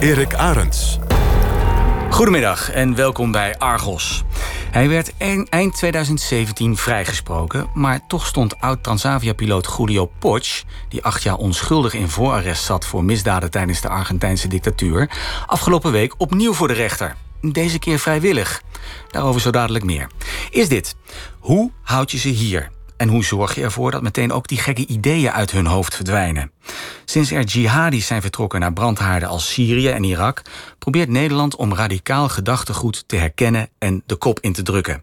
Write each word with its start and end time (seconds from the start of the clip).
Erik 0.00 0.34
Arends. 0.34 0.98
Goedemiddag 2.10 2.70
en 2.70 2.94
welkom 2.94 3.32
bij 3.32 3.58
Argos. 3.58 4.22
Hij 4.70 4.88
werd 4.88 5.12
eind 5.48 5.76
2017 5.76 6.76
vrijgesproken, 6.76 7.70
maar 7.74 8.06
toch 8.06 8.26
stond 8.26 8.60
oud-Transavia-piloot 8.60 9.74
Julio 9.76 10.10
Poch, 10.18 10.62
die 10.88 11.04
acht 11.04 11.22
jaar 11.22 11.36
onschuldig 11.36 11.94
in 11.94 12.08
voorarrest 12.08 12.64
zat 12.64 12.86
voor 12.86 13.04
misdaden 13.04 13.50
tijdens 13.50 13.80
de 13.80 13.88
Argentijnse 13.88 14.48
dictatuur, 14.48 15.10
afgelopen 15.46 15.92
week 15.92 16.14
opnieuw 16.16 16.52
voor 16.52 16.68
de 16.68 16.74
rechter. 16.74 17.16
Deze 17.40 17.78
keer 17.78 17.98
vrijwillig. 17.98 18.62
Daarover 19.08 19.40
zo 19.40 19.50
dadelijk 19.50 19.84
meer. 19.84 20.10
Is 20.50 20.68
dit. 20.68 20.96
Hoe 21.38 21.70
houd 21.82 22.10
je 22.10 22.18
ze 22.18 22.28
hier? 22.28 22.70
En 23.00 23.08
hoe 23.08 23.24
zorg 23.24 23.54
je 23.54 23.62
ervoor 23.62 23.90
dat 23.90 24.02
meteen 24.02 24.32
ook 24.32 24.48
die 24.48 24.58
gekke 24.58 24.86
ideeën 24.86 25.30
uit 25.30 25.50
hun 25.50 25.66
hoofd 25.66 25.94
verdwijnen? 25.94 26.52
Sinds 27.04 27.30
er 27.30 27.44
jihadis 27.44 28.06
zijn 28.06 28.20
vertrokken 28.20 28.60
naar 28.60 28.72
brandhaarden 28.72 29.28
als 29.28 29.52
Syrië 29.52 29.88
en 29.88 30.04
Irak, 30.04 30.42
probeert 30.78 31.08
Nederland 31.08 31.56
om 31.56 31.74
radicaal 31.74 32.28
gedachtegoed 32.28 33.04
te 33.06 33.16
herkennen 33.16 33.68
en 33.78 34.02
de 34.06 34.16
kop 34.16 34.40
in 34.40 34.52
te 34.52 34.62
drukken. 34.62 35.02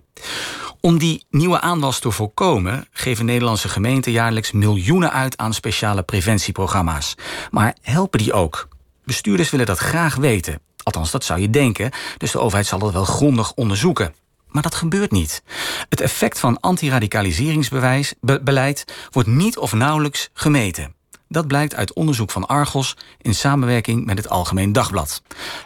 Om 0.82 0.98
die 0.98 1.26
nieuwe 1.30 1.62
aanwas 1.62 2.00
te 2.00 2.12
voorkomen, 2.12 2.88
geven 2.92 3.26
Nederlandse 3.26 3.70
gemeenten 3.70 4.12
jaarlijks 4.12 4.52
miljoenen 4.52 5.12
uit 5.12 5.38
aan 5.38 5.54
speciale 5.54 6.04
preventieprogramma's. 6.04 7.16
Maar 7.52 7.76
helpen 7.82 8.20
die 8.20 8.34
ook? 8.34 8.68
Bestuurders 9.06 9.50
willen 9.50 9.66
dat 9.66 9.78
graag 9.78 10.16
weten. 10.16 10.60
Althans, 10.84 11.12
dat 11.12 11.24
zou 11.24 11.40
je 11.40 11.50
denken, 11.50 11.92
dus 12.18 12.32
de 12.32 12.40
overheid 12.40 12.68
zal 12.68 12.80
dat 12.80 12.94
wel 12.94 13.06
grondig 13.06 13.54
onderzoeken. 13.54 14.14
Maar 14.58 14.70
dat 14.70 14.76
gebeurt 14.76 15.12
niet. 15.12 15.44
Het 15.90 16.02
effect 16.02 16.40
van 16.40 16.60
antiradicaliseringsbeleid 16.60 18.86
wordt 19.12 19.30
niet 19.30 19.58
of 19.58 19.74
nauwelijks 19.74 20.30
gemeten. 20.34 20.94
Dat 21.28 21.48
blijkt 21.48 21.76
uit 21.76 21.94
onderzoek 21.94 22.32
van 22.32 22.48
Argos 22.48 22.96
in 23.22 23.36
samenwerking 23.36 24.06
met 24.06 24.18
het 24.18 24.30
Algemeen 24.30 24.72
Dagblad. 24.72 25.22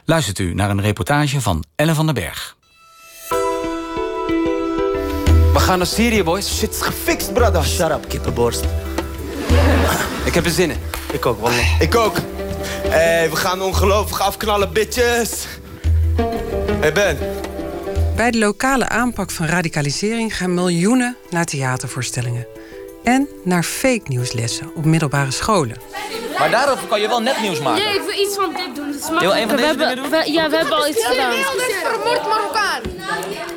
Luistert 0.05 0.39
u 0.39 0.53
naar 0.53 0.69
een 0.69 0.81
reportage 0.81 1.41
van 1.41 1.63
Ellen 1.75 1.95
van 1.95 2.05
den 2.05 2.15
Berg. 2.15 2.57
We 5.53 5.59
gaan 5.59 5.77
naar 5.77 5.87
Syrië, 5.87 6.23
boys. 6.23 6.57
Shit 6.57 6.73
is 6.73 6.81
gefixt, 6.81 7.33
brother. 7.33 7.63
Shut 7.63 7.91
up, 7.91 8.07
kippenborst. 8.07 8.63
Ik 10.25 10.33
heb 10.33 10.45
er 10.45 10.51
zin 10.51 10.71
in. 10.71 10.77
Ik 11.11 11.25
ook, 11.25 11.41
wel. 11.41 11.51
Ik 11.79 11.95
ook. 11.95 12.15
Hey, 12.87 13.29
we 13.29 13.35
gaan 13.35 13.61
ongelooflijk 13.61 14.23
afknallen, 14.23 14.73
bitches. 14.73 15.47
Hey 16.79 16.93
Ben, 16.93 17.17
bij 18.21 18.31
de 18.31 18.37
lokale 18.37 18.89
aanpak 18.89 19.31
van 19.31 19.45
radicalisering 19.45 20.37
gaan 20.37 20.53
miljoenen 20.53 21.17
naar 21.29 21.45
theatervoorstellingen. 21.45 22.47
En 23.03 23.27
naar 23.43 23.63
fake 23.63 24.01
nieuwslessen 24.03 24.71
op 24.75 24.85
middelbare 24.85 25.31
scholen. 25.31 25.77
Maar 26.39 26.51
daarover 26.51 26.87
kan 26.87 27.01
je 27.01 27.07
wel 27.07 27.21
net 27.21 27.41
nieuws 27.41 27.59
maken. 27.59 27.83
Nee, 27.83 27.93
ik 27.95 28.01
wil 28.01 28.25
iets 28.25 28.35
van 28.35 28.53
dit 28.55 28.75
doen. 28.75 28.91
Dat 28.91 29.01
is 29.01 29.19
Wil 29.19 29.35
een 29.35 29.47
van 29.47 29.55
we 29.55 29.55
deze 29.55 29.65
hebben, 29.85 30.09
we- 30.09 30.31
ja, 30.31 30.49
we 30.49 30.55
hebben 30.57 30.75
al 30.75 30.87
iets 30.87 31.05
gedaan. 31.05 31.33
vermoord 31.33 32.27
Marokkaan. 32.27 32.81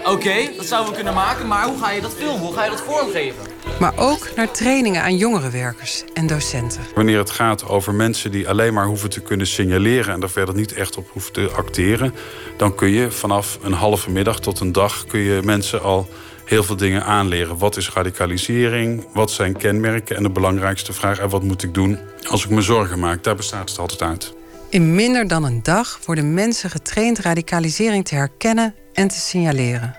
Oké, 0.04 0.50
dat 0.56 0.66
zouden 0.66 0.90
we 0.90 0.96
kunnen 0.96 1.14
maken, 1.14 1.46
maar 1.46 1.64
hoe 1.66 1.78
ga 1.78 1.90
je 1.90 2.00
dat 2.00 2.12
filmen? 2.18 2.40
Hoe 2.40 2.54
ga 2.54 2.64
je 2.64 2.70
dat 2.70 2.80
vormgeven? 2.80 3.42
Maar 3.78 3.92
ook 3.96 4.28
naar 4.36 4.50
trainingen 4.50 5.02
aan 5.02 5.16
jongerenwerkers 5.16 6.04
en 6.12 6.26
docenten. 6.26 6.80
Wanneer 6.94 7.18
het 7.18 7.30
gaat 7.30 7.68
over 7.68 7.94
mensen 7.94 8.30
die 8.30 8.48
alleen 8.48 8.74
maar 8.74 8.86
hoeven 8.86 9.10
te 9.10 9.20
kunnen 9.20 9.46
signaleren 9.46 10.14
en 10.14 10.22
er 10.22 10.30
verder 10.30 10.54
niet 10.54 10.72
echt 10.72 10.96
op 10.96 11.08
hoeven 11.12 11.32
te 11.32 11.50
acteren, 11.56 12.14
dan 12.56 12.74
kun 12.74 12.88
je 12.88 13.10
vanaf 13.10 13.58
een 13.62 13.72
halve 13.72 14.10
middag 14.10 14.40
tot 14.40 14.60
een 14.60 14.72
dag 14.72 15.04
kun 15.06 15.20
je 15.20 15.40
mensen 15.44 15.82
al 15.82 16.08
heel 16.44 16.62
veel 16.62 16.76
dingen 16.76 17.04
aanleren. 17.04 17.58
Wat 17.58 17.76
is 17.76 17.90
radicalisering? 17.90 19.06
Wat 19.12 19.30
zijn 19.30 19.56
kenmerken? 19.56 20.16
En 20.16 20.22
de 20.22 20.30
belangrijkste 20.30 20.92
vraag, 20.92 21.18
en 21.18 21.28
wat 21.28 21.42
moet 21.42 21.62
ik 21.62 21.74
doen 21.74 21.98
als 22.28 22.44
ik 22.44 22.50
me 22.50 22.60
zorgen 22.60 22.98
maak? 22.98 23.22
Daar 23.22 23.36
bestaat 23.36 23.68
het 23.70 23.78
altijd 23.78 24.02
uit. 24.02 24.34
In 24.68 24.94
minder 24.94 25.28
dan 25.28 25.44
een 25.44 25.62
dag 25.62 25.98
worden 26.04 26.34
mensen 26.34 26.70
getraind 26.70 27.18
radicalisering 27.18 28.04
te 28.04 28.14
herkennen 28.14 28.74
en 28.92 29.08
te 29.08 29.18
signaleren. 29.18 29.96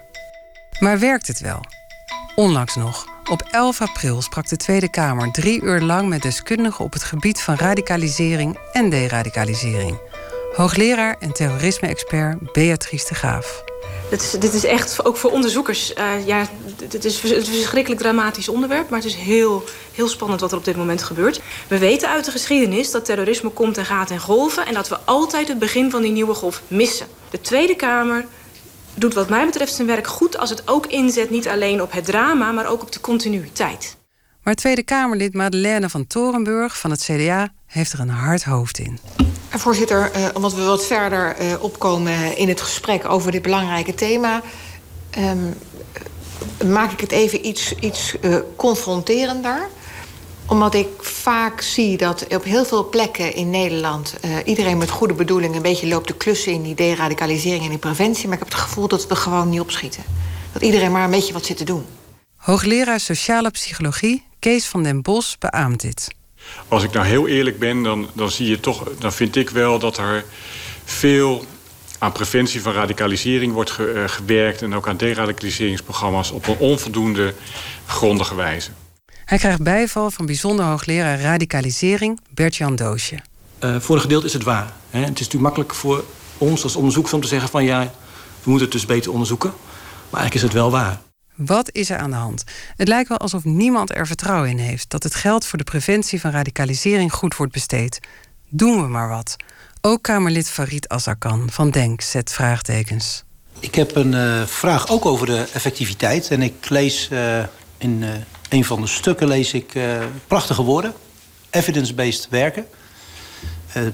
Maar 0.80 1.00
werkt 1.00 1.28
het 1.28 1.40
wel? 1.40 1.60
Onlangs 2.36 2.76
nog. 2.76 3.15
Op 3.30 3.42
11 3.52 3.82
april 3.82 4.22
sprak 4.22 4.48
de 4.48 4.58
Tweede 4.58 4.90
Kamer 4.90 5.32
drie 5.32 5.62
uur 5.62 5.82
lang 5.82 6.10
met 6.10 6.22
deskundigen 6.22 6.86
op 6.86 6.94
het 6.94 7.04
gebied 7.04 7.42
van 7.42 7.56
radicalisering 7.56 8.58
en 8.72 8.90
deradicalisering. 8.90 10.00
Hoogleraar 10.56 11.16
en 11.20 11.34
terrorisme-expert 11.34 12.52
Beatrice 12.54 13.08
de 13.08 13.16
Graaf. 13.16 13.64
Dit 14.10 14.22
is, 14.22 14.32
dit 14.32 14.54
is 14.54 14.64
echt, 14.64 15.06
ook 15.06 15.18
voor 15.18 15.32
onderzoekers, 15.32 15.94
eh, 15.94 16.26
ja, 16.26 16.50
het 16.90 17.06
is 17.06 17.24
een 17.24 17.46
verschrikkelijk 17.46 18.02
dramatisch 18.02 18.50
onderwerp... 18.50 18.90
maar 18.90 19.00
het 19.00 19.08
is 19.08 19.16
heel, 19.16 19.64
heel 19.94 20.08
spannend 20.08 20.42
wat 20.42 20.52
er 20.52 20.58
op 20.58 20.66
dit 20.66 20.76
moment 20.76 21.04
gebeurt. 21.04 21.42
We 21.68 21.78
weten 21.78 22.10
uit 22.10 22.26
de 22.26 22.32
geschiedenis 22.32 22.92
dat 22.92 23.06
terrorisme 23.06 23.50
komt 23.50 23.78
en 23.78 23.86
gaat 23.86 24.12
en 24.12 24.20
golven... 24.20 24.66
en 24.66 24.74
dat 24.74 24.90
we 24.90 24.98
altijd 25.06 25.48
het 25.48 25.60
begin 25.60 25.92
van 25.92 26.02
die 26.02 26.12
nieuwe 26.12 26.34
golf 26.34 26.62
missen. 26.68 27.08
De 27.30 27.42
Tweede 27.42 27.76
Kamer 27.76 28.26
doet 28.96 29.14
wat 29.14 29.30
mij 29.30 29.46
betreft 29.46 29.74
zijn 29.74 29.88
werk 29.88 30.08
goed... 30.08 30.38
als 30.38 30.50
het 30.50 30.68
ook 30.68 30.86
inzet 30.86 31.30
niet 31.30 31.48
alleen 31.48 31.82
op 31.82 31.92
het 31.92 32.06
drama, 32.06 32.52
maar 32.52 32.68
ook 32.68 32.82
op 32.82 32.92
de 32.92 33.00
continuïteit. 33.00 33.98
Maar 34.44 34.56
Tweede 34.56 34.84
Kamerlid 34.84 35.34
Madeleine 35.34 35.90
van 35.90 36.08
Torenburg 36.08 36.78
van 36.78 36.92
het 36.92 37.04
CDA 37.04 37.50
heeft 37.66 37.94
er 37.94 38.00
een 38.00 38.10
hard 38.10 38.44
hoofd 38.44 38.80
in. 38.80 39.00
En 39.50 39.60
voorzitter, 39.60 40.12
eh, 40.12 40.26
omdat 40.34 40.54
we 40.54 40.64
wat 40.64 40.86
verder 40.86 41.36
eh, 41.36 41.64
opkomen 41.64 42.38
in 42.38 42.48
het 42.48 42.62
gesprek 42.62 43.10
over 43.10 43.32
dit 43.32 43.42
belangrijke 43.42 43.94
thema... 43.94 44.42
ehm, 45.10 45.52
maak 46.72 46.92
ik 46.92 47.00
het 47.00 47.12
even 47.12 47.48
iets, 47.48 47.76
iets 47.80 48.20
eh, 48.20 48.36
confronterender. 48.56 49.68
Omdat 50.48 50.74
ik 50.74 50.88
vaak 51.00 51.62
zie 51.62 51.98
dat 51.98 52.26
op 52.36 52.44
heel 52.44 52.66
veel 52.66 52.90
plekken 52.90 53.34
in 53.36 53.50
Nederland... 53.50 54.16
eh, 54.22 54.32
iedereen 54.46 54.78
met 54.78 54.90
goede 54.90 55.14
bedoelingen 55.14 55.56
een 55.56 55.62
beetje 55.62 55.88
loopt 55.88 56.08
te 56.08 56.14
klussen... 56.14 56.52
in 56.52 56.64
die 56.64 56.76
deradicalisering 56.76 57.64
en 57.64 57.70
die 57.70 57.78
preventie. 57.78 58.24
Maar 58.28 58.38
ik 58.38 58.44
heb 58.44 58.52
het 58.54 58.62
gevoel 58.62 58.88
dat 58.88 59.08
we 59.08 59.16
gewoon 59.16 59.50
niet 59.50 59.60
opschieten. 59.60 60.04
Dat 60.52 60.62
iedereen 60.62 60.92
maar 60.92 61.04
een 61.04 61.12
beetje 61.12 61.34
wat 61.34 61.46
zit 61.46 61.58
te 61.58 61.64
doen. 61.64 61.86
Hoogleraar 62.36 63.00
sociale 63.00 63.50
psychologie 63.52 64.24
Kees 64.40 64.66
van 64.66 64.84
den 64.84 65.02
Bos 65.02 65.38
beaamt 65.40 65.82
dit. 65.82 66.08
Als 66.68 66.84
ik 66.84 66.92
nou 66.92 67.06
heel 67.06 67.28
eerlijk 67.28 67.60
ben, 67.60 67.84
dan, 67.84 68.08
dan, 68.14 68.32
zie 68.32 68.48
je 68.50 68.60
toch, 68.60 68.84
dan 69.00 69.14
vind 69.14 69.36
ik 69.36 69.50
wel 69.50 69.80
dat 69.80 69.98
er 69.98 70.26
veel 70.84 71.46
aan 72.00 72.12
preventie 72.12 72.62
van 72.62 72.74
radicalisering 72.74 73.54
wordt 73.54 73.72
ge- 73.72 73.92
eh, 73.92 74.10
gewerkt... 74.10 74.62
en 74.62 74.76
ook 74.76 74.88
aan 74.88 74.98
deradicaliseringsprogramma's 74.98 76.32
op 76.32 76.48
een 76.48 76.58
onvoldoende 76.58 77.34
grondige 77.86 78.36
wijze. 78.36 78.70
Hij 79.26 79.38
krijgt 79.38 79.62
bijval 79.62 80.12
van 80.12 80.26
bijzonder 80.26 80.66
hoogleraar 80.66 81.22
radicalisering 81.22 82.20
Bert-Jan 82.30 82.76
Doosje. 82.76 83.20
Eh, 83.60 83.80
voor 83.80 83.96
een 83.96 84.02
gedeelte 84.02 84.26
is 84.26 84.34
het 84.34 84.44
waar. 84.44 84.74
Hè. 84.90 85.00
Het 85.00 85.08
is 85.08 85.26
natuurlijk 85.26 85.42
makkelijk 85.42 85.74
voor 85.74 86.04
ons 86.38 86.64
als 86.64 86.76
onderzoekers 86.76 87.14
om 87.14 87.22
te 87.22 87.28
zeggen 87.28 87.50
van 87.50 87.64
ja, 87.64 87.92
we 88.44 88.50
moeten 88.50 88.68
het 88.68 88.72
dus 88.72 88.86
beter 88.86 89.12
onderzoeken. 89.12 89.50
Maar 90.10 90.22
eigenlijk 90.22 90.36
is 90.36 90.42
het 90.42 90.54
wel 90.54 90.72
waar. 90.72 91.02
Wat 91.36 91.70
is 91.72 91.90
er 91.90 91.98
aan 91.98 92.10
de 92.10 92.16
hand? 92.16 92.44
Het 92.76 92.88
lijkt 92.88 93.10
wel 93.10 93.18
alsof 93.18 93.44
niemand 93.44 93.96
er 93.96 94.08
vertrouwen 94.08 94.50
in 94.50 94.58
heeft 94.58 94.90
dat 94.90 95.04
het 95.04 95.16
geld 95.16 95.46
voor 95.46 95.58
de 95.58 95.64
preventie 95.64 96.20
van 96.20 96.32
radicalisering 96.32 97.14
goed 97.14 97.36
wordt 97.36 97.54
besteed. 97.54 98.00
Doen 98.50 98.82
we 98.82 98.88
maar 98.88 99.10
wat. 99.10 99.36
Ook 99.82 100.02
Kamerlid 100.02 100.50
Farid 100.50 100.90
Azarkan 100.90 101.50
van 101.52 101.70
Denk 101.70 102.02
zet 102.02 102.32
vraagtekens. 102.32 103.24
Ik 103.60 103.76
heb 103.76 103.96
een 103.96 104.14
eh, 104.14 104.46
vraag 104.46 104.90
ook 104.90 105.06
over 105.06 105.26
de 105.26 105.46
effectiviteit. 105.54 106.28
En 106.28 106.42
ik 106.42 106.70
lees 106.70 107.10
eh, 107.10 107.44
in 107.78 108.04
eh, 108.04 108.10
een 108.56 108.66
van 108.66 108.82
de 108.82 108.88
stukken 108.88 109.28
lees 109.28 109.54
ik 109.54 109.76
eh, 109.76 109.84
prachtige 110.28 110.62
woorden. 110.64 110.94
Evidence-based 111.50 112.28
werken. 112.30 112.68
Eh, 113.74 113.86
eh, 113.86 113.92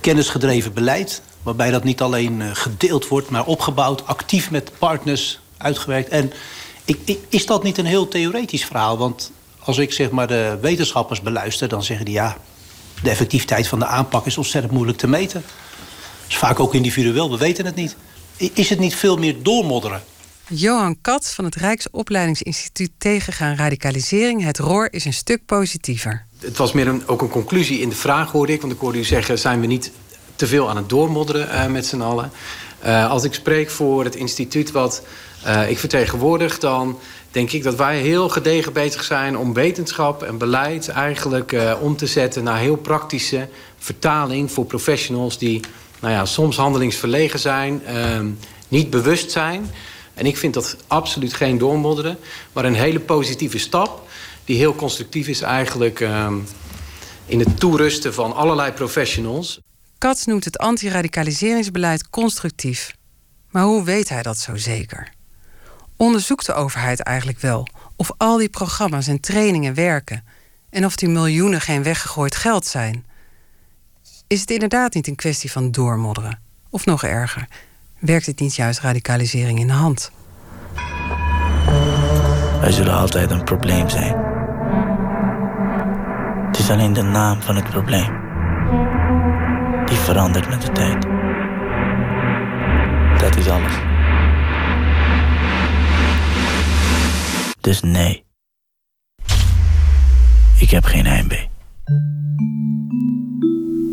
kennisgedreven 0.00 0.72
beleid. 0.72 1.22
Waarbij 1.42 1.70
dat 1.70 1.84
niet 1.84 2.00
alleen 2.00 2.56
gedeeld 2.56 3.08
wordt, 3.08 3.30
maar 3.30 3.44
opgebouwd. 3.44 4.06
Actief 4.06 4.50
met 4.50 4.70
partners 4.78 5.40
uitgewerkt. 5.56 6.08
En 6.08 6.32
ik, 6.84 7.18
is 7.28 7.46
dat 7.46 7.62
niet 7.62 7.78
een 7.78 7.86
heel 7.86 8.08
theoretisch 8.08 8.64
verhaal? 8.64 8.98
Want 8.98 9.32
als 9.58 9.78
ik 9.78 9.92
zeg 9.92 10.10
maar 10.10 10.26
de 10.26 10.58
wetenschappers 10.60 11.20
beluister... 11.20 11.68
dan 11.68 11.82
zeggen 11.82 12.04
die 12.04 12.14
ja, 12.14 12.36
de 13.02 13.10
effectiviteit 13.10 13.68
van 13.68 13.78
de 13.78 13.86
aanpak 13.86 14.26
is 14.26 14.36
ontzettend 14.36 14.72
moeilijk 14.72 14.98
te 14.98 15.08
meten. 15.08 15.42
Dat 15.42 16.28
is 16.28 16.36
vaak 16.36 16.60
ook 16.60 16.74
individueel, 16.74 17.30
we 17.30 17.38
weten 17.38 17.66
het 17.66 17.74
niet. 17.74 17.96
Is 18.36 18.70
het 18.70 18.78
niet 18.78 18.94
veel 18.94 19.16
meer 19.16 19.42
doormodderen? 19.42 20.02
Johan 20.48 20.96
Kat 21.00 21.32
van 21.34 21.44
het 21.44 21.54
Rijksopleidingsinstituut 21.54 22.90
Tegengaan 22.98 23.56
Radicalisering. 23.56 24.44
Het 24.44 24.58
roer 24.58 24.92
is 24.92 25.04
een 25.04 25.12
stuk 25.12 25.46
positiever. 25.46 26.24
Het 26.38 26.56
was 26.56 26.72
meer 26.72 26.88
een, 26.88 27.08
ook 27.08 27.22
een 27.22 27.28
conclusie 27.28 27.80
in 27.80 27.88
de 27.88 27.94
vraag, 27.94 28.30
hoorde 28.30 28.52
ik. 28.52 28.60
Want 28.60 28.72
ik 28.72 28.78
hoorde 28.78 28.98
u 28.98 29.04
zeggen, 29.04 29.38
zijn 29.38 29.60
we 29.60 29.66
niet 29.66 29.92
te 30.36 30.46
veel 30.46 30.68
aan 30.68 30.76
het 30.76 30.88
doormodderen 30.88 31.50
eh, 31.50 31.66
met 31.66 31.86
z'n 31.86 32.00
allen? 32.00 32.30
Eh, 32.78 33.10
als 33.10 33.24
ik 33.24 33.34
spreek 33.34 33.70
voor 33.70 34.04
het 34.04 34.14
instituut 34.14 34.70
wat 34.70 35.02
eh, 35.42 35.70
ik 35.70 35.78
vertegenwoordig... 35.78 36.58
dan 36.58 36.98
denk 37.30 37.50
ik 37.50 37.62
dat 37.62 37.74
wij 37.74 38.00
heel 38.00 38.28
gedegen 38.28 38.72
bezig 38.72 39.04
zijn 39.04 39.38
om 39.38 39.54
wetenschap 39.54 40.22
en 40.22 40.38
beleid... 40.38 40.88
eigenlijk 40.88 41.56
om 41.80 41.96
te 41.96 42.06
zetten 42.06 42.44
naar 42.44 42.58
heel 42.58 42.76
praktische 42.76 43.48
vertaling 43.78 44.52
voor 44.52 44.64
professionals... 44.64 45.38
die 45.38 45.60
nou 46.00 46.12
ja, 46.12 46.24
soms 46.24 46.56
handelingsverlegen 46.56 47.38
zijn, 47.38 47.82
niet 48.68 48.90
bewust 48.90 49.30
zijn... 49.30 49.70
En 50.16 50.26
ik 50.26 50.36
vind 50.36 50.54
dat 50.54 50.76
absoluut 50.86 51.32
geen 51.32 51.58
doormodderen, 51.58 52.18
maar 52.52 52.64
een 52.64 52.74
hele 52.74 53.00
positieve 53.00 53.58
stap 53.58 54.08
die 54.44 54.56
heel 54.56 54.74
constructief 54.74 55.28
is 55.28 55.40
eigenlijk 55.40 56.00
ehm, 56.00 56.38
in 57.26 57.38
het 57.38 57.60
toerusten 57.60 58.14
van 58.14 58.34
allerlei 58.34 58.72
professionals. 58.72 59.60
Katz 59.98 60.24
noemt 60.24 60.44
het 60.44 60.58
antiradicaliseringsbeleid 60.58 62.10
constructief. 62.10 62.94
Maar 63.50 63.64
hoe 63.64 63.84
weet 63.84 64.08
hij 64.08 64.22
dat 64.22 64.38
zo 64.38 64.56
zeker? 64.56 65.12
Onderzoekt 65.96 66.46
de 66.46 66.52
overheid 66.52 67.00
eigenlijk 67.00 67.40
wel 67.40 67.68
of 67.96 68.10
al 68.16 68.36
die 68.36 68.48
programma's 68.48 69.06
en 69.06 69.20
trainingen 69.20 69.74
werken 69.74 70.24
en 70.70 70.84
of 70.84 70.96
die 70.96 71.08
miljoenen 71.08 71.60
geen 71.60 71.82
weggegooid 71.82 72.36
geld 72.36 72.66
zijn? 72.66 73.06
Is 74.26 74.40
het 74.40 74.50
inderdaad 74.50 74.94
niet 74.94 75.06
een 75.06 75.14
kwestie 75.14 75.52
van 75.52 75.70
doormodderen? 75.70 76.40
Of 76.70 76.84
nog 76.84 77.04
erger, 77.04 77.48
werkt 78.06 78.26
het 78.26 78.40
niet 78.40 78.54
juist 78.54 78.80
radicalisering 78.80 79.58
in 79.58 79.66
de 79.66 79.72
hand? 79.72 80.10
Wij 82.60 82.72
zullen 82.72 82.94
altijd 82.94 83.30
een 83.30 83.44
probleem 83.44 83.88
zijn. 83.88 84.16
Het 86.46 86.58
is 86.58 86.70
alleen 86.70 86.92
de 86.92 87.02
naam 87.02 87.42
van 87.42 87.56
het 87.56 87.70
probleem 87.70 88.24
die 89.86 89.96
verandert 89.98 90.48
met 90.48 90.62
de 90.62 90.72
tijd. 90.72 91.06
Dat 93.20 93.36
is 93.36 93.48
alles. 93.48 93.72
Dus 97.60 97.82
nee. 97.82 98.24
Ik 100.58 100.70
heb 100.70 100.84
geen 100.84 101.06
heimwee. 101.06 101.48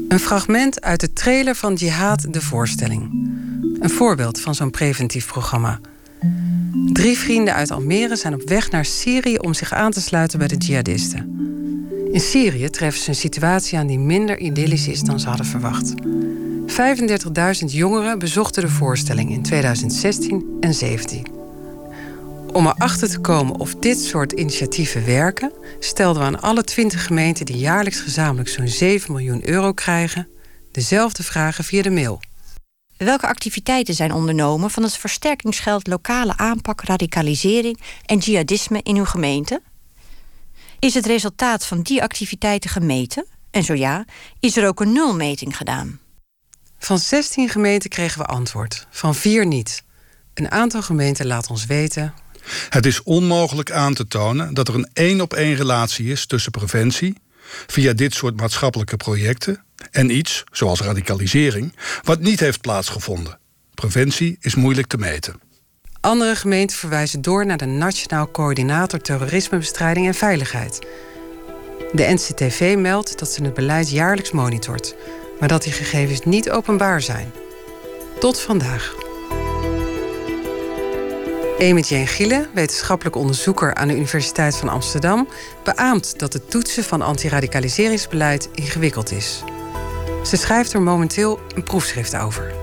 Een 0.07 0.19
fragment 0.19 0.81
uit 0.81 0.99
de 0.99 1.13
trailer 1.13 1.55
van 1.55 1.73
Jihad 1.73 2.27
de 2.29 2.41
voorstelling. 2.41 3.31
Een 3.83 3.89
voorbeeld 3.89 4.39
van 4.39 4.55
zo'n 4.55 4.71
preventief 4.71 5.27
programma. 5.27 5.79
Drie 6.93 7.17
vrienden 7.17 7.53
uit 7.53 7.71
Almere 7.71 8.15
zijn 8.15 8.33
op 8.33 8.49
weg 8.49 8.71
naar 8.71 8.85
Syrië 8.85 9.37
om 9.37 9.53
zich 9.53 9.73
aan 9.73 9.91
te 9.91 10.01
sluiten 10.01 10.39
bij 10.39 10.47
de 10.47 10.57
jihadisten. 10.57 11.37
In 12.11 12.19
Syrië 12.19 12.69
treffen 12.69 13.01
ze 13.01 13.09
een 13.09 13.15
situatie 13.15 13.77
aan 13.77 13.87
die 13.87 13.99
minder 13.99 14.39
idyllisch 14.39 14.87
is 14.87 15.01
dan 15.01 15.19
ze 15.19 15.27
hadden 15.27 15.45
verwacht. 15.45 15.93
35.000 17.61 17.65
jongeren 17.65 18.19
bezochten 18.19 18.63
de 18.63 18.69
voorstelling 18.69 19.31
in 19.31 19.41
2016 19.41 20.31
en 20.31 20.71
2017. 20.71 21.27
Om 22.53 22.67
erachter 22.67 23.09
te 23.09 23.19
komen 23.19 23.55
of 23.59 23.75
dit 23.75 23.99
soort 23.99 24.31
initiatieven 24.31 25.05
werken, 25.05 25.51
stelden 25.79 26.21
we 26.21 26.27
aan 26.27 26.41
alle 26.41 26.63
20 26.63 27.05
gemeenten 27.05 27.45
die 27.45 27.57
jaarlijks 27.57 27.99
gezamenlijk 27.99 28.49
zo'n 28.49 28.67
7 28.67 29.11
miljoen 29.11 29.49
euro 29.49 29.73
krijgen, 29.73 30.27
dezelfde 30.71 31.23
vragen 31.23 31.63
via 31.63 31.81
de 31.81 31.91
mail. 31.91 32.21
Welke 33.03 33.27
activiteiten 33.27 33.93
zijn 33.93 34.11
ondernomen 34.11 34.69
van 34.69 34.83
het 34.83 34.97
versterkingsgeld 34.97 35.87
lokale 35.87 36.37
aanpak 36.37 36.81
radicalisering 36.81 37.79
en 38.05 38.17
jihadisme 38.17 38.79
in 38.83 38.95
uw 38.95 39.05
gemeente? 39.05 39.61
Is 40.79 40.93
het 40.93 41.05
resultaat 41.05 41.65
van 41.65 41.81
die 41.81 42.03
activiteiten 42.03 42.69
gemeten? 42.69 43.25
En 43.51 43.63
zo 43.63 43.73
ja, 43.73 44.05
is 44.39 44.57
er 44.57 44.67
ook 44.67 44.79
een 44.79 44.91
nulmeting 44.91 45.57
gedaan? 45.57 45.99
Van 46.79 46.99
16 46.99 47.49
gemeenten 47.49 47.89
kregen 47.89 48.19
we 48.19 48.25
antwoord, 48.25 48.87
van 48.89 49.15
vier 49.15 49.45
niet. 49.45 49.83
Een 50.33 50.51
aantal 50.51 50.81
gemeenten 50.81 51.27
laat 51.27 51.49
ons 51.49 51.65
weten. 51.65 52.13
Het 52.69 52.85
is 52.85 53.03
onmogelijk 53.03 53.71
aan 53.71 53.93
te 53.93 54.07
tonen 54.07 54.53
dat 54.53 54.67
er 54.67 54.75
een 54.75 54.89
één 54.93 55.21
op 55.21 55.33
één 55.33 55.55
relatie 55.55 56.11
is 56.11 56.25
tussen 56.25 56.51
preventie, 56.51 57.17
via 57.67 57.93
dit 57.93 58.13
soort 58.13 58.39
maatschappelijke 58.39 58.97
projecten, 58.97 59.63
en 59.91 60.09
iets, 60.09 60.43
zoals 60.51 60.81
radicalisering, 60.81 61.75
wat 62.03 62.19
niet 62.19 62.39
heeft 62.39 62.61
plaatsgevonden. 62.61 63.39
Preventie 63.73 64.37
is 64.39 64.55
moeilijk 64.55 64.87
te 64.87 64.97
meten. 64.97 65.39
Andere 65.99 66.35
gemeenten 66.35 66.77
verwijzen 66.77 67.21
door 67.21 67.45
naar 67.45 67.57
de 67.57 67.65
Nationaal 67.65 68.31
Coördinator 68.31 68.99
Terrorismebestrijding 68.99 70.07
en 70.07 70.13
Veiligheid. 70.13 70.79
De 71.91 72.03
NCTV 72.13 72.75
meldt 72.77 73.19
dat 73.19 73.29
ze 73.29 73.43
het 73.43 73.53
beleid 73.53 73.89
jaarlijks 73.89 74.31
monitort, 74.31 74.95
maar 75.39 75.49
dat 75.49 75.63
die 75.63 75.73
gegevens 75.73 76.21
niet 76.25 76.49
openbaar 76.49 77.01
zijn. 77.01 77.31
Tot 78.19 78.39
vandaag. 78.39 79.02
Emit 81.57 81.87
Jane 81.87 82.07
Giele, 82.07 82.49
wetenschappelijk 82.53 83.15
onderzoeker 83.15 83.75
aan 83.75 83.87
de 83.87 83.95
Universiteit 83.95 84.55
van 84.55 84.69
Amsterdam, 84.69 85.27
beaamt 85.63 86.19
dat 86.19 86.33
het 86.33 86.49
toetsen 86.49 86.83
van 86.83 87.01
antiradicaliseringsbeleid 87.01 88.49
ingewikkeld 88.53 89.11
is. 89.11 89.43
Ze 90.25 90.37
schrijft 90.37 90.73
er 90.73 90.81
momenteel 90.81 91.39
een 91.55 91.63
proefschrift 91.63 92.15
over. 92.15 92.53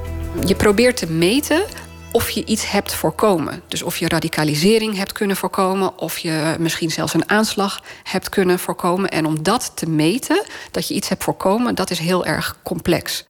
Je 0.45 0.55
probeert 0.55 0.97
te 0.97 1.11
meten 1.11 1.65
of 2.13 2.31
je 2.31 2.45
iets 2.45 2.71
hebt 2.71 2.95
voorkomen. 2.95 3.63
Dus 3.69 3.83
of 3.83 3.97
je 3.97 4.09
radicalisering 4.09 4.97
hebt 4.97 5.13
kunnen 5.13 5.37
voorkomen, 5.37 5.99
of 5.99 6.19
je 6.19 6.57
misschien 6.59 6.91
zelfs 6.91 7.15
een 7.15 7.31
aanslag 7.31 7.83
hebt 8.03 8.29
kunnen 8.29 8.59
voorkomen. 8.59 9.11
En 9.11 9.27
om 9.27 9.43
dat 9.43 9.73
te 9.75 9.89
meten, 9.89 10.45
dat 10.71 10.89
je 10.89 10.95
iets 10.95 11.09
hebt 11.09 11.25
voorkomen, 11.25 11.75
dat 11.75 11.91
is 11.91 11.99
heel 11.99 12.27
erg 12.27 12.57
complex. 12.63 13.29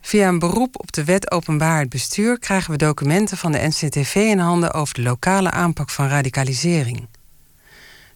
Via 0.00 0.28
een 0.28 0.38
beroep 0.38 0.80
op 0.80 0.92
de 0.92 1.04
wet 1.04 1.30
openbaarheid 1.30 1.88
bestuur 1.88 2.38
krijgen 2.38 2.70
we 2.70 2.76
documenten 2.76 3.36
van 3.36 3.52
de 3.52 3.66
NCTV 3.66 4.14
in 4.14 4.38
handen 4.38 4.72
over 4.72 4.94
de 4.94 5.02
lokale 5.02 5.50
aanpak 5.50 5.90
van 5.90 6.08
radicalisering. 6.08 7.08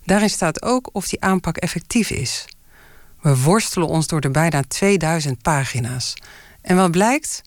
Daarin 0.04 0.30
staat 0.30 0.62
ook 0.62 0.88
of 0.92 1.08
die 1.08 1.20
aanpak 1.20 1.56
effectief 1.56 2.10
is. 2.10 2.44
We 3.20 3.38
worstelen 3.38 3.88
ons 3.88 4.06
door 4.06 4.20
de 4.20 4.30
bijna 4.30 4.62
2000 4.68 5.42
pagina's. 5.42 6.14
En 6.62 6.76
wat 6.76 6.90
blijkt? 6.90 7.42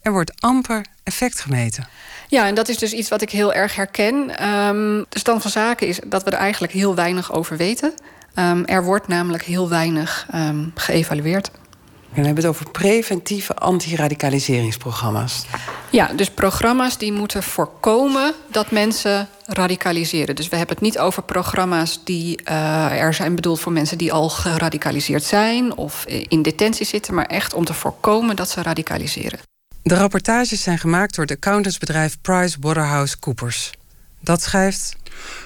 Er 0.00 0.12
wordt 0.12 0.40
amper 0.40 0.86
effect 1.02 1.40
gemeten. 1.40 1.88
Ja, 2.28 2.46
en 2.46 2.54
dat 2.54 2.68
is 2.68 2.78
dus 2.78 2.92
iets 2.92 3.08
wat 3.08 3.22
ik 3.22 3.30
heel 3.30 3.52
erg 3.52 3.74
herken. 3.76 4.46
Um, 4.48 5.06
de 5.08 5.18
stand 5.18 5.42
van 5.42 5.50
zaken 5.50 5.86
is 5.86 5.98
dat 6.06 6.22
we 6.22 6.30
er 6.30 6.38
eigenlijk 6.38 6.72
heel 6.72 6.94
weinig 6.94 7.32
over 7.32 7.56
weten. 7.56 7.94
Um, 8.34 8.64
er 8.64 8.84
wordt 8.84 9.08
namelijk 9.08 9.42
heel 9.42 9.68
weinig 9.68 10.26
um, 10.34 10.72
geëvalueerd. 10.74 11.50
En 12.12 12.20
we 12.20 12.26
hebben 12.26 12.44
het 12.44 12.52
over 12.52 12.70
preventieve 12.70 13.54
antiradicaliseringsprogramma's. 13.54 15.44
Ja, 15.90 16.06
dus 16.06 16.30
programma's 16.30 16.98
die 16.98 17.12
moeten 17.12 17.42
voorkomen 17.42 18.34
dat 18.50 18.70
mensen 18.70 19.28
radicaliseren. 19.46 20.36
Dus 20.36 20.48
we 20.48 20.56
hebben 20.56 20.74
het 20.74 20.84
niet 20.84 20.98
over 20.98 21.22
programma's 21.22 22.00
die 22.04 22.40
uh, 22.48 23.02
er 23.02 23.14
zijn 23.14 23.34
bedoeld 23.34 23.60
voor 23.60 23.72
mensen 23.72 23.98
die 23.98 24.12
al 24.12 24.28
geradicaliseerd 24.28 25.22
zijn 25.22 25.76
of 25.76 26.04
in 26.06 26.42
detentie 26.42 26.86
zitten, 26.86 27.14
maar 27.14 27.26
echt 27.26 27.54
om 27.54 27.64
te 27.64 27.74
voorkomen 27.74 28.36
dat 28.36 28.50
ze 28.50 28.62
radicaliseren. 28.62 29.38
De 29.82 29.94
rapportages 29.94 30.62
zijn 30.62 30.78
gemaakt 30.78 31.14
door 31.14 31.24
het 31.24 31.34
accountantsbedrijf 31.34 32.16
PricewaterhouseCoopers. 32.20 33.70
Dat 34.20 34.42
schrijft. 34.42 34.96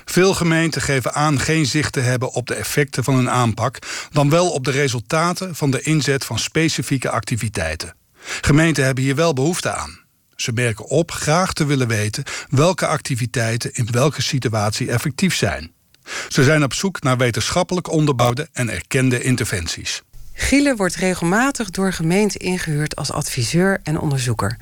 Veel 0.05 0.35
gemeenten 0.35 0.83
geven 0.83 1.15
aan 1.15 1.41
geen 1.41 1.67
zicht 1.67 1.93
te 1.93 2.01
hebben 2.01 2.33
op 2.33 2.47
de 2.47 2.55
effecten 2.55 3.05
van 3.05 3.15
hun 3.15 3.31
aanpak, 3.31 3.79
dan 4.11 4.31
wel 4.31 4.51
op 4.51 4.65
de 4.65 4.71
resultaten 4.71 5.55
van 5.55 5.71
de 5.71 5.81
inzet 5.81 6.25
van 6.25 6.39
specifieke 6.39 7.11
activiteiten. 7.11 7.95
Gemeenten 8.41 8.85
hebben 8.85 9.05
hier 9.05 9.17
wel 9.17 9.33
behoefte 9.33 9.73
aan. 9.73 9.99
Ze 10.37 10.53
merken 10.53 10.85
op 10.85 11.11
graag 11.11 11.53
te 11.53 11.65
willen 11.65 11.89
weten 11.89 12.25
welke 12.49 12.87
activiteiten 12.87 13.75
in 13.75 13.89
welke 13.91 14.23
situatie 14.23 14.91
effectief 14.91 15.35
zijn. 15.35 15.73
Ze 16.29 16.45
zijn 16.45 16.65
op 16.65 16.75
zoek 16.75 17.03
naar 17.03 17.17
wetenschappelijk 17.17 17.91
onderbouwde 17.91 18.49
en 18.53 18.71
erkende 18.71 19.23
interventies. 19.23 20.03
Giele 20.33 20.77
wordt 20.77 20.95
regelmatig 20.95 21.71
door 21.71 21.93
gemeenten 21.93 22.41
ingehuurd 22.41 22.97
als 22.97 23.13
adviseur 23.13 23.81
en 23.83 23.99
onderzoeker. 23.99 24.57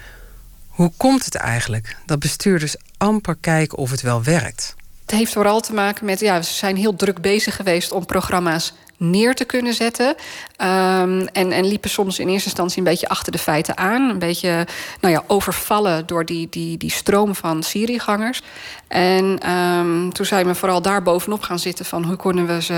Hoe 0.69 0.93
komt 0.97 1.25
het 1.25 1.35
eigenlijk 1.35 1.97
dat 2.07 2.19
bestuurders 2.19 2.77
amper 2.97 3.37
kijken 3.41 3.79
of 3.79 3.91
het 3.91 4.01
wel 4.01 4.23
werkt? 4.23 4.75
Het 5.03 5.11
heeft 5.11 5.33
vooral 5.33 5.61
te 5.61 5.75
maken 5.75 6.05
met, 6.05 6.21
ja, 6.21 6.43
ze 6.43 6.53
zijn 6.53 6.77
heel 6.77 6.97
druk 6.97 7.21
bezig 7.21 7.57
geweest 7.57 7.93
om 7.93 8.07
programma's 8.07 8.73
neer 8.97 9.35
te 9.35 9.45
kunnen 9.45 9.75
zetten. 9.75 10.07
Um, 10.09 11.27
en, 11.27 11.53
en 11.53 11.67
liepen 11.67 11.91
soms 11.91 12.19
in 12.19 12.29
eerste 12.29 12.49
instantie 12.49 12.79
een 12.79 12.85
beetje 12.85 13.09
achter 13.09 13.33
de 13.33 13.39
feiten 13.39 13.77
aan. 13.77 14.11
Een 14.11 14.19
beetje 14.19 14.67
nou 15.01 15.15
ja, 15.15 15.25
overvallen 15.27 16.07
door 16.07 16.25
die, 16.25 16.49
die, 16.51 16.77
die 16.79 16.91
stroom 16.91 17.35
van 17.35 17.63
Syriëgangers. 17.63 18.43
En 18.89 19.51
um, 19.51 20.13
toen 20.13 20.27
zijn 20.27 20.47
we 20.47 20.55
vooral 20.55 20.83
daar 20.83 21.03
bovenop 21.03 21.43
gaan 21.43 21.59
zitten 21.59 21.85
van 21.85 22.05
hoe 22.05 22.17
kunnen 22.17 22.47
we, 22.47 22.63
ze, 22.63 22.73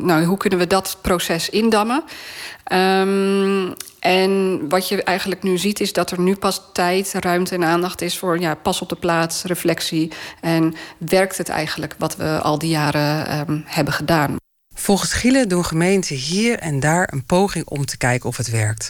nou, 0.00 0.24
hoe 0.24 0.36
kunnen 0.36 0.58
we 0.58 0.66
dat 0.66 0.98
proces 1.00 1.48
indammen. 1.48 2.02
Um, 2.72 3.74
en 4.02 4.60
wat 4.68 4.88
je 4.88 5.02
eigenlijk 5.02 5.42
nu 5.42 5.58
ziet 5.58 5.80
is 5.80 5.92
dat 5.92 6.10
er 6.10 6.20
nu 6.20 6.34
pas 6.36 6.62
tijd, 6.72 7.14
ruimte 7.20 7.54
en 7.54 7.64
aandacht 7.64 8.00
is 8.00 8.18
voor 8.18 8.40
ja, 8.40 8.54
pas 8.54 8.82
op 8.82 8.88
de 8.88 8.96
plaats, 8.96 9.42
reflectie. 9.42 10.12
En 10.40 10.74
werkt 10.98 11.38
het 11.38 11.48
eigenlijk 11.48 11.94
wat 11.98 12.16
we 12.16 12.38
al 12.40 12.58
die 12.58 12.70
jaren 12.70 13.38
um, 13.38 13.62
hebben 13.66 13.94
gedaan. 13.94 14.36
Volgens 14.74 15.12
Gielen 15.12 15.48
doen 15.48 15.64
gemeenten 15.64 16.16
hier 16.16 16.58
en 16.58 16.80
daar 16.80 17.12
een 17.12 17.24
poging 17.24 17.66
om 17.66 17.86
te 17.86 17.96
kijken 17.96 18.28
of 18.28 18.36
het 18.36 18.50
werkt. 18.50 18.88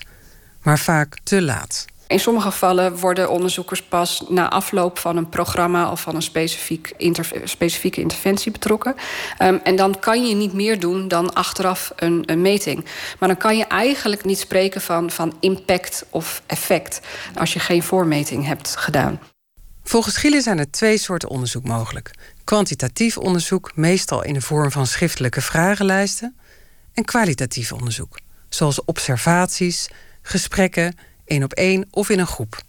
Maar 0.63 0.79
vaak 0.79 1.19
te 1.23 1.43
laat. 1.43 1.85
In 2.13 2.21
sommige 2.21 2.51
gevallen 2.51 2.97
worden 2.97 3.31
onderzoekers 3.31 3.83
pas 3.83 4.23
na 4.29 4.51
afloop 4.51 4.99
van 4.99 5.17
een 5.17 5.29
programma 5.29 5.91
of 5.91 6.01
van 6.01 6.15
een 6.15 6.23
specifiek 6.23 6.95
specifieke 7.45 8.01
interventie 8.01 8.53
betrokken. 8.53 8.95
Um, 9.39 9.61
en 9.65 9.77
dan 9.77 9.99
kan 9.99 10.27
je 10.27 10.35
niet 10.35 10.53
meer 10.53 10.81
doen 10.81 11.09
dan 11.09 11.35
achteraf 11.35 11.93
een, 11.97 12.23
een, 12.27 12.41
meting. 12.41 12.85
Maar 13.19 13.29
dan 13.29 13.39
kan 13.39 13.57
je 13.57 13.65
eigenlijk 13.65 14.25
niet 14.25 14.39
spreken 14.39 14.81
van, 14.81 15.11
van 15.11 15.37
impact 15.41 16.07
of 16.11 16.43
effect 16.47 17.01
als 17.35 17.53
je 17.53 17.59
geen 17.59 17.83
voormeting 17.83 18.47
hebt 18.47 18.77
gedaan. 18.77 19.21
Volgens 19.85 20.17
Gielen 20.17 20.43
zijn 20.43 20.59
er 20.59 20.71
twee 20.71 20.99
soorten 20.99 21.29
onderzoek 21.29 21.65
mogelijk: 21.65 22.11
kwantitatief 22.45 23.19
onderzoek, 23.19 23.73
meestal 23.75 24.25
in 24.25 24.35
de 24.35 24.41
vorm 24.41 24.71
van 24.71 24.87
schriftelijke 24.87 25.41
vragenlijsten, 25.41 26.37
en 26.95 27.05
kwalitatief 27.05 27.73
onderzoek, 27.73 28.19
zoals 28.49 28.85
observaties, 28.85 29.89
gesprekken, 30.23 30.95
één 31.33 31.43
op 31.43 31.53
één 31.53 31.89
of 31.91 32.09
in 32.09 32.19
een 32.19 32.27
groep. 32.27 32.63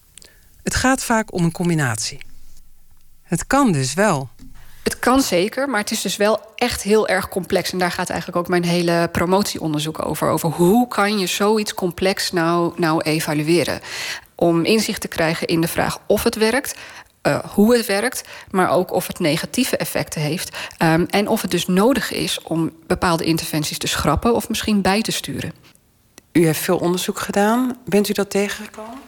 Het 0.63 0.75
gaat 0.75 1.03
vaak 1.03 1.34
om 1.34 1.43
een 1.43 1.51
combinatie. 1.51 2.17
Het 3.24 3.48
kan 3.48 3.72
dus 3.72 3.93
wel. 3.93 4.29
Het 4.84 5.00
kan 5.00 5.22
zeker, 5.22 5.70
maar 5.70 5.79
het 5.79 5.91
is 5.91 6.01
dus 6.01 6.17
wel 6.17 6.41
echt 6.55 6.82
heel 6.82 7.08
erg 7.08 7.29
complex. 7.29 7.72
En 7.72 7.77
daar 7.77 7.91
gaat 7.91 8.10
eigenlijk 8.10 8.39
ook 8.39 8.48
mijn 8.48 8.63
hele 8.63 9.10
promotieonderzoek 9.12 10.05
over. 10.05 10.29
Over 10.29 10.50
hoe 10.50 10.88
kan 10.88 11.20
je 11.20 11.27
zoiets 11.27 11.74
complex 11.74 12.32
nou, 12.32 12.74
nou 12.75 13.01
evalueren? 13.01 13.82
Om 14.36 14.65
inzicht 14.65 15.01
te 15.01 15.08
krijgen 15.08 15.48
in 15.48 15.62
de 15.62 15.67
vraag 15.67 16.00
of 16.05 16.24
het 16.24 16.36
werkt, 16.36 16.75
uh, 17.27 17.39
hoe 17.46 17.77
het 17.77 17.86
werkt, 17.86 18.24
maar 18.50 18.70
ook 18.70 18.91
of 18.91 19.08
het 19.08 19.20
negatieve 19.20 19.77
effecten 19.77 20.22
heeft. 20.22 20.58
Um, 20.79 21.05
en 21.10 21.27
of 21.27 21.41
het 21.41 21.51
dus 21.51 21.67
nodig 21.67 22.12
is 22.12 22.41
om 22.41 22.72
bepaalde 22.88 23.24
interventies 23.24 23.77
te 23.77 23.88
schrappen 23.88 24.36
of 24.36 24.50
misschien 24.50 24.82
bij 24.82 25.01
te 25.01 25.12
sturen. 25.12 25.53
U 26.34 26.46
heeft 26.46 26.60
veel 26.60 26.78
onderzoek 26.78 27.20
gedaan. 27.20 27.78
Bent 27.86 28.10
u 28.10 28.13
dat 28.13 28.30
tegengekomen? 28.30 29.00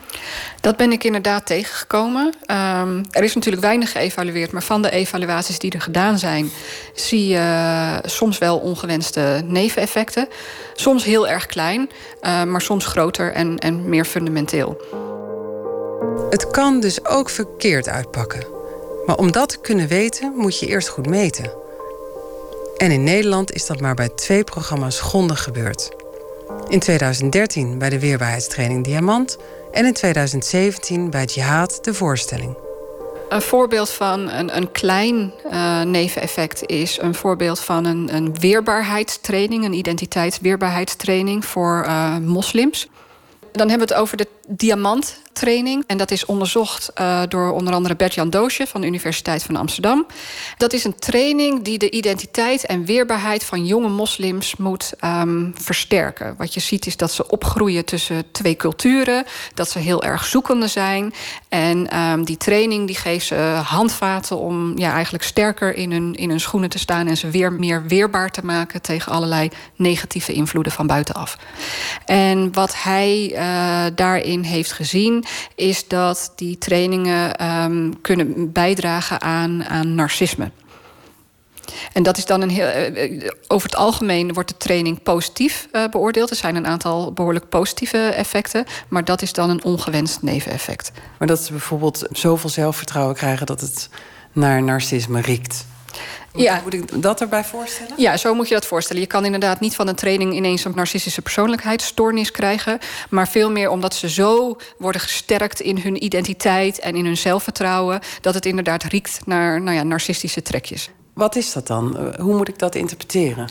Dat 0.61 0.77
ben 0.77 0.91
ik 0.91 1.03
inderdaad 1.03 1.45
tegengekomen. 1.45 2.25
Um, 2.25 3.03
er 3.11 3.23
is 3.23 3.33
natuurlijk 3.35 3.63
weinig 3.63 3.91
geëvalueerd, 3.91 4.51
maar 4.51 4.63
van 4.63 4.81
de 4.81 4.89
evaluaties 4.89 5.59
die 5.59 5.71
er 5.71 5.81
gedaan 5.81 6.19
zijn, 6.19 6.49
zie 6.93 7.27
je 7.27 7.99
soms 8.03 8.37
wel 8.37 8.57
ongewenste 8.57 9.41
neveneffecten. 9.45 10.27
Soms 10.73 11.03
heel 11.03 11.27
erg 11.27 11.45
klein, 11.45 11.89
uh, 12.21 12.43
maar 12.43 12.61
soms 12.61 12.85
groter 12.85 13.33
en, 13.33 13.57
en 13.57 13.89
meer 13.89 14.05
fundamenteel. 14.05 14.81
Het 16.29 16.51
kan 16.51 16.79
dus 16.79 17.05
ook 17.05 17.29
verkeerd 17.29 17.89
uitpakken. 17.89 18.45
Maar 19.05 19.15
om 19.15 19.31
dat 19.31 19.49
te 19.49 19.59
kunnen 19.61 19.87
weten, 19.87 20.33
moet 20.35 20.59
je 20.59 20.67
eerst 20.67 20.87
goed 20.87 21.07
meten. 21.07 21.51
En 22.77 22.91
in 22.91 23.03
Nederland 23.03 23.51
is 23.51 23.65
dat 23.65 23.79
maar 23.79 23.95
bij 23.95 24.09
twee 24.09 24.43
programma's 24.43 24.99
grondig 24.99 25.43
gebeurd. 25.43 26.04
In 26.67 26.79
2013 26.79 27.77
bij 27.77 27.89
de 27.89 27.99
weerbaarheidstraining 27.99 28.83
Diamant 28.83 29.37
en 29.71 29.85
in 29.85 29.93
2017 29.93 31.09
bij 31.09 31.25
Jihad 31.25 31.79
de 31.81 31.93
voorstelling. 31.93 32.57
Een 33.29 33.41
voorbeeld 33.41 33.89
van 33.89 34.29
een, 34.29 34.57
een 34.57 34.71
klein 34.71 35.33
uh, 35.51 35.81
neveneffect 35.81 36.65
is 36.65 36.99
een 37.01 37.15
voorbeeld 37.15 37.59
van 37.59 37.85
een, 37.85 38.15
een 38.15 38.39
weerbaarheidstraining, 38.39 39.65
een 39.65 39.73
identiteitsweerbaarheidstraining 39.73 41.45
voor 41.45 41.83
uh, 41.85 42.17
moslims. 42.17 42.87
Dan 43.51 43.69
hebben 43.69 43.87
we 43.87 43.93
het 43.93 44.03
over 44.03 44.17
de 44.17 44.27
diamant 44.47 45.23
training. 45.33 45.83
En 45.87 45.97
dat 45.97 46.11
is 46.11 46.25
onderzocht 46.25 46.91
uh, 47.01 47.21
door 47.27 47.51
onder 47.51 47.73
andere 47.73 47.95
Bert-Jan 47.95 48.29
Doosje 48.29 48.67
van 48.67 48.81
de 48.81 48.87
Universiteit 48.87 49.43
van 49.43 49.55
Amsterdam. 49.55 50.05
Dat 50.57 50.73
is 50.73 50.83
een 50.83 50.95
training 50.99 51.63
die 51.63 51.77
de 51.77 51.91
identiteit 51.91 52.65
en 52.65 52.85
weerbaarheid 52.85 53.43
van 53.43 53.65
jonge 53.65 53.89
moslims 53.89 54.55
moet 54.55 54.93
um, 55.03 55.53
versterken. 55.57 56.35
Wat 56.37 56.53
je 56.53 56.59
ziet 56.59 56.85
is 56.85 56.97
dat 56.97 57.11
ze 57.11 57.27
opgroeien 57.27 57.85
tussen 57.85 58.31
twee 58.31 58.55
culturen, 58.55 59.25
dat 59.53 59.69
ze 59.69 59.79
heel 59.79 60.03
erg 60.03 60.25
zoekende 60.25 60.67
zijn. 60.67 61.13
En 61.49 61.99
um, 61.99 62.23
die 62.23 62.37
training 62.37 62.87
die 62.87 62.95
geeft 62.95 63.25
ze 63.25 63.35
handvaten 63.63 64.37
om 64.37 64.77
ja, 64.77 64.93
eigenlijk 64.93 65.23
sterker 65.23 65.75
in 65.75 65.91
hun, 65.91 66.15
in 66.15 66.29
hun 66.29 66.39
schoenen 66.39 66.69
te 66.69 66.79
staan 66.79 67.07
en 67.07 67.17
ze 67.17 67.29
weer 67.29 67.53
meer 67.53 67.85
weerbaar 67.87 68.31
te 68.31 68.45
maken 68.45 68.81
tegen 68.81 69.11
allerlei 69.11 69.49
negatieve 69.75 70.33
invloeden 70.33 70.71
van 70.71 70.87
buitenaf. 70.87 71.37
En 72.05 72.53
wat 72.53 72.83
hij 72.83 73.31
uh, 73.31 73.95
daarin 73.95 74.34
heeft 74.43 74.71
gezien, 74.71 75.23
is 75.55 75.87
dat 75.87 76.33
die 76.35 76.57
trainingen 76.57 77.45
um, 77.63 78.01
kunnen 78.01 78.51
bijdragen 78.51 79.21
aan, 79.21 79.65
aan 79.65 79.95
narcisme. 79.95 80.51
En 81.93 82.03
dat 82.03 82.17
is 82.17 82.25
dan 82.25 82.41
een 82.41 82.49
heel. 82.49 82.67
Uh, 82.67 83.29
over 83.47 83.69
het 83.69 83.77
algemeen 83.77 84.33
wordt 84.33 84.49
de 84.49 84.57
training 84.57 85.03
positief 85.03 85.67
uh, 85.71 85.87
beoordeeld. 85.87 86.29
Er 86.29 86.35
zijn 86.35 86.55
een 86.55 86.67
aantal 86.67 87.11
behoorlijk 87.11 87.49
positieve 87.49 87.97
effecten. 87.97 88.65
Maar 88.87 89.05
dat 89.05 89.21
is 89.21 89.33
dan 89.33 89.49
een 89.49 89.63
ongewenst 89.63 90.21
neveneffect. 90.21 90.91
Maar 91.19 91.27
dat 91.27 91.43
ze 91.43 91.51
bijvoorbeeld 91.51 92.07
zoveel 92.11 92.49
zelfvertrouwen 92.49 93.15
krijgen 93.15 93.45
dat 93.45 93.61
het 93.61 93.89
naar 94.31 94.63
narcisme 94.63 95.21
riekt. 95.21 95.65
Ja. 96.33 96.61
Moet 96.63 96.73
ik 96.73 97.01
dat 97.01 97.21
erbij 97.21 97.43
voorstellen? 97.43 97.93
Ja, 97.97 98.17
zo 98.17 98.33
moet 98.33 98.47
je 98.47 98.53
dat 98.53 98.65
voorstellen. 98.65 99.01
Je 99.01 99.07
kan 99.07 99.25
inderdaad 99.25 99.59
niet 99.59 99.75
van 99.75 99.87
een 99.87 99.95
training 99.95 100.33
ineens 100.33 100.65
een 100.65 100.71
narcistische 100.75 101.21
persoonlijkheidsstoornis 101.21 102.31
krijgen. 102.31 102.79
Maar 103.09 103.27
veel 103.27 103.51
meer 103.51 103.69
omdat 103.69 103.93
ze 103.93 104.09
zo 104.09 104.57
worden 104.77 105.01
gesterkt 105.01 105.59
in 105.59 105.77
hun 105.77 106.03
identiteit 106.03 106.79
en 106.79 106.95
in 106.95 107.05
hun 107.05 107.17
zelfvertrouwen. 107.17 107.99
dat 108.21 108.33
het 108.33 108.45
inderdaad 108.45 108.83
riekt 108.83 109.19
naar 109.25 109.61
nou 109.61 109.75
ja, 109.75 109.83
narcistische 109.83 110.41
trekjes. 110.41 110.89
Wat 111.13 111.35
is 111.35 111.53
dat 111.53 111.67
dan? 111.67 112.13
Hoe 112.19 112.35
moet 112.35 112.47
ik 112.47 112.59
dat 112.59 112.75
interpreteren? 112.75 113.49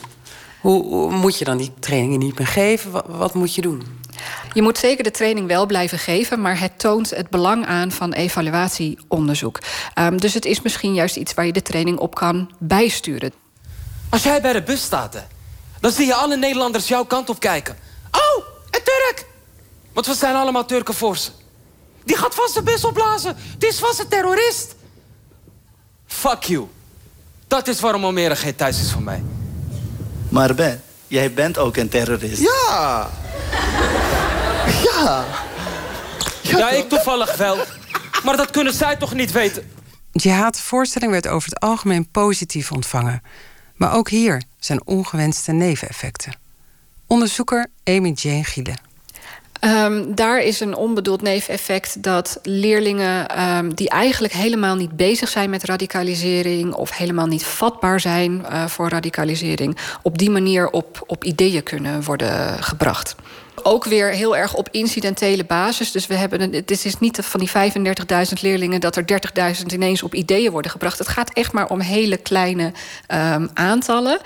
Hoe, 0.60 0.84
hoe 0.84 1.12
moet 1.12 1.38
je 1.38 1.44
dan 1.44 1.56
die 1.56 1.72
trainingen 1.80 2.18
niet 2.18 2.38
meer 2.38 2.46
geven? 2.46 2.90
Wat, 2.90 3.04
wat 3.08 3.34
moet 3.34 3.54
je 3.54 3.60
doen? 3.60 3.82
Je 4.52 4.62
moet 4.62 4.78
zeker 4.78 5.04
de 5.04 5.10
training 5.10 5.46
wel 5.46 5.66
blijven 5.66 5.98
geven, 5.98 6.40
maar 6.40 6.60
het 6.60 6.78
toont 6.78 7.10
het 7.10 7.30
belang 7.30 7.66
aan 7.66 7.92
van 7.92 8.12
evaluatieonderzoek. 8.12 9.58
Um, 9.98 10.20
dus 10.20 10.34
het 10.34 10.44
is 10.44 10.62
misschien 10.62 10.94
juist 10.94 11.16
iets 11.16 11.34
waar 11.34 11.46
je 11.46 11.52
de 11.52 11.62
training 11.62 11.98
op 11.98 12.14
kan 12.14 12.50
bijsturen. 12.58 13.32
Als 14.08 14.22
jij 14.22 14.40
bij 14.40 14.52
de 14.52 14.62
bus 14.62 14.82
staat, 14.82 15.14
hè, 15.14 15.20
dan 15.80 15.90
zie 15.90 16.06
je 16.06 16.14
alle 16.14 16.36
Nederlanders 16.36 16.88
jouw 16.88 17.04
kant 17.04 17.28
op 17.28 17.40
kijken. 17.40 17.76
Oh, 18.10 18.44
een 18.70 18.82
Turk! 18.84 19.26
Want 19.92 20.06
we 20.06 20.14
zijn 20.14 20.34
allemaal 20.34 20.64
Turken 20.64 20.94
voor 20.94 21.16
ze. 21.16 21.30
Die 22.04 22.16
gaat 22.16 22.34
vast 22.34 22.54
de 22.54 22.62
bus 22.62 22.84
opblazen. 22.84 23.36
Die 23.58 23.68
is 23.68 23.78
vast 23.78 24.00
een 24.00 24.08
terrorist. 24.08 24.74
Fuck 26.06 26.42
you. 26.42 26.66
Dat 27.46 27.68
is 27.68 27.80
waarom 27.80 28.04
Almere 28.04 28.36
geen 28.36 28.56
thuis 28.56 28.80
is 28.80 28.92
voor 28.92 29.02
mij. 29.02 29.22
Maar 30.28 30.54
Ben, 30.54 30.82
jij 31.06 31.32
bent 31.32 31.58
ook 31.58 31.76
een 31.76 31.88
terrorist. 31.88 32.40
Ja! 32.40 33.10
Ja. 34.66 35.24
Ja, 36.42 36.70
ik 36.70 36.88
toevallig 36.88 37.36
wel. 37.36 37.56
Maar 38.24 38.36
dat 38.36 38.50
kunnen 38.50 38.72
zij 38.72 38.96
toch 38.96 39.14
niet 39.14 39.32
weten? 39.32 39.70
Jihad, 40.12 40.54
de 40.54 40.62
voorstelling 40.62 41.12
werd 41.12 41.28
over 41.28 41.48
het 41.48 41.60
algemeen 41.60 42.10
positief 42.10 42.72
ontvangen. 42.72 43.22
Maar 43.74 43.94
ook 43.94 44.08
hier 44.08 44.42
zijn 44.58 44.86
ongewenste 44.86 45.52
neveneffecten. 45.52 46.32
Onderzoeker 47.06 47.66
Amy 47.84 48.12
Jane 48.14 48.44
Giele. 48.44 48.74
Um, 49.60 50.14
daar 50.14 50.42
is 50.42 50.60
een 50.60 50.74
onbedoeld 50.74 51.22
neveneffect 51.22 52.02
dat 52.02 52.38
leerlingen 52.42 53.42
um, 53.42 53.74
die 53.74 53.88
eigenlijk 53.88 54.32
helemaal 54.32 54.76
niet 54.76 54.96
bezig 54.96 55.28
zijn 55.28 55.50
met 55.50 55.64
radicalisering 55.64 56.74
of 56.74 56.96
helemaal 56.96 57.26
niet 57.26 57.44
vatbaar 57.44 58.00
zijn 58.00 58.44
uh, 58.50 58.66
voor 58.66 58.88
radicalisering, 58.88 59.76
op 60.02 60.18
die 60.18 60.30
manier 60.30 60.70
op, 60.70 61.02
op 61.06 61.24
ideeën 61.24 61.62
kunnen 61.62 62.02
worden 62.02 62.62
gebracht 62.62 63.14
ook 63.62 63.84
weer 63.84 64.08
heel 64.08 64.36
erg 64.36 64.54
op 64.54 64.68
incidentele 64.70 65.44
basis. 65.44 65.92
Dus 65.92 66.06
we 66.06 66.14
hebben 66.14 66.52
het 66.52 66.70
is 66.70 66.98
niet 66.98 67.18
van 67.22 67.40
die 67.40 67.50
35.000 68.26 68.40
leerlingen 68.40 68.80
dat 68.80 68.96
er 68.96 69.04
30.000 69.56 69.66
ineens 69.66 70.02
op 70.02 70.14
ideeën 70.14 70.50
worden 70.50 70.70
gebracht. 70.70 70.98
Het 70.98 71.08
gaat 71.08 71.32
echt 71.32 71.52
maar 71.52 71.68
om 71.68 71.80
hele 71.80 72.16
kleine 72.16 72.72
um, 73.08 73.50
aantallen. 73.54 74.18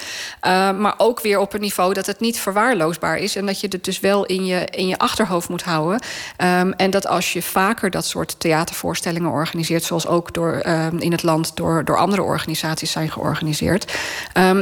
Uh, 0.46 0.78
maar 0.78 0.94
ook 0.96 1.20
weer 1.20 1.38
op 1.38 1.54
een 1.54 1.60
niveau 1.60 1.94
dat 1.94 2.06
het 2.06 2.20
niet 2.20 2.38
verwaarloosbaar 2.38 3.16
is. 3.16 3.36
En 3.36 3.46
dat 3.46 3.60
je 3.60 3.68
het 3.70 3.84
dus 3.84 4.00
wel 4.00 4.26
in 4.26 4.44
je, 4.44 4.66
in 4.70 4.86
je 4.86 4.98
achterhoofd 4.98 5.48
moet 5.48 5.62
houden. 5.62 6.00
Um, 6.38 6.72
en 6.72 6.90
dat 6.90 7.06
als 7.06 7.32
je 7.32 7.42
vaker 7.42 7.90
dat 7.90 8.04
soort 8.04 8.40
theatervoorstellingen 8.40 9.30
organiseert, 9.30 9.84
zoals 9.84 10.06
ook 10.06 10.34
door, 10.34 10.52
in 10.98 11.12
het 11.12 11.22
land 11.22 11.56
door, 11.56 11.84
door 11.84 11.96
andere 11.96 12.22
organisaties 12.22 12.90
zijn 12.90 13.10
georganiseerd. 13.10 13.92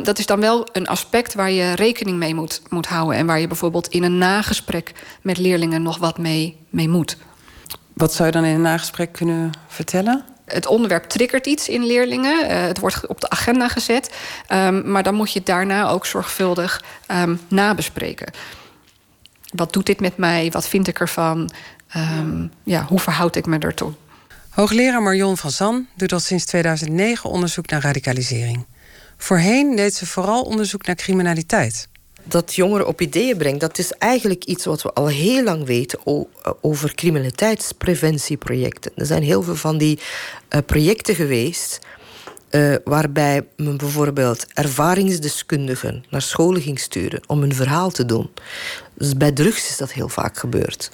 dat 0.02 0.18
is 0.18 0.26
dan 0.26 0.40
wel 0.40 0.66
een 0.73 0.87
aspect 0.87 1.35
waar 1.35 1.50
je 1.50 1.75
rekening 1.75 2.18
mee 2.18 2.35
moet, 2.35 2.61
moet 2.68 2.87
houden. 2.87 3.16
En 3.16 3.26
waar 3.26 3.40
je 3.40 3.46
bijvoorbeeld 3.46 3.88
in 3.88 4.02
een 4.02 4.18
nagesprek 4.56 4.92
met 5.22 5.38
leerlingen 5.38 5.82
nog 5.82 5.98
wat 5.98 6.18
mee, 6.18 6.56
mee 6.70 6.88
moet. 6.88 7.16
Wat 7.92 8.14
zou 8.14 8.26
je 8.26 8.34
dan 8.34 8.44
in 8.44 8.54
een 8.54 8.60
nagesprek 8.60 9.12
kunnen 9.12 9.50
vertellen? 9.68 10.25
Het 10.44 10.66
onderwerp 10.66 11.04
triggert 11.04 11.46
iets 11.46 11.68
in 11.68 11.86
leerlingen. 11.86 12.50
Uh, 12.50 12.62
het 12.62 12.78
wordt 12.78 13.06
op 13.06 13.20
de 13.20 13.30
agenda 13.30 13.68
gezet. 13.68 14.14
Um, 14.52 14.90
maar 14.90 15.02
dan 15.02 15.14
moet 15.14 15.32
je 15.32 15.38
het 15.38 15.48
daarna 15.48 15.88
ook 15.88 16.06
zorgvuldig 16.06 16.84
um, 17.10 17.40
nabespreken. 17.48 18.32
Wat 19.54 19.72
doet 19.72 19.86
dit 19.86 20.00
met 20.00 20.16
mij? 20.16 20.50
Wat 20.50 20.68
vind 20.68 20.88
ik 20.88 21.00
ervan? 21.00 21.50
Um, 21.96 22.50
ja, 22.62 22.84
hoe 22.84 23.00
verhoud 23.00 23.36
ik 23.36 23.46
me 23.46 23.58
ertoe? 23.58 23.92
Hoogleraar 24.50 25.02
Marion 25.02 25.36
van 25.36 25.50
Zan 25.50 25.86
doet 25.94 26.12
al 26.12 26.20
sinds 26.20 26.44
2009 26.44 27.30
onderzoek 27.30 27.70
naar 27.70 27.82
radicalisering. 27.82 28.66
Voorheen 29.16 29.76
deed 29.76 29.94
ze 29.94 30.06
vooral 30.06 30.42
onderzoek 30.42 30.86
naar 30.86 30.96
criminaliteit 30.96 31.88
dat 32.28 32.54
jongeren 32.54 32.87
op 32.87 33.00
ideeën 33.00 33.37
brengt, 33.37 33.61
dat 33.61 33.78
is 33.78 33.92
eigenlijk 33.92 34.45
iets 34.45 34.64
wat 34.64 34.83
we 34.83 34.92
al 34.92 35.06
heel 35.06 35.42
lang 35.42 35.66
weten 35.66 35.99
over 36.61 36.95
criminaliteitspreventieprojecten. 36.95 38.92
Er 38.95 39.06
zijn 39.06 39.23
heel 39.23 39.42
veel 39.42 39.54
van 39.54 39.78
die 39.78 39.99
uh, 40.50 40.61
projecten 40.66 41.14
geweest. 41.14 41.78
Uh, 42.50 42.75
waarbij 42.85 43.47
men 43.56 43.76
bijvoorbeeld 43.76 44.47
ervaringsdeskundigen 44.52 46.04
naar 46.11 46.23
scholen 46.23 46.62
ging 46.62 46.80
sturen 46.80 47.21
om 47.26 47.42
een 47.42 47.54
verhaal 47.54 47.90
te 47.90 48.04
doen. 48.04 48.30
Dus 48.95 49.16
bij 49.16 49.33
drugs 49.33 49.68
is 49.68 49.76
dat 49.76 49.92
heel 49.92 50.09
vaak 50.09 50.38
gebeurd. 50.38 50.90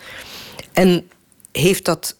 En 0.72 1.08
heeft 1.52 1.84
dat, 1.84 2.16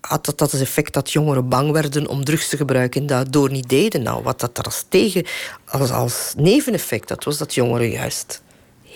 had 0.00 0.24
dat, 0.24 0.38
dat 0.38 0.52
het 0.52 0.60
effect 0.60 0.92
dat 0.92 1.12
jongeren 1.12 1.48
bang 1.48 1.70
werden 1.70 2.06
om 2.06 2.24
drugs 2.24 2.48
te 2.48 2.56
gebruiken 2.56 3.00
en 3.00 3.06
daardoor 3.06 3.50
niet 3.50 3.68
deden? 3.68 4.02
Nou, 4.02 4.22
wat 4.22 4.40
dat 4.40 4.58
er 4.58 4.64
als 4.64 4.84
tegen, 4.88 5.26
als, 5.64 5.90
als 5.90 6.34
neveneffect, 6.36 7.08
dat 7.08 7.24
was 7.24 7.38
dat 7.38 7.54
jongeren 7.54 7.90
juist 7.90 8.42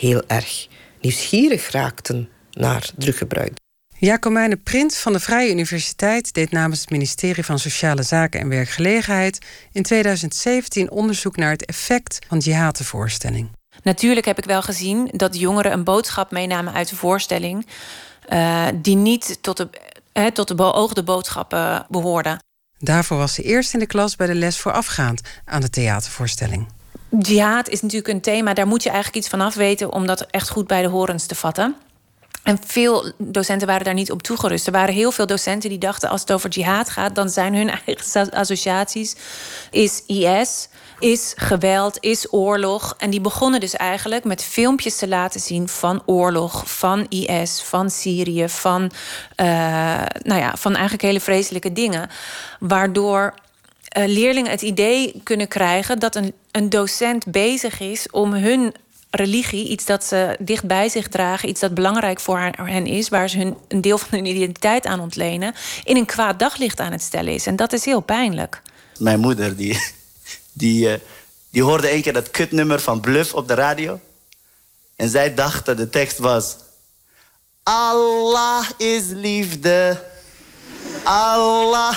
heel 0.01 0.23
erg 0.27 0.69
nieuwsgierig 1.01 1.71
raakten 1.71 2.29
naar 2.51 2.91
druggebruik. 2.97 3.59
Jacomijne 3.99 4.57
Prins 4.57 4.99
van 4.99 5.13
de 5.13 5.21
Vrije 5.21 5.51
Universiteit 5.51 6.35
deed 6.35 6.51
namens 6.51 6.81
het 6.81 6.91
ministerie 6.91 7.45
van 7.45 7.59
Sociale 7.59 8.03
Zaken 8.03 8.41
en 8.41 8.49
Werkgelegenheid 8.49 9.39
in 9.73 9.83
2017 9.83 10.91
onderzoek 10.91 11.37
naar 11.37 11.51
het 11.51 11.65
effect 11.65 12.19
van 12.29 12.39
jihadvoorstelling. 12.39 13.51
Natuurlijk 13.83 14.27
heb 14.27 14.39
ik 14.39 14.45
wel 14.45 14.63
gezien 14.63 15.11
dat 15.13 15.39
jongeren 15.39 15.73
een 15.73 15.85
boodschap 15.85 16.31
meenamen 16.31 16.73
uit 16.73 16.89
de 16.89 16.97
voorstelling. 16.97 17.67
Uh, 18.33 18.67
die 18.75 18.97
niet 18.97 19.39
tot 19.41 19.57
de, 19.57 19.69
he, 20.13 20.33
tot 20.33 20.49
de 20.49 20.55
beoogde 20.55 21.03
boodschappen 21.03 21.87
behoorden. 21.89 22.39
Daarvoor 22.79 23.17
was 23.17 23.35
ze 23.35 23.43
eerst 23.43 23.73
in 23.75 23.79
de 23.79 23.87
klas 23.87 24.17
bij 24.17 24.27
de 24.27 24.35
les 24.35 24.59
voorafgaand 24.59 25.21
aan 25.45 25.61
de 25.61 25.71
theatervoorstelling. 25.71 26.67
Jihad 27.19 27.69
is 27.69 27.83
natuurlijk 27.83 28.15
een 28.15 28.21
thema, 28.21 28.55
daar 28.55 28.67
moet 28.67 28.83
je 28.83 28.91
eigenlijk 28.91 29.19
iets 29.19 29.29
van 29.29 29.41
af 29.41 29.55
weten 29.55 29.93
om 29.93 30.07
dat 30.07 30.21
echt 30.21 30.51
goed 30.51 30.67
bij 30.67 30.83
de 30.83 30.89
horens 30.89 31.27
te 31.27 31.35
vatten. 31.35 31.77
En 32.43 32.59
veel 32.67 33.13
docenten 33.19 33.67
waren 33.67 33.85
daar 33.85 33.95
niet 33.95 34.11
op 34.11 34.23
toegerust. 34.23 34.67
Er 34.67 34.73
waren 34.73 34.95
heel 34.95 35.13
veel 35.13 35.27
docenten 35.27 35.71
die 35.71 35.79
dachten: 35.79 36.09
als 36.09 36.21
het 36.21 36.33
over 36.33 36.51
jihad 36.51 36.91
gaat, 36.91 37.15
dan 37.15 37.29
zijn 37.29 37.55
hun 37.55 37.71
eigen 37.87 38.31
associaties 38.31 39.17
is 39.71 40.03
IS, 40.07 40.69
is 40.99 41.33
geweld, 41.37 41.97
is 42.01 42.33
oorlog. 42.33 42.95
En 42.99 43.11
die 43.11 43.21
begonnen 43.21 43.61
dus 43.61 43.77
eigenlijk 43.77 44.25
met 44.25 44.45
filmpjes 44.45 44.97
te 44.97 45.09
laten 45.09 45.41
zien 45.41 45.69
van 45.69 46.03
oorlog, 46.07 46.71
van 46.71 47.07
IS, 47.09 47.63
van 47.63 47.91
Syrië, 47.91 48.49
van, 48.49 48.83
uh, 48.83 49.47
nou 50.23 50.41
ja, 50.41 50.57
van 50.57 50.73
eigenlijk 50.73 51.03
hele 51.03 51.21
vreselijke 51.21 51.73
dingen. 51.73 52.11
Waardoor 52.59 53.35
leerlingen 53.93 54.51
het 54.51 54.63
idee 54.63 55.21
kunnen 55.23 55.49
krijgen 55.49 55.99
dat 55.99 56.15
een, 56.15 56.33
een 56.51 56.69
docent 56.69 57.27
bezig 57.27 57.81
is 57.81 58.11
om 58.11 58.33
hun 58.33 58.75
religie, 59.11 59.69
iets 59.69 59.85
dat 59.85 60.05
ze 60.05 60.37
dicht 60.39 60.67
bij 60.67 60.89
zich 60.89 61.09
dragen, 61.09 61.49
iets 61.49 61.61
dat 61.61 61.75
belangrijk 61.75 62.21
voor 62.21 62.53
hen 62.55 62.87
is, 62.87 63.09
waar 63.09 63.29
ze 63.29 63.39
hun 63.39 63.57
een 63.69 63.81
deel 63.81 63.99
van 63.99 64.09
hun 64.11 64.27
identiteit 64.27 64.87
aan 64.87 65.01
ontlenen, 65.01 65.55
in 65.85 65.97
een 65.97 66.07
kwaad 66.07 66.39
daglicht 66.39 66.81
aan 66.81 66.93
het 66.93 67.03
stellen 67.03 67.33
is. 67.33 67.47
En 67.47 67.57
dat 67.57 67.73
is 67.73 67.85
heel 67.85 68.01
pijnlijk. 68.01 68.63
Mijn 68.99 69.21
moeder, 69.21 69.57
die, 69.57 69.81
die, 70.53 70.89
uh, 70.89 70.95
die 71.51 71.63
hoorde 71.63 71.93
een 71.93 72.03
keer 72.03 72.13
dat 72.13 72.31
kutnummer 72.31 72.81
van 72.81 73.01
Bluff 73.01 73.35
op 73.35 73.49
de 73.49 73.55
radio. 73.55 74.01
En 74.97 75.09
zij 75.09 75.35
dacht 75.35 75.67
dat 75.67 75.77
de 75.77 75.91
tekst 75.91 76.19
was: 76.19 76.57
Allah 77.63 78.65
is 78.77 79.03
liefde. 79.07 80.03
Allah. 81.05 81.97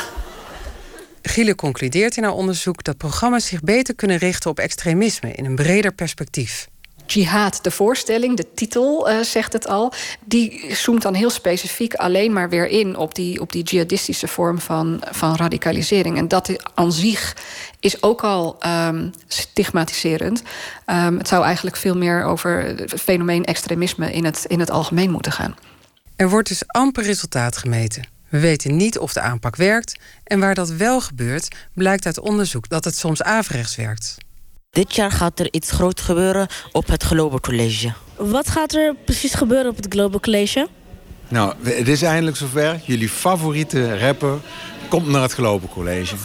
Giele 1.25 1.55
concludeert 1.55 2.17
in 2.17 2.23
haar 2.23 2.33
onderzoek 2.33 2.83
dat 2.83 2.97
programma's 2.97 3.45
zich 3.45 3.61
beter 3.61 3.95
kunnen 3.95 4.17
richten 4.17 4.49
op 4.49 4.59
extremisme 4.59 5.31
in 5.31 5.45
een 5.45 5.55
breder 5.55 5.93
perspectief. 5.93 6.67
Jihad, 7.05 7.59
de 7.61 7.71
voorstelling, 7.71 8.37
de 8.37 8.53
titel 8.53 9.09
uh, 9.09 9.19
zegt 9.19 9.53
het 9.53 9.67
al, 9.67 9.93
die 10.25 10.75
zoomt 10.75 11.01
dan 11.01 11.13
heel 11.13 11.29
specifiek 11.29 11.93
alleen 11.93 12.33
maar 12.33 12.49
weer 12.49 12.67
in 12.67 12.97
op 12.97 13.15
die, 13.15 13.41
op 13.41 13.51
die 13.51 13.63
jihadistische 13.63 14.27
vorm 14.27 14.59
van, 14.59 15.03
van 15.11 15.35
radicalisering. 15.35 16.17
En 16.17 16.27
dat 16.27 16.73
aan 16.73 16.91
zich 16.91 17.35
is 17.79 18.03
ook 18.03 18.23
al 18.23 18.57
um, 18.65 19.11
stigmatiserend. 19.27 20.43
Um, 20.85 21.17
het 21.17 21.27
zou 21.27 21.43
eigenlijk 21.43 21.75
veel 21.75 21.97
meer 21.97 22.23
over 22.23 22.63
het 22.63 23.01
fenomeen 23.01 23.45
extremisme 23.45 24.13
in 24.13 24.25
het, 24.25 24.45
in 24.47 24.59
het 24.59 24.71
algemeen 24.71 25.11
moeten 25.11 25.31
gaan. 25.31 25.55
Er 26.15 26.29
wordt 26.29 26.47
dus 26.47 26.67
amper 26.67 27.03
resultaat 27.03 27.57
gemeten. 27.57 28.07
We 28.33 28.39
weten 28.39 28.75
niet 28.75 28.99
of 28.99 29.13
de 29.13 29.21
aanpak 29.21 29.55
werkt. 29.55 29.99
En 30.23 30.39
waar 30.39 30.55
dat 30.55 30.69
wel 30.69 31.01
gebeurt, 31.01 31.55
blijkt 31.73 32.05
uit 32.05 32.19
onderzoek 32.19 32.69
dat 32.69 32.83
het 32.83 32.97
soms 32.97 33.23
averechts 33.23 33.75
werkt. 33.75 34.17
Dit 34.69 34.95
jaar 34.95 35.11
gaat 35.11 35.39
er 35.39 35.47
iets 35.51 35.71
groot 35.71 36.01
gebeuren 36.01 36.47
op 36.71 36.87
het 36.87 37.03
Global 37.03 37.39
College. 37.39 37.93
Wat 38.15 38.49
gaat 38.49 38.73
er 38.73 38.95
precies 39.05 39.33
gebeuren 39.33 39.71
op 39.71 39.75
het 39.75 39.85
Global 39.89 40.19
College? 40.19 40.67
Nou, 41.27 41.53
het 41.63 41.87
is 41.87 42.01
eindelijk 42.01 42.37
zover. 42.37 42.81
Jullie 42.85 43.09
favoriete 43.09 43.99
rapper 43.99 44.39
komt 44.89 45.07
naar 45.07 45.21
het 45.21 45.33
Global 45.33 45.69
College. 45.69 46.15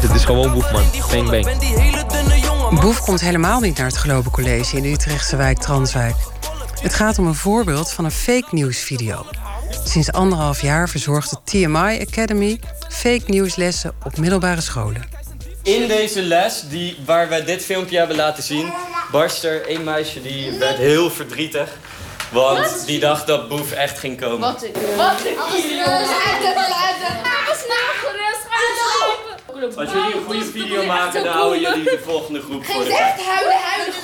Dit 0.00 0.10
is 0.10 0.24
gewoon 0.24 0.52
Boef, 0.52 0.72
man. 0.72 0.84
Bang, 1.10 1.30
bang. 1.30 2.80
Boef 2.80 3.00
komt 3.00 3.20
helemaal 3.20 3.60
niet 3.60 3.76
naar 3.76 3.86
het 3.86 3.96
Global 3.96 4.32
College 4.32 4.76
in 4.76 4.82
de 4.82 4.90
Utrechtse 4.90 5.36
wijk 5.36 5.58
Transwijk. 5.58 6.16
Het 6.80 6.94
gaat 6.94 7.18
om 7.18 7.26
een 7.26 7.34
voorbeeld 7.34 7.92
van 7.92 8.04
een 8.04 8.10
fake 8.10 8.48
news 8.50 8.78
video. 8.78 9.26
Sinds 9.84 10.12
anderhalf 10.12 10.62
jaar 10.62 10.88
verzorgt 10.88 11.30
de 11.30 11.36
TMI 11.44 12.06
Academy 12.08 12.60
fake 12.88 13.22
nieuwslessen 13.26 13.94
op 14.04 14.16
middelbare 14.16 14.60
scholen. 14.60 15.04
In 15.62 15.88
deze 15.88 16.22
les, 16.22 16.64
die, 16.68 16.96
waar 17.04 17.28
we 17.28 17.44
dit 17.44 17.64
filmpje 17.64 17.98
hebben 17.98 18.16
laten 18.16 18.42
zien, 18.42 18.72
barst 19.10 19.44
er 19.44 19.66
één 19.66 19.84
meisje 19.84 20.22
die 20.22 20.58
werd 20.58 20.76
heel 20.76 21.10
verdrietig. 21.10 21.68
Want 22.30 22.86
die 22.86 23.00
dacht 23.00 23.26
dat 23.26 23.48
Boef 23.48 23.72
echt 23.72 23.98
ging 23.98 24.20
komen. 24.20 24.40
Wat 24.40 24.64
ik. 24.64 24.76
Wat 24.96 25.24
ik. 25.24 25.38
Als 29.76 29.92
jullie 29.92 30.14
een 30.14 30.24
goede 30.24 30.44
video 30.44 30.86
maken, 30.86 31.24
dan 31.24 31.32
houden 31.32 31.60
jullie 31.60 31.84
de 31.84 32.00
volgende 32.04 32.40
groep 32.40 32.64
voor 32.64 32.84
de 32.84 32.90
Echt 32.90 33.22
huilen, 33.26 33.58
huilen, 33.60 33.94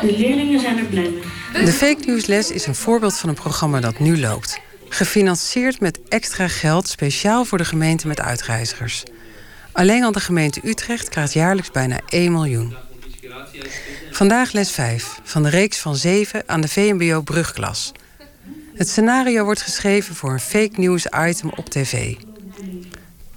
De 0.00 0.18
leerlingen 0.18 0.60
zijn 0.60 0.78
er 0.78 0.84
blij 0.84 1.10
mee. 1.10 1.33
De 1.54 1.72
fake 1.72 2.02
nieuwsles 2.06 2.50
is 2.50 2.66
een 2.66 2.74
voorbeeld 2.74 3.18
van 3.18 3.28
een 3.28 3.34
programma 3.34 3.80
dat 3.80 3.98
nu 3.98 4.20
loopt. 4.20 4.60
Gefinancierd 4.88 5.80
met 5.80 6.00
extra 6.08 6.48
geld 6.48 6.88
speciaal 6.88 7.44
voor 7.44 7.58
de 7.58 7.64
gemeente 7.64 8.06
met 8.06 8.20
uitreizigers. 8.20 9.02
Alleen 9.72 10.04
al 10.04 10.12
de 10.12 10.20
gemeente 10.20 10.60
Utrecht 10.64 11.08
krijgt 11.08 11.32
jaarlijks 11.32 11.70
bijna 11.70 12.00
1 12.08 12.32
miljoen. 12.32 12.74
Vandaag 14.10 14.52
les 14.52 14.70
5 14.70 15.20
van 15.22 15.42
de 15.42 15.48
reeks 15.48 15.78
van 15.78 15.96
7 15.96 16.42
aan 16.46 16.60
de 16.60 16.68
VMBO 16.68 17.20
Brugklas. 17.20 17.92
Het 18.74 18.88
scenario 18.88 19.44
wordt 19.44 19.62
geschreven 19.62 20.14
voor 20.14 20.32
een 20.32 20.40
fake 20.40 20.80
news 20.80 21.06
item 21.26 21.50
op 21.50 21.68
tv. 21.68 22.14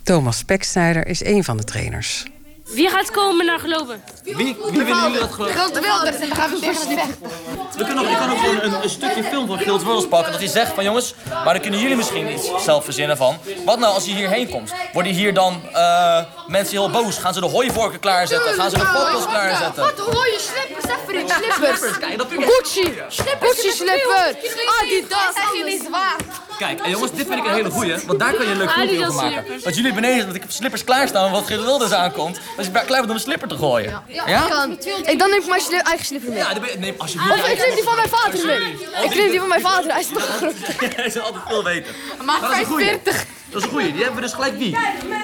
Thomas 0.04 0.38
Speksnijder 0.38 1.08
is 1.08 1.26
een 1.26 1.44
van 1.44 1.58
de 1.58 1.64
trainers. 1.64 2.26
Wie 2.68 2.90
gaat 2.90 3.12
komen 3.12 3.46
naar 3.46 3.60
geloven? 3.60 4.04
Wie, 4.24 4.36
wie 4.36 4.56
willen 4.72 5.02
jullie 5.04 5.20
dat 5.20 5.32
geloven? 5.32 5.82
Wilders 5.82 6.20
en 6.20 6.36
gaan 6.36 6.50
we 6.52 6.60
tegen 6.60 6.90
het 6.90 7.00
vechten. 7.00 7.30
We 7.78 7.84
kunnen 7.86 8.04
ook, 8.04 8.10
je 8.10 8.18
kan 8.18 8.32
ook 8.32 8.38
gewoon 8.38 8.62
een, 8.62 8.84
een 8.84 8.90
stukje 8.90 9.24
film 9.24 9.48
van 9.48 9.58
Gilt 9.60 9.84
Wilders 9.84 10.08
pakken. 10.08 10.32
Dat 10.32 10.42
hij 10.42 10.50
zegt 10.50 10.74
van 10.74 10.84
jongens, 10.84 11.14
maar 11.44 11.54
dan 11.54 11.62
kunnen 11.62 11.80
jullie 11.80 11.96
misschien 11.96 12.32
iets 12.32 12.52
zelf 12.64 12.84
verzinnen 12.84 13.18
van. 13.18 13.38
Wat 13.66 13.80
nou 13.80 13.94
als 13.94 14.06
hij 14.06 14.16
hierheen 14.16 14.50
komt? 14.50 14.74
Worden 14.94 15.12
hier 15.12 15.34
dan 15.34 15.62
uh, 15.74 16.20
mensen 16.48 16.78
heel 16.78 16.90
boos? 16.90 17.18
Gaan 17.18 17.34
ze 17.34 17.40
de 17.40 17.46
hooivorken 17.46 18.00
klaarzetten? 18.00 18.54
Gaan 18.54 18.70
ze 18.70 18.78
de 18.78 18.86
fokkels 18.86 19.26
klaarzetten? 19.28 19.84
Wat 19.84 20.00
hoor 20.00 20.26
je 20.26 20.40
slippers 20.40 20.86
even 21.02 21.22
in? 21.22 21.30
Slippers. 21.30 21.98
Kijk, 21.98 22.18
dat 22.18 22.28
Gucci. 22.30 22.94
Gucci 23.40 23.72
slippers. 23.72 24.36
Adidas. 24.82 25.64
Niet 25.66 25.84
zwaar. 25.88 26.16
Kijk, 26.58 26.80
en 26.80 26.90
jongens, 26.90 27.12
dit 27.12 27.28
vind 27.28 27.40
ik 27.40 27.46
een 27.46 27.54
hele 27.54 27.70
goeie, 27.70 27.96
want 28.06 28.20
daar 28.20 28.34
kan 28.34 28.46
je 28.46 28.52
een 28.52 28.58
leuk 28.58 28.72
filmpje 28.72 29.08
over 29.08 29.14
maken. 29.24 29.62
Dat 29.64 29.76
jullie 29.76 29.94
beneden, 29.94 30.26
dat 30.26 30.36
ik 30.36 30.44
op 30.44 30.52
slippers 30.52 30.84
klaarstaan, 30.84 31.32
wat 31.32 31.46
Gilt 31.46 31.64
Wilders 31.64 31.92
aankomt. 31.92 32.40
Dat 32.56 32.66
je 32.66 32.72
klaar 32.72 32.86
bent 32.88 33.10
om 33.10 33.16
een 33.16 33.20
slipper 33.20 33.48
te 33.48 33.58
gooien. 33.58 34.04
Ja? 34.08 34.48
Kan. 34.48 34.72
Ik, 35.06 35.20
dan 35.20 35.30
neem 35.30 35.40
ik 35.42 35.48
mijn 35.48 35.82
eigen 35.84 36.06
slipper 36.06 36.30
mee. 36.30 36.38
Ja, 36.38 36.54
dan 36.54 36.64
neem 36.78 36.96
alsjeblieft. 36.98 37.34
Of 37.44 37.48
ik 37.50 37.58
neem 37.66 37.76
die 37.76 37.84
van 37.84 37.96
mijn 37.96 38.10
vader 38.10 38.46
mee. 38.46 38.76
Ik 39.04 39.16
neem 39.16 39.30
die 39.30 39.40
van 39.40 39.48
mijn 39.48 39.62
vader, 39.62 39.92
hij 39.92 40.00
is 40.00 40.08
toch 40.08 40.24
groot. 40.38 40.54
Hij 40.96 41.06
is 41.06 41.20
altijd 41.20 41.44
veel 41.48 41.64
beter. 41.64 41.96
Maar 42.26 42.42
dat 42.42 42.52
is 42.52 42.58
een 42.58 42.66
goeie. 42.66 42.86
45. 42.86 43.26
Dat 43.50 43.62
is 43.62 43.68
een 43.68 43.74
goeie. 43.74 43.92
Die 43.92 44.04
hebben 44.04 44.16
we 44.16 44.22
dus 44.22 44.34
gelijk 44.34 44.58
wie? 44.58 44.78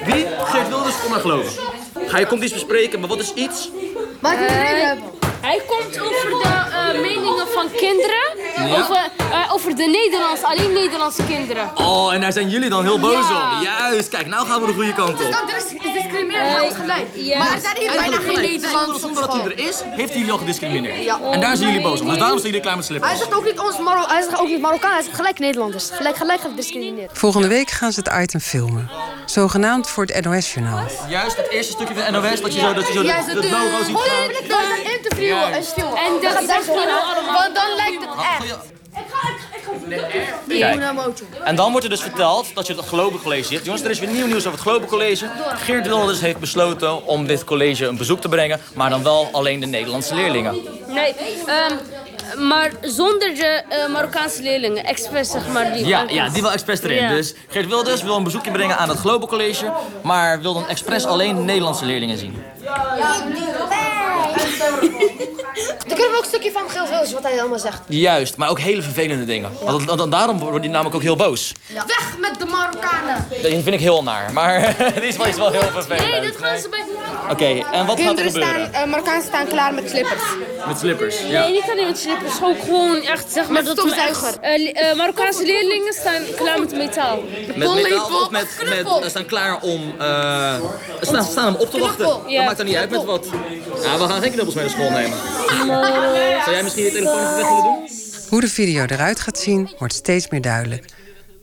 Wie 0.05 0.27
geeft 0.43 0.67
Wilders 0.67 0.95
om 1.05 1.11
naar 1.11 1.19
geloven? 1.19 1.51
Ga 2.07 2.17
je 2.17 2.25
komt 2.25 2.43
iets 2.43 2.53
bespreken, 2.53 2.99
maar 2.99 3.09
wat 3.09 3.19
is 3.19 3.33
iets? 3.33 3.69
Maar 4.19 4.33
ik 4.33 4.39
moet 4.39 4.49
reden 4.49 4.87
hebben. 4.87 5.11
Hij 5.41 5.61
komt 5.67 5.99
over 5.99 6.29
de 6.29 6.65
uh, 6.69 7.01
meningen 7.01 7.47
van 7.47 7.71
kinderen. 7.71 8.27
Ja? 8.55 8.77
Over, 8.79 9.09
uh, 9.31 9.53
over 9.53 9.75
de 9.75 9.85
Nederlandse, 9.85 10.45
alleen 10.47 10.73
Nederlandse 10.73 11.23
kinderen. 11.23 11.71
Oh, 11.75 12.13
en 12.13 12.21
daar 12.21 12.31
zijn 12.31 12.49
jullie 12.49 12.69
dan 12.69 12.83
heel 12.83 12.99
boos 12.99 13.27
Ja. 13.29 13.57
op. 13.57 13.63
Juist, 13.63 14.09
kijk, 14.09 14.27
nou 14.27 14.47
gaan 14.47 14.61
we 14.61 14.67
de 14.67 14.73
goede 14.73 14.93
kant 14.93 15.09
op. 15.09 15.17
Dat 15.31 15.43
is 15.57 15.91
discrimineren 15.93 16.57
uh, 16.57 16.63
ons 16.63 16.73
gelijk. 16.75 17.37
Maar 17.37 17.53
er 17.53 17.59
zijn 17.61 17.77
hier 17.77 17.91
bijna 17.95 18.17
geen 18.17 18.41
Nederlandse 18.41 18.99
Zonder 18.99 19.21
dat 19.27 19.33
hij 19.33 19.43
er 19.43 19.57
is, 19.59 19.81
heeft 19.89 20.09
hij 20.09 20.17
jullie 20.17 20.31
al 20.31 20.37
gediscrimineerd. 20.37 21.03
Ja. 21.03 21.19
En 21.31 21.39
daar 21.39 21.55
zijn 21.55 21.69
jullie 21.69 21.83
boos 21.85 21.99
om. 22.01 22.07
Dus 22.07 22.17
daarom 22.17 22.37
zijn 22.39 22.51
jullie 22.51 22.61
klaar 22.67 22.77
met 22.77 22.87
Hij 22.87 22.97
slippers. 22.97 23.19
zegt 23.19 23.33
ook 23.35 23.45
niet 23.45 23.59
ons 23.59 23.77
Maro 23.79 24.03
hij 24.07 24.21
zegt 24.21 24.39
ook 24.39 24.47
niet 24.47 24.61
Marokkaan, 24.61 24.91
hij 24.93 25.01
zegt 25.03 25.15
gelijk 25.15 25.39
Nederlanders. 25.39 25.89
Gelijk, 25.91 26.17
gelijk 26.17 26.41
gediscrimineerd. 26.41 27.09
Volgende 27.13 27.47
week 27.47 27.69
gaan 27.71 27.91
ze 27.91 27.99
het 28.03 28.13
item 28.21 28.39
filmen. 28.39 28.89
Zogenaamd 29.25 29.89
voor 29.89 30.05
het 30.05 30.25
NOS-journaal. 30.25 30.85
Juist 31.09 31.37
het 31.37 31.49
eerste 31.49 31.71
stukje 31.71 31.93
van 31.95 32.13
NOS, 32.13 32.41
dat 32.41 32.53
je 32.53 32.59
zo, 32.59 32.73
dat 32.73 32.87
je 32.87 32.93
zo 32.93 33.01
Ja, 33.03 33.21
de, 33.21 33.33
de 33.39 33.49
logo 33.49 33.83
ziet 33.83 33.97
staan. 33.97 34.63
een 34.71 34.91
interview 34.97 35.37
is 35.59 35.67
filmen. 35.67 35.97
En 35.97 36.11
dat 36.21 36.41
is 36.41 36.69
allemaal. 36.69 37.33
Want 37.33 37.55
dan 37.55 37.75
lijkt 37.75 38.01
het 38.05 38.09
echt. 38.19 38.42
Kijk. 40.47 40.81
En 41.43 41.55
dan 41.55 41.71
wordt 41.71 41.83
er 41.83 41.91
dus 41.91 42.01
verteld 42.01 42.47
dat 42.53 42.67
je 42.67 42.75
het 42.75 42.85
Global 42.85 43.19
College 43.19 43.43
ziet. 43.43 43.65
Jongens, 43.65 43.83
er 43.83 43.89
is 43.89 43.99
weer 43.99 44.09
nieuw 44.09 44.25
nieuws 44.25 44.45
over 44.45 44.51
het 44.51 44.61
Global 44.61 44.87
College. 44.87 45.25
Geert 45.55 45.87
Wilders 45.87 46.19
heeft 46.19 46.39
besloten 46.39 47.05
om 47.05 47.27
dit 47.27 47.43
college 47.43 47.85
een 47.85 47.97
bezoek 47.97 48.21
te 48.21 48.29
brengen. 48.29 48.59
Maar 48.73 48.89
dan 48.89 49.03
wel 49.03 49.29
alleen 49.31 49.59
de 49.59 49.65
Nederlandse 49.65 50.15
leerlingen. 50.15 50.55
Nee, 50.87 51.15
ehm, 51.45 52.47
maar 52.47 52.71
zonder 52.81 53.35
de 53.35 53.61
eh, 53.69 53.87
Marokkaanse 53.91 54.41
leerlingen. 54.41 54.85
Expres, 54.85 55.31
zeg 55.31 55.47
maar. 55.47 55.73
Die 55.73 55.85
Ja, 55.85 56.05
ja, 56.07 56.29
die 56.29 56.41
wil 56.41 56.51
expres 56.51 56.81
erin. 56.81 57.01
Ja. 57.01 57.09
Dus 57.09 57.33
Geert 57.47 57.67
Wilders 57.67 58.03
wil 58.03 58.15
een 58.15 58.23
bezoekje 58.23 58.51
brengen 58.51 58.77
aan 58.77 58.89
het 58.89 58.99
Global 58.99 59.27
College. 59.27 59.71
Maar 60.03 60.41
wil 60.41 60.53
dan 60.53 60.67
expres 60.67 61.05
alleen 61.05 61.35
de 61.35 61.41
Nederlandse 61.41 61.85
leerlingen 61.85 62.17
zien. 62.17 62.43
Dan 65.87 65.97
kunnen 65.97 66.11
we 66.11 66.13
ook 66.17 66.21
een 66.23 66.27
stukje 66.29 66.51
van 66.51 66.69
Geel 66.69 66.87
Wils, 66.87 67.13
wat 67.13 67.23
hij 67.23 67.39
allemaal 67.39 67.59
zegt. 67.59 67.81
Juist, 67.87 68.37
maar 68.37 68.49
ook 68.49 68.59
hele 68.59 68.81
vervelende 68.81 69.25
dingen. 69.25 69.51
Want, 69.63 69.85
want- 69.85 69.99
want 69.99 70.11
daarom 70.11 70.39
wordt 70.39 70.59
hij 70.59 70.67
namelijk 70.67 70.95
ook 70.95 71.01
heel 71.01 71.15
boos. 71.15 71.51
Weg 71.67 72.15
met 72.19 72.39
de 72.39 72.45
Marokkanen. 72.45 73.27
Dat 73.41 73.51
vind 73.51 73.67
ik 73.67 73.79
heel 73.79 74.03
naar, 74.03 74.33
maar 74.33 74.75
dit 74.93 75.03
is 75.03 75.17
wel, 75.17 75.25
is 75.25 75.35
wel 75.35 75.51
heel 75.51 75.61
vervelend. 75.61 76.11
Nee, 76.11 76.21
dit 76.21 76.35
gaan 76.37 76.57
ze 76.57 76.69
bij... 76.69 76.83
Oké, 77.29 77.45
en 77.71 77.85
wat 77.85 77.99
gaat 78.01 78.17
er 78.19 78.25
gebeuren? 78.25 78.69
uh, 78.73 78.85
Marokkanen 78.85 79.23
staan 79.23 79.47
klaar 79.47 79.73
met 79.73 79.89
slippers. 79.89 80.21
Met 80.67 80.79
slippers, 80.79 81.15
ja. 81.27 81.41
Nee, 81.41 81.51
niet 81.51 81.69
alleen 81.71 81.85
met 81.87 81.97
slippers, 81.97 82.33
ook 82.43 82.59
gewoon 82.59 83.01
echt 83.01 83.31
zeg 83.31 83.43
maar 83.43 83.53
Met 83.53 83.65
dat 83.65 83.77
stofzuiger. 83.79 84.33
eh, 84.41 84.89
eh, 84.89 84.97
Marokkaanse 84.97 85.45
leerlingen 85.45 85.93
staan 85.93 86.21
klaar 86.35 86.59
met 86.59 86.71
metaal. 86.75 87.19
Met 87.55 87.73
metaal 87.73 88.05
of 88.21 88.29
met, 88.29 88.47
met, 88.69 88.87
ze 89.03 89.09
staan 89.09 89.25
klaar 89.25 89.59
om, 89.61 89.93
eh 89.99 90.55
ze 90.99 91.05
staan, 91.05 91.23
staan 91.23 91.45
hem 91.45 91.55
op 91.61 91.69
te 91.71 91.79
wachten. 91.79 92.07
Ja. 92.27 92.37
Dat 92.37 92.45
maakt 92.45 92.59
er 92.59 92.65
niet 92.65 92.75
uit 92.75 92.89
met 92.89 93.03
wat. 93.05 93.25
Ja, 93.81 93.99
we 93.99 94.07
gaan 94.07 94.21
geen 94.21 94.31
knuppels 94.31 94.55
mee 94.55 94.63
naar 94.63 94.73
school 94.73 94.89
nemen. 94.89 95.17
Zou 96.43 96.51
jij 96.51 96.63
misschien 96.63 96.83
je 96.83 96.91
telefoon 96.91 97.19
even 97.19 97.35
weg 97.35 97.47
willen 97.47 97.63
doen? 97.63 97.89
Hoe 98.29 98.41
de 98.41 98.47
video 98.47 98.85
eruit 98.85 99.19
gaat 99.19 99.39
zien, 99.39 99.69
wordt 99.77 99.93
steeds 99.93 100.29
meer 100.29 100.41
duidelijk. 100.41 100.85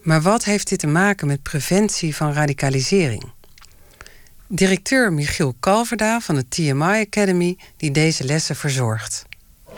Maar 0.03 0.23
wat 0.23 0.45
heeft 0.45 0.69
dit 0.69 0.79
te 0.79 0.87
maken 0.87 1.27
met 1.27 1.43
preventie 1.43 2.17
van 2.17 2.33
radicalisering? 2.33 3.33
Directeur 4.47 5.13
Michiel 5.13 5.55
Kalverda 5.61 6.21
van 6.21 6.35
de 6.35 6.49
TMI 6.49 7.01
Academy, 7.01 7.59
die 7.77 7.91
deze 7.91 8.25
lessen 8.25 8.57
verzorgt. 8.57 9.25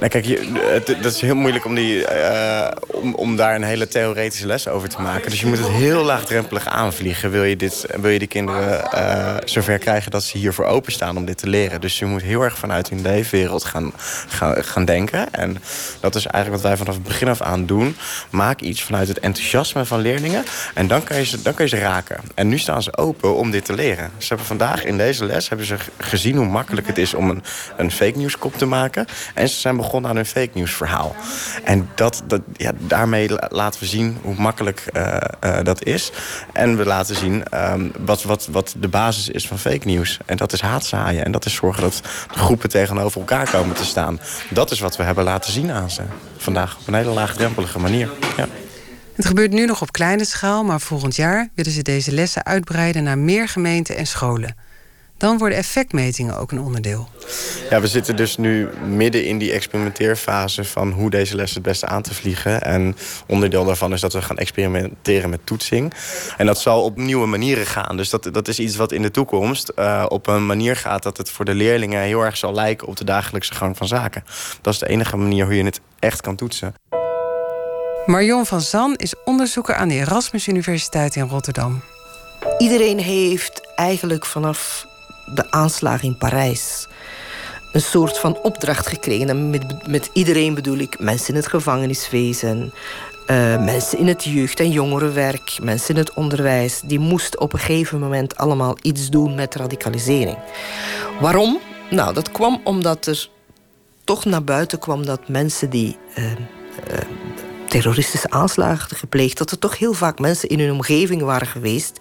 Nou, 0.02 0.14
kijk, 0.14 1.02
dat 1.02 1.12
is 1.12 1.20
heel 1.20 1.34
moeilijk 1.34 1.64
om, 1.64 1.74
die, 1.74 2.06
eh, 2.06 2.70
om, 2.86 3.14
om 3.14 3.36
daar 3.36 3.54
een 3.54 3.62
hele 3.62 3.88
theoretische 3.88 4.46
les 4.46 4.68
over 4.68 4.88
te 4.88 5.00
maken. 5.00 5.30
Dus 5.30 5.40
je 5.40 5.46
moet 5.46 5.58
het 5.58 5.68
heel 5.68 6.04
laagdrempelig 6.04 6.66
aanvliegen. 6.66 7.30
Wil 7.30 7.44
je, 7.44 7.56
dit, 7.56 7.86
wil 8.00 8.10
je 8.10 8.18
die 8.18 8.28
kinderen 8.28 8.92
eh, 8.92 9.36
zover 9.44 9.78
krijgen 9.78 10.10
dat 10.10 10.22
ze 10.22 10.38
hiervoor 10.38 10.64
openstaan 10.64 11.16
om 11.16 11.24
dit 11.24 11.38
te 11.38 11.48
leren. 11.48 11.80
Dus 11.80 11.98
je 11.98 12.04
moet 12.04 12.22
heel 12.22 12.42
erg 12.42 12.58
vanuit 12.58 12.88
hun 12.88 13.02
leefwereld 13.02 13.64
gaan, 13.64 13.92
gaan, 14.28 14.64
gaan 14.64 14.84
denken. 14.84 15.32
En 15.32 15.56
dat 16.00 16.14
is 16.14 16.26
eigenlijk 16.26 16.62
wat 16.62 16.70
wij 16.70 16.78
vanaf 16.78 16.94
het 16.94 17.04
begin 17.04 17.28
af 17.28 17.40
aan 17.40 17.66
doen. 17.66 17.96
Maak 18.30 18.60
iets 18.60 18.82
vanuit 18.82 19.08
het 19.08 19.20
enthousiasme 19.20 19.84
van 19.84 20.00
leerlingen. 20.00 20.44
En 20.74 20.86
dan 20.86 21.02
kan 21.02 21.16
je 21.16 21.24
ze, 21.24 21.42
dan 21.42 21.54
kan 21.54 21.64
je 21.64 21.76
ze 21.76 21.82
raken. 21.82 22.20
En 22.34 22.48
nu 22.48 22.58
staan 22.58 22.82
ze 22.82 22.96
open 22.96 23.36
om 23.36 23.50
dit 23.50 23.64
te 23.64 23.74
leren. 23.74 24.10
Ze 24.18 24.28
hebben 24.28 24.46
vandaag 24.46 24.84
in 24.84 24.96
deze 24.96 25.24
les 25.24 25.48
hebben 25.48 25.66
ze 25.66 25.76
gezien 25.98 26.36
hoe 26.36 26.46
makkelijk 26.46 26.86
het 26.86 26.98
is 26.98 27.14
om 27.14 27.30
een, 27.30 27.42
een 27.76 27.90
fake 27.90 28.18
news 28.18 28.38
kop 28.38 28.56
te 28.56 28.66
maken. 28.66 29.06
En 29.34 29.48
ze 29.48 29.60
zijn 29.60 29.76
begonnen 29.76 29.90
aan 30.00 30.16
hun 30.16 30.26
fake 30.26 30.50
news 30.54 30.72
verhaal. 30.72 31.16
En 31.64 31.88
dat, 31.94 32.22
dat, 32.26 32.40
ja, 32.56 32.72
daarmee 32.78 33.28
la- 33.28 33.48
laten 33.50 33.80
we 33.80 33.86
zien 33.86 34.18
hoe 34.22 34.34
makkelijk 34.34 34.84
eh, 34.92 35.16
eh, 35.40 35.64
dat 35.64 35.84
is. 35.84 36.12
En 36.52 36.76
we 36.76 36.84
laten 36.84 37.16
zien 37.16 37.44
ehm, 37.44 37.88
wat, 37.98 38.22
wat, 38.22 38.48
wat 38.50 38.74
de 38.78 38.88
basis 38.88 39.28
is 39.28 39.46
van 39.46 39.58
fake 39.58 39.86
news. 39.86 40.18
En 40.26 40.36
dat 40.36 40.52
is 40.52 40.60
haatzaaien. 40.60 41.24
En 41.24 41.32
dat 41.32 41.44
is 41.44 41.54
zorgen 41.54 41.82
dat 41.82 42.00
de 42.32 42.38
groepen 42.38 42.68
tegenover 42.68 43.20
elkaar 43.20 43.50
komen 43.50 43.76
te 43.76 43.84
staan. 43.84 44.20
Dat 44.50 44.70
is 44.70 44.80
wat 44.80 44.96
we 44.96 45.02
hebben 45.02 45.24
laten 45.24 45.52
zien 45.52 45.70
aan 45.70 45.90
ze. 45.90 46.02
Vandaag 46.36 46.76
op 46.80 46.86
een 46.86 46.94
hele 46.94 47.10
laagdrempelige 47.10 47.78
manier. 47.78 48.10
Ja. 48.36 48.46
Het 49.16 49.26
gebeurt 49.26 49.52
nu 49.52 49.66
nog 49.66 49.82
op 49.82 49.92
kleine 49.92 50.24
schaal, 50.24 50.64
maar 50.64 50.80
volgend 50.80 51.16
jaar 51.16 51.48
willen 51.54 51.72
ze 51.72 51.82
deze 51.82 52.12
lessen 52.12 52.44
uitbreiden 52.44 53.02
naar 53.02 53.18
meer 53.18 53.48
gemeenten 53.48 53.96
en 53.96 54.06
scholen. 54.06 54.56
Dan 55.22 55.38
worden 55.38 55.58
effectmetingen 55.58 56.38
ook 56.38 56.52
een 56.52 56.60
onderdeel. 56.60 57.08
Ja, 57.70 57.80
we 57.80 57.86
zitten 57.86 58.16
dus 58.16 58.36
nu 58.36 58.68
midden 58.86 59.24
in 59.24 59.38
die 59.38 59.52
experimenteerfase 59.52 60.64
van 60.64 60.90
hoe 60.90 61.10
deze 61.10 61.36
les 61.36 61.54
het 61.54 61.62
beste 61.62 61.86
aan 61.86 62.02
te 62.02 62.14
vliegen. 62.14 62.62
En 62.62 62.96
onderdeel 63.26 63.64
daarvan 63.64 63.92
is 63.92 64.00
dat 64.00 64.12
we 64.12 64.22
gaan 64.22 64.38
experimenteren 64.38 65.30
met 65.30 65.40
toetsing. 65.44 65.92
En 66.36 66.46
dat 66.46 66.60
zal 66.60 66.82
op 66.82 66.96
nieuwe 66.96 67.26
manieren 67.26 67.66
gaan. 67.66 67.96
Dus 67.96 68.10
dat, 68.10 68.28
dat 68.32 68.48
is 68.48 68.58
iets 68.58 68.76
wat 68.76 68.92
in 68.92 69.02
de 69.02 69.10
toekomst 69.10 69.68
eh, 69.68 70.04
op 70.08 70.26
een 70.26 70.46
manier 70.46 70.76
gaat 70.76 71.02
dat 71.02 71.16
het 71.16 71.30
voor 71.30 71.44
de 71.44 71.54
leerlingen 71.54 72.02
heel 72.02 72.20
erg 72.20 72.36
zal 72.36 72.54
lijken 72.54 72.86
op 72.86 72.96
de 72.96 73.04
dagelijkse 73.04 73.54
gang 73.54 73.76
van 73.76 73.86
zaken. 73.86 74.24
Dat 74.60 74.72
is 74.72 74.78
de 74.78 74.88
enige 74.88 75.16
manier 75.16 75.44
hoe 75.44 75.56
je 75.56 75.64
het 75.64 75.80
echt 75.98 76.20
kan 76.20 76.36
toetsen. 76.36 76.74
Marion 78.06 78.46
van 78.46 78.60
Zan 78.60 78.94
is 78.96 79.14
onderzoeker 79.24 79.74
aan 79.74 79.88
de 79.88 79.94
Erasmus 79.94 80.48
Universiteit 80.48 81.16
in 81.16 81.28
Rotterdam. 81.28 81.82
Iedereen 82.58 82.98
heeft 82.98 83.72
eigenlijk 83.74 84.26
vanaf 84.26 84.90
de 85.26 85.50
aanslag 85.50 86.02
in 86.02 86.16
Parijs 86.16 86.88
een 87.72 87.80
soort 87.80 88.18
van 88.18 88.38
opdracht 88.42 88.86
gekregen. 88.86 89.28
En 89.28 89.50
met, 89.50 89.88
met 89.88 90.10
iedereen 90.12 90.54
bedoel 90.54 90.78
ik 90.78 91.00
mensen 91.00 91.28
in 91.28 91.34
het 91.34 91.46
gevangeniswezen, 91.46 92.72
eh, 93.26 93.64
mensen 93.64 93.98
in 93.98 94.06
het 94.06 94.24
jeugd- 94.24 94.60
en 94.60 94.70
jongerenwerk, 94.70 95.58
mensen 95.62 95.94
in 95.94 96.00
het 96.00 96.14
onderwijs. 96.14 96.80
Die 96.84 96.98
moesten 96.98 97.40
op 97.40 97.52
een 97.52 97.58
gegeven 97.58 97.98
moment 97.98 98.36
allemaal 98.36 98.76
iets 98.82 99.10
doen 99.10 99.34
met 99.34 99.54
radicalisering. 99.54 100.38
Waarom? 101.20 101.60
Nou, 101.90 102.14
dat 102.14 102.32
kwam 102.32 102.60
omdat 102.64 103.06
er 103.06 103.28
toch 104.04 104.24
naar 104.24 104.44
buiten 104.44 104.78
kwam 104.78 105.06
dat 105.06 105.28
mensen 105.28 105.70
die 105.70 105.96
eh, 106.14 106.32
eh, 106.32 106.38
terroristische 107.68 108.30
aanslagen 108.30 108.96
gepleegd, 108.96 109.38
dat 109.38 109.50
er 109.50 109.58
toch 109.58 109.78
heel 109.78 109.92
vaak 109.92 110.18
mensen 110.18 110.48
in 110.48 110.60
hun 110.60 110.72
omgeving 110.72 111.22
waren 111.22 111.46
geweest 111.46 111.98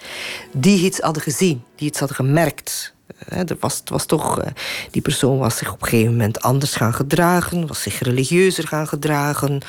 die 0.53 0.85
iets 0.85 0.99
hadden 0.99 1.23
gezien, 1.23 1.63
die 1.75 1.87
iets 1.87 1.99
hadden 1.99 2.17
gemerkt. 2.17 2.93
Eh, 3.17 3.39
Er 3.39 3.57
was, 3.59 3.81
was 3.85 4.05
toch, 4.05 4.39
eh, 4.39 4.51
die 4.91 5.01
persoon 5.01 5.37
was 5.37 5.57
zich 5.57 5.73
op 5.73 5.81
een 5.81 5.87
gegeven 5.87 6.11
moment 6.11 6.41
anders 6.41 6.75
gaan 6.75 6.93
gedragen, 6.93 7.67
was 7.67 7.81
zich 7.81 7.99
religieuzer 7.99 8.67
gaan 8.67 8.87
gedragen. 8.87 9.61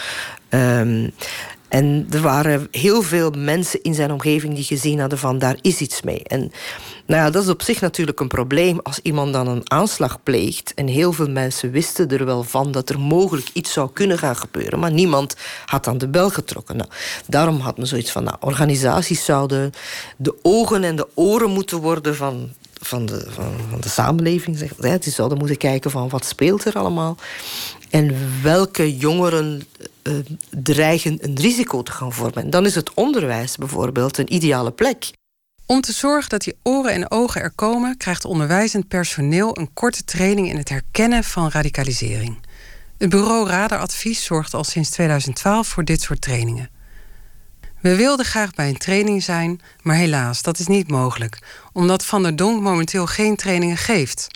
Ehm, 0.48 1.08
en 1.72 2.06
er 2.10 2.20
waren 2.20 2.68
heel 2.70 3.02
veel 3.02 3.30
mensen 3.30 3.82
in 3.82 3.94
zijn 3.94 4.12
omgeving 4.12 4.54
die 4.54 4.64
gezien 4.64 5.00
hadden 5.00 5.18
van 5.18 5.38
daar 5.38 5.56
is 5.60 5.80
iets 5.80 6.02
mee. 6.02 6.22
En 6.24 6.52
nou 7.06 7.22
ja, 7.22 7.30
dat 7.30 7.42
is 7.42 7.48
op 7.48 7.62
zich 7.62 7.80
natuurlijk 7.80 8.20
een 8.20 8.28
probleem 8.28 8.80
als 8.82 8.98
iemand 9.02 9.32
dan 9.32 9.48
een 9.48 9.70
aanslag 9.70 10.22
pleegt. 10.22 10.74
En 10.74 10.86
heel 10.86 11.12
veel 11.12 11.28
mensen 11.30 11.70
wisten 11.70 12.08
er 12.08 12.24
wel 12.24 12.42
van 12.42 12.72
dat 12.72 12.88
er 12.88 13.00
mogelijk 13.00 13.48
iets 13.52 13.72
zou 13.72 13.90
kunnen 13.92 14.18
gaan 14.18 14.36
gebeuren. 14.36 14.78
Maar 14.78 14.92
niemand 14.92 15.36
had 15.66 15.86
aan 15.86 15.98
de 15.98 16.08
bel 16.08 16.30
getrokken. 16.30 16.76
Nou, 16.76 16.88
daarom 17.26 17.60
had 17.60 17.76
men 17.76 17.86
zoiets 17.86 18.10
van, 18.10 18.24
nou, 18.24 18.36
organisaties 18.40 19.24
zouden 19.24 19.72
de 20.16 20.34
ogen 20.42 20.84
en 20.84 20.96
de 20.96 21.08
oren 21.14 21.50
moeten 21.50 21.78
worden 21.78 22.16
van, 22.16 22.50
van, 22.82 23.06
de, 23.06 23.26
van, 23.28 23.52
van 23.70 23.80
de 23.80 23.88
samenleving. 23.88 24.58
Zeg. 24.58 25.00
Die 25.00 25.12
zouden 25.12 25.38
moeten 25.38 25.56
kijken 25.56 25.90
van 25.90 26.08
wat 26.08 26.24
speelt 26.24 26.64
er 26.64 26.74
allemaal. 26.74 27.16
En 27.90 28.14
welke 28.42 28.96
jongeren 28.96 29.62
eh, 30.02 30.12
dreigen 30.50 31.18
een 31.20 31.36
risico 31.36 31.82
te 31.82 31.92
gaan 31.92 32.12
vormen. 32.12 32.42
En 32.42 32.50
dan 32.50 32.66
is 32.66 32.74
het 32.74 32.94
onderwijs 32.94 33.56
bijvoorbeeld 33.56 34.18
een 34.18 34.34
ideale 34.34 34.70
plek. 34.70 35.10
Om 35.66 35.80
te 35.80 35.92
zorgen 35.92 36.30
dat 36.30 36.40
die 36.40 36.56
oren 36.62 36.92
en 36.92 37.10
ogen 37.10 37.40
er 37.40 37.50
komen, 37.50 37.96
krijgt 37.96 38.24
onderwijzend 38.24 38.88
personeel 38.88 39.58
een 39.58 39.72
korte 39.74 40.04
training 40.04 40.48
in 40.48 40.56
het 40.56 40.68
herkennen 40.68 41.24
van 41.24 41.50
radicalisering. 41.50 42.38
Het 42.98 43.10
bureau 43.10 43.48
Radaradvies 43.48 44.24
zorgt 44.24 44.54
al 44.54 44.64
sinds 44.64 44.90
2012 44.90 45.66
voor 45.66 45.84
dit 45.84 46.00
soort 46.00 46.20
trainingen. 46.20 46.68
We 47.82 47.96
wilden 47.96 48.26
graag 48.26 48.54
bij 48.54 48.68
een 48.68 48.76
training 48.76 49.22
zijn, 49.22 49.60
maar 49.80 49.96
helaas, 49.96 50.42
dat 50.42 50.58
is 50.58 50.66
niet 50.66 50.90
mogelijk, 50.90 51.38
omdat 51.72 52.04
Van 52.04 52.22
der 52.22 52.36
Donk 52.36 52.60
momenteel 52.60 53.06
geen 53.06 53.36
trainingen 53.36 53.76
geeft. 53.76 54.26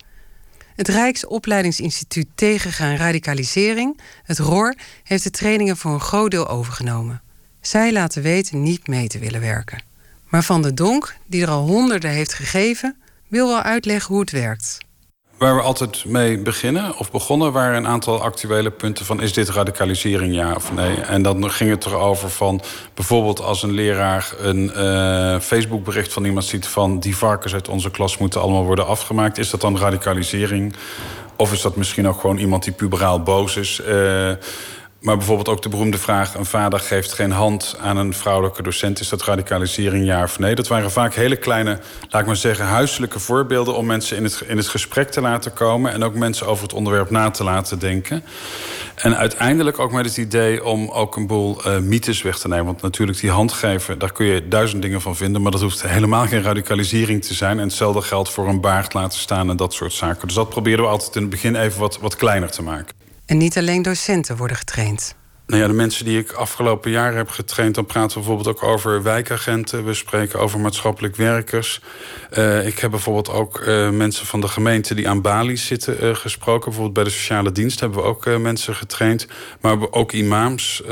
Het 0.74 0.88
Rijksopleidingsinstituut 0.88 2.26
Tegengaan 2.35 2.96
Radicalisering, 2.96 4.00
het 4.22 4.38
ROR, 4.38 4.74
heeft 5.02 5.22
de 5.22 5.30
trainingen 5.30 5.76
voor 5.76 5.92
een 5.92 6.00
groot 6.00 6.30
deel 6.30 6.48
overgenomen. 6.48 7.22
Zij 7.61 7.92
laten 7.92 8.22
weten 8.22 8.62
niet 8.62 8.88
mee 8.88 9.09
te 9.09 9.18
willen 9.18 9.40
werken. 9.40 9.82
Maar 10.28 10.44
Van 10.44 10.62
der 10.62 10.74
Donk, 10.74 11.16
die 11.26 11.42
er 11.42 11.50
al 11.50 11.66
honderden 11.66 12.11
heeft 12.11 12.35
gegeven, 12.35 12.96
wil 13.28 13.48
wel 13.48 13.62
uitleggen 13.62 14.12
hoe 14.12 14.20
het 14.20 14.30
werkt. 14.30 14.78
Waar 15.38 15.55
we 15.55 15.62
altijd 15.62 16.05
mee 16.05 16.38
beginnen, 16.38 16.99
of 16.99 17.11
begonnen, 17.11 17.53
waren 17.53 17.77
een 17.77 17.87
aantal 17.87 18.22
actuele 18.22 18.70
punten 18.70 19.05
van 19.05 19.20
is 19.20 19.33
dit 19.33 19.49
radicalisering 19.49 20.35
ja 20.35 20.55
of 20.55 20.72
nee? 20.72 21.01
En 21.01 21.22
dan 21.22 21.51
ging 21.51 21.70
het 21.70 21.87
erover 21.87 22.31
van 22.31 22.61
bijvoorbeeld 22.94 23.40
als 23.40 23.62
een 23.62 23.72
leraar 23.72 24.35
een 24.38 24.72
uh, 24.77 25.40
Facebookbericht 25.40 26.12
van 26.12 26.25
iemand 26.25 26.44
ziet 26.44 26.66
van 26.66 27.01
die 27.01 27.16
varkens 27.16 27.55
uit 27.55 27.68
onze 27.68 27.90
klas 27.90 28.18
moeten 28.18 28.40
allemaal 28.40 28.64
worden 28.64 28.87
afgemaakt. 28.87 29.38
Is 29.38 29.51
dat 29.51 29.61
dan 29.61 29.79
radicalisering? 29.79 30.75
Of 31.37 31.53
is 31.53 31.61
dat 31.62 31.77
misschien 31.77 32.09
ook 32.09 32.20
gewoon 32.20 32.38
iemand 32.38 32.64
die 32.64 32.72
puberaal 32.72 33.22
boos 33.22 33.57
is? 33.57 33.81
Uh, 33.88 34.31
maar 35.06 35.16
bijvoorbeeld 35.16 35.48
ook 35.48 35.62
de 35.62 35.68
beroemde 35.68 35.98
vraag: 35.98 36.34
een 36.34 36.44
vader 36.44 36.80
geeft 36.80 37.12
geen 37.12 37.30
hand 37.30 37.76
aan 37.80 37.96
een 37.96 38.14
vrouwelijke 38.14 38.62
docent. 38.62 39.00
Is 39.00 39.08
dat 39.08 39.22
radicalisering, 39.22 40.04
ja 40.04 40.22
of 40.22 40.38
nee? 40.38 40.54
Dat 40.54 40.68
waren 40.68 40.90
vaak 40.90 41.14
hele 41.14 41.36
kleine, 41.36 41.78
laat 42.08 42.20
ik 42.20 42.26
maar 42.26 42.36
zeggen, 42.36 42.64
huiselijke 42.64 43.18
voorbeelden 43.18 43.76
om 43.76 43.86
mensen 43.86 44.16
in 44.16 44.24
het, 44.24 44.42
in 44.46 44.56
het 44.56 44.68
gesprek 44.68 45.10
te 45.10 45.20
laten 45.20 45.52
komen 45.52 45.92
en 45.92 46.04
ook 46.04 46.14
mensen 46.14 46.46
over 46.46 46.62
het 46.62 46.72
onderwerp 46.72 47.10
na 47.10 47.30
te 47.30 47.44
laten 47.44 47.78
denken. 47.78 48.24
En 48.94 49.16
uiteindelijk 49.16 49.78
ook 49.78 49.92
met 49.92 50.04
het 50.04 50.16
idee 50.16 50.64
om 50.64 50.90
ook 50.90 51.16
een 51.16 51.26
boel 51.26 51.66
uh, 51.66 51.78
mythes 51.78 52.22
weg 52.22 52.38
te 52.38 52.48
nemen. 52.48 52.64
Want 52.64 52.82
natuurlijk, 52.82 53.20
die 53.20 53.30
handgeven, 53.30 53.98
daar 53.98 54.12
kun 54.12 54.26
je 54.26 54.48
duizend 54.48 54.82
dingen 54.82 55.00
van 55.00 55.16
vinden. 55.16 55.42
Maar 55.42 55.52
dat 55.52 55.60
hoeft 55.60 55.82
helemaal 55.82 56.26
geen 56.26 56.42
radicalisering 56.42 57.24
te 57.24 57.34
zijn. 57.34 57.58
En 57.58 57.66
hetzelfde 57.66 58.02
geldt 58.02 58.30
voor 58.30 58.48
een 58.48 58.60
baard 58.60 58.94
laten 58.94 59.18
staan 59.18 59.50
en 59.50 59.56
dat 59.56 59.74
soort 59.74 59.92
zaken. 59.92 60.26
Dus 60.26 60.36
dat 60.36 60.48
probeerden 60.48 60.84
we 60.84 60.90
altijd 60.90 61.14
in 61.14 61.20
het 61.20 61.30
begin 61.30 61.56
even 61.56 61.80
wat, 61.80 61.98
wat 61.98 62.16
kleiner 62.16 62.50
te 62.50 62.62
maken. 62.62 63.05
En 63.26 63.36
niet 63.36 63.58
alleen 63.58 63.82
docenten 63.82 64.36
worden 64.36 64.56
getraind. 64.56 65.16
Nou 65.46 65.60
ja, 65.60 65.66
de 65.66 65.74
mensen 65.74 66.04
die 66.04 66.18
ik 66.18 66.32
afgelopen 66.32 66.90
jaren 66.90 67.16
heb 67.16 67.28
getraind, 67.28 67.74
dan 67.74 67.86
praten 67.86 68.08
we 68.08 68.14
bijvoorbeeld 68.14 68.56
ook 68.56 68.62
over 68.62 69.02
wijkagenten. 69.02 69.84
We 69.84 69.94
spreken 69.94 70.40
over 70.40 70.60
maatschappelijk 70.60 71.16
werkers. 71.16 71.80
Uh, 72.38 72.66
ik 72.66 72.78
heb 72.78 72.90
bijvoorbeeld 72.90 73.30
ook 73.30 73.60
uh, 73.60 73.90
mensen 73.90 74.26
van 74.26 74.40
de 74.40 74.48
gemeente 74.48 74.94
die 74.94 75.08
aan 75.08 75.22
Bali 75.22 75.56
zitten 75.56 76.04
uh, 76.04 76.14
gesproken. 76.14 76.64
Bijvoorbeeld 76.64 76.94
bij 76.94 77.04
de 77.04 77.10
sociale 77.10 77.52
dienst 77.52 77.80
hebben 77.80 77.98
we 77.98 78.04
ook 78.04 78.38
mensen 78.38 78.74
getraind. 78.74 79.26
Maar 79.60 79.80
we 79.80 79.92
ook 79.92 80.12
imams, 80.12 80.82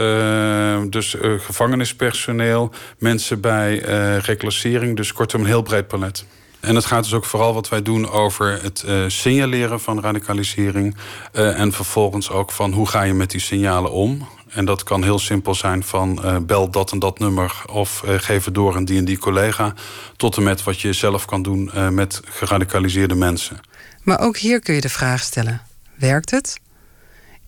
dus 0.89 1.17
gevangenispersoneel, 1.21 2.71
mensen 2.99 3.41
bij 3.41 3.79
reclassering. 4.19 4.97
Dus 4.97 5.13
kortom, 5.13 5.41
een 5.41 5.47
heel 5.47 5.63
breed 5.63 5.89
palet. 5.89 6.25
En 6.65 6.75
het 6.75 6.85
gaat 6.85 7.03
dus 7.03 7.13
ook 7.13 7.25
vooral 7.25 7.55
wat 7.55 7.69
wij 7.69 7.83
doen 7.83 8.11
over 8.11 8.63
het 8.63 8.85
uh, 8.87 9.05
signaleren 9.07 9.81
van 9.81 10.01
radicalisering. 10.01 10.97
Uh, 11.33 11.61
en 11.61 11.73
vervolgens 11.73 12.31
ook 12.31 12.53
van 12.53 12.73
hoe 12.73 12.89
ga 12.89 13.03
je 13.03 13.15
met 13.15 13.31
die 13.31 13.41
signalen 13.41 13.91
om. 13.91 14.29
En 14.49 14.65
dat 14.65 14.83
kan 14.83 15.03
heel 15.03 15.19
simpel 15.19 15.55
zijn 15.55 15.83
van 15.83 16.21
uh, 16.25 16.37
bel 16.39 16.71
dat 16.71 16.93
en 16.93 16.99
dat 16.99 17.19
nummer 17.19 17.63
of 17.73 18.03
geef 18.07 18.45
het 18.45 18.55
door 18.55 18.77
aan 18.77 18.85
die 18.85 18.99
en 18.99 19.05
die 19.05 19.19
collega. 19.19 19.75
Tot 20.17 20.37
en 20.37 20.43
met 20.43 20.63
wat 20.63 20.81
je 20.81 20.93
zelf 20.93 21.25
kan 21.25 21.43
doen 21.43 21.71
met 21.91 22.21
geradicaliseerde 22.25 23.15
mensen. 23.15 23.61
Maar 24.03 24.21
ook 24.21 24.37
hier 24.37 24.61
kun 24.61 24.75
je 24.75 24.81
de 24.81 24.89
vraag 24.89 25.21
stellen: 25.21 25.63
werkt 25.95 26.31
het? 26.31 26.61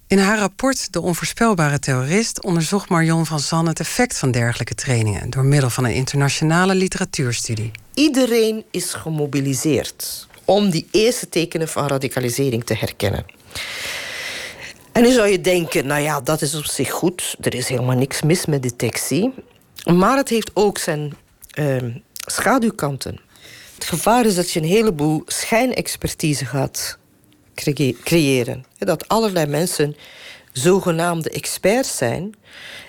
In 0.08 0.18
haar 0.18 0.38
rapport 0.38 0.92
De 0.92 1.00
onvoorspelbare 1.00 1.78
terrorist 1.78 2.42
onderzocht 2.42 2.88
Marion 2.88 3.26
van 3.26 3.40
Zan 3.40 3.66
het 3.66 3.80
effect 3.80 4.18
van 4.18 4.30
dergelijke 4.30 4.74
trainingen 4.74 5.30
door 5.30 5.44
middel 5.44 5.70
van 5.70 5.84
een 5.84 5.94
internationale 5.94 6.74
literatuurstudie. 6.74 7.70
Iedereen 7.94 8.64
is 8.70 8.94
gemobiliseerd 8.94 10.26
om 10.44 10.70
die 10.70 10.88
eerste 10.90 11.28
tekenen 11.28 11.68
van 11.68 11.86
radicalisering 11.86 12.64
te 12.64 12.74
herkennen. 12.74 13.24
En 14.92 15.02
nu 15.02 15.10
zou 15.10 15.28
je 15.28 15.40
denken, 15.40 15.86
nou 15.86 16.02
ja, 16.02 16.20
dat 16.20 16.42
is 16.42 16.54
op 16.54 16.64
zich 16.64 16.90
goed. 16.90 17.36
Er 17.40 17.54
is 17.54 17.68
helemaal 17.68 17.96
niks 17.96 18.22
mis 18.22 18.46
met 18.46 18.62
detectie. 18.62 19.34
Maar 19.84 20.16
het 20.16 20.28
heeft 20.28 20.50
ook 20.54 20.78
zijn 20.78 21.16
uh, 21.58 21.76
schaduwkanten. 22.26 23.20
Het 23.74 23.84
gevaar 23.84 24.26
is 24.26 24.34
dat 24.34 24.50
je 24.50 24.60
een 24.60 24.66
heleboel 24.66 25.22
schijnexpertise 25.26 26.44
gaat 26.44 26.98
creëren. 28.02 28.64
Dat 28.78 29.08
allerlei 29.08 29.46
mensen 29.46 29.96
zogenaamde 30.52 31.30
experts 31.30 31.96
zijn. 31.96 32.34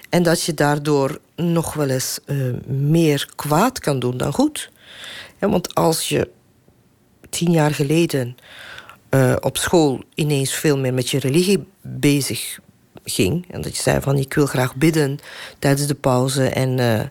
En 0.09 0.23
dat 0.23 0.43
je 0.43 0.53
daardoor 0.53 1.19
nog 1.35 1.73
wel 1.73 1.89
eens 1.89 2.19
uh, 2.25 2.53
meer 2.65 3.29
kwaad 3.35 3.79
kan 3.79 3.99
doen 3.99 4.17
dan 4.17 4.33
goed. 4.33 4.71
Want 5.39 5.75
als 5.75 6.09
je 6.09 6.29
tien 7.29 7.51
jaar 7.51 7.73
geleden 7.73 8.37
uh, 9.09 9.35
op 9.39 9.57
school 9.57 10.03
ineens 10.15 10.53
veel 10.53 10.77
meer 10.77 10.93
met 10.93 11.09
je 11.09 11.19
religie 11.19 11.67
bezig 11.81 12.59
ging. 13.03 13.45
En 13.51 13.61
dat 13.61 13.75
je 13.75 13.81
zei 13.81 14.01
van 14.01 14.17
ik 14.17 14.33
wil 14.33 14.45
graag 14.45 14.75
bidden 14.75 15.19
tijdens 15.59 15.87
de 15.87 15.95
pauze. 15.95 16.47
En 16.47 16.77
uh, 16.77 17.01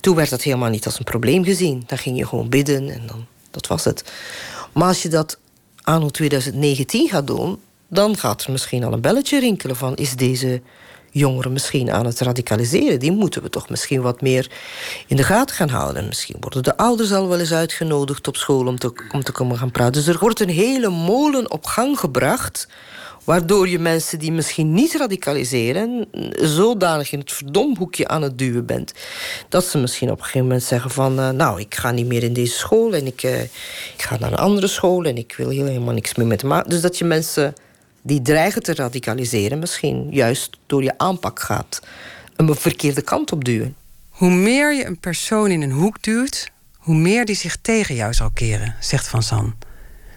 toen 0.00 0.16
werd 0.16 0.30
dat 0.30 0.42
helemaal 0.42 0.70
niet 0.70 0.86
als 0.86 0.98
een 0.98 1.04
probleem 1.04 1.44
gezien. 1.44 1.82
Dan 1.86 1.98
ging 1.98 2.18
je 2.18 2.26
gewoon 2.26 2.48
bidden 2.48 2.90
en 2.90 3.02
dan, 3.06 3.26
dat 3.50 3.66
was 3.66 3.84
het. 3.84 4.12
Maar 4.72 4.88
als 4.88 5.02
je 5.02 5.08
dat 5.08 5.38
anno 5.84 6.08
2019 6.08 7.08
gaat 7.08 7.26
doen, 7.26 7.60
dan 7.88 8.16
gaat 8.16 8.44
er 8.44 8.52
misschien 8.52 8.84
al 8.84 8.92
een 8.92 9.00
belletje 9.00 9.40
rinkelen 9.40 9.76
van 9.76 9.94
is 9.94 10.16
deze 10.16 10.62
jongeren 11.10 11.52
misschien 11.52 11.90
aan 11.90 12.06
het 12.06 12.20
radicaliseren. 12.20 12.98
Die 12.98 13.12
moeten 13.12 13.42
we 13.42 13.48
toch 13.48 13.68
misschien 13.68 14.02
wat 14.02 14.20
meer 14.20 14.50
in 15.06 15.16
de 15.16 15.22
gaten 15.22 15.56
gaan 15.56 15.68
houden. 15.68 16.06
Misschien 16.06 16.36
worden 16.40 16.62
de 16.62 16.76
ouders 16.76 17.12
al 17.12 17.28
wel 17.28 17.38
eens 17.38 17.52
uitgenodigd 17.52 18.28
op 18.28 18.36
school 18.36 18.66
om 18.66 18.78
te, 18.78 18.92
om 19.12 19.22
te 19.22 19.32
komen 19.32 19.58
gaan 19.58 19.70
praten. 19.70 19.92
Dus 19.92 20.06
er 20.06 20.18
wordt 20.18 20.40
een 20.40 20.48
hele 20.48 20.88
molen 20.88 21.50
op 21.50 21.64
gang 21.64 21.98
gebracht 21.98 22.68
waardoor 23.24 23.68
je 23.68 23.78
mensen 23.78 24.18
die 24.18 24.32
misschien 24.32 24.72
niet 24.72 24.94
radicaliseren... 24.94 26.06
zodanig 26.32 27.12
in 27.12 27.18
het 27.18 27.32
verdomhoekje 27.32 28.08
aan 28.08 28.22
het 28.22 28.38
duwen 28.38 28.66
bent... 28.66 28.92
dat 29.48 29.64
ze 29.64 29.78
misschien 29.78 30.10
op 30.10 30.16
een 30.16 30.24
gegeven 30.24 30.46
moment 30.46 30.62
zeggen 30.62 30.90
van... 30.90 31.20
Uh, 31.20 31.30
nou, 31.30 31.60
ik 31.60 31.74
ga 31.74 31.90
niet 31.90 32.06
meer 32.06 32.22
in 32.22 32.32
deze 32.32 32.58
school 32.58 32.94
en 32.94 33.06
ik, 33.06 33.22
uh, 33.22 33.42
ik 33.42 34.02
ga 34.02 34.18
naar 34.18 34.32
een 34.32 34.38
andere 34.38 34.66
school... 34.66 35.04
en 35.04 35.16
ik 35.16 35.34
wil 35.36 35.48
helemaal 35.48 35.94
niks 35.94 36.14
meer 36.14 36.26
met 36.26 36.42
maken. 36.42 36.70
Dus 36.70 36.80
dat 36.80 36.98
je 36.98 37.04
mensen 37.04 37.54
die 38.02 38.22
dreigen 38.22 38.62
te 38.62 38.74
radicaliseren... 38.74 39.58
misschien 39.58 40.08
juist 40.10 40.56
door 40.66 40.82
je 40.82 40.98
aanpak 40.98 41.40
gaat 41.40 41.80
een 42.36 42.54
verkeerde 42.54 43.02
kant 43.02 43.32
op 43.32 43.44
duwen. 43.44 43.76
Hoe 44.08 44.30
meer 44.30 44.74
je 44.74 44.84
een 44.84 45.00
persoon 45.00 45.50
in 45.50 45.62
een 45.62 45.72
hoek 45.72 46.02
duwt... 46.02 46.50
hoe 46.76 46.94
meer 46.94 47.24
die 47.24 47.36
zich 47.36 47.56
tegen 47.56 47.94
jou 47.94 48.12
zal 48.12 48.30
keren, 48.34 48.76
zegt 48.80 49.08
Van 49.08 49.22
San. 49.22 49.54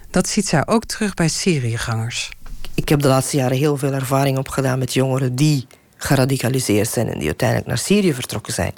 Dat 0.09 0.27
ziet 0.27 0.47
zij 0.47 0.67
ook 0.67 0.85
terug 0.85 1.13
bij 1.13 1.27
Syriëgangers 1.27 2.29
ik 2.77 2.89
heb 2.89 3.01
de 3.01 3.07
laatste 3.07 3.37
jaren 3.37 3.57
heel 3.57 3.77
veel 3.77 3.93
ervaring 3.93 4.37
opgedaan 4.37 4.79
met 4.79 4.93
jongeren 4.93 5.35
die 5.35 5.67
geradicaliseerd 5.97 6.89
zijn 6.89 7.07
en 7.07 7.17
die 7.17 7.27
uiteindelijk 7.27 7.67
naar 7.67 7.77
Syrië 7.77 8.13
vertrokken 8.13 8.53
zijn. 8.53 8.73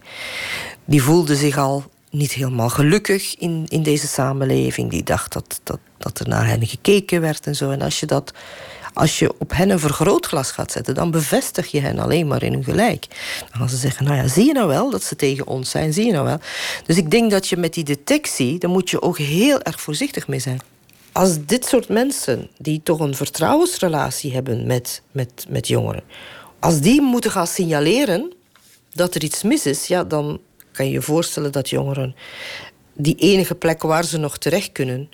Die 0.85 1.03
voelden 1.03 1.35
zich 1.35 1.57
al 1.57 1.83
niet 2.11 2.31
helemaal 2.31 2.69
gelukkig 2.69 3.35
in, 3.37 3.65
in 3.67 3.83
deze 3.83 4.07
samenleving. 4.07 4.89
Die 4.89 5.03
dacht 5.03 5.33
dat, 5.33 5.59
dat, 5.63 5.79
dat 5.97 6.19
er 6.19 6.27
naar 6.27 6.47
hen 6.47 6.67
gekeken 6.67 7.21
werd 7.21 7.45
en 7.45 7.55
zo. 7.55 7.71
En 7.71 7.81
als 7.81 7.99
je, 7.99 8.05
dat, 8.05 8.33
als 8.93 9.19
je 9.19 9.33
op 9.37 9.51
hen 9.53 9.69
een 9.69 9.79
vergrootglas 9.79 10.51
gaat 10.51 10.71
zetten, 10.71 10.95
dan 10.95 11.11
bevestig 11.11 11.67
je 11.67 11.79
hen 11.79 11.99
alleen 11.99 12.27
maar 12.27 12.43
in 12.43 12.53
hun 12.53 12.63
gelijk. 12.63 13.05
Dan 13.39 13.59
gaan 13.59 13.69
ze 13.69 13.77
zeggen, 13.77 14.05
nou 14.05 14.17
ja, 14.17 14.27
zie 14.27 14.45
je 14.45 14.53
nou 14.53 14.67
wel 14.67 14.89
dat 14.89 15.03
ze 15.03 15.15
tegen 15.15 15.47
ons 15.47 15.69
zijn, 15.69 15.93
zie 15.93 16.05
je 16.05 16.11
nou 16.11 16.25
wel. 16.25 16.39
Dus 16.85 16.97
ik 16.97 17.11
denk 17.11 17.31
dat 17.31 17.47
je 17.47 17.57
met 17.57 17.73
die 17.73 17.83
detectie, 17.83 18.59
daar 18.59 18.71
moet 18.71 18.89
je 18.89 19.01
ook 19.01 19.17
heel 19.17 19.61
erg 19.61 19.81
voorzichtig 19.81 20.27
mee 20.27 20.39
zijn 20.39 20.61
als 21.11 21.45
dit 21.45 21.65
soort 21.65 21.89
mensen, 21.89 22.49
die 22.57 22.83
toch 22.83 22.99
een 22.99 23.15
vertrouwensrelatie 23.15 24.33
hebben 24.33 24.67
met, 24.67 25.01
met, 25.11 25.45
met 25.49 25.67
jongeren, 25.67 26.03
als 26.59 26.79
die 26.79 27.01
moeten 27.01 27.31
gaan 27.31 27.47
signaleren 27.47 28.33
dat 28.93 29.15
er 29.15 29.23
iets 29.23 29.43
mis 29.43 29.65
is, 29.65 29.87
ja, 29.87 30.03
dan 30.03 30.39
kan 30.71 30.85
je 30.85 30.91
je 30.91 31.01
voorstellen 31.01 31.51
dat 31.51 31.69
jongeren 31.69 32.15
die 32.93 33.15
enige 33.15 33.55
plek 33.55 33.81
waar 33.81 34.05
ze 34.05 34.17
nog 34.17 34.37
terecht 34.37 34.71
kunnen, 34.71 35.09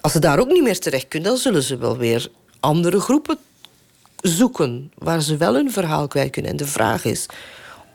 als 0.00 0.12
ze 0.12 0.18
daar 0.18 0.38
ook 0.38 0.48
niet 0.48 0.62
meer 0.62 0.78
terecht 0.78 1.08
kunnen, 1.08 1.30
dan 1.30 1.38
zullen 1.38 1.62
ze 1.62 1.76
wel 1.76 1.96
weer 1.96 2.30
andere 2.60 3.00
groepen 3.00 3.38
zoeken 4.16 4.92
waar 4.98 5.22
ze 5.22 5.36
wel 5.36 5.54
hun 5.54 5.72
verhaal 5.72 6.08
kwijt 6.08 6.30
kunnen. 6.30 6.50
En 6.50 6.56
de 6.56 6.66
vraag 6.66 7.04
is 7.04 7.26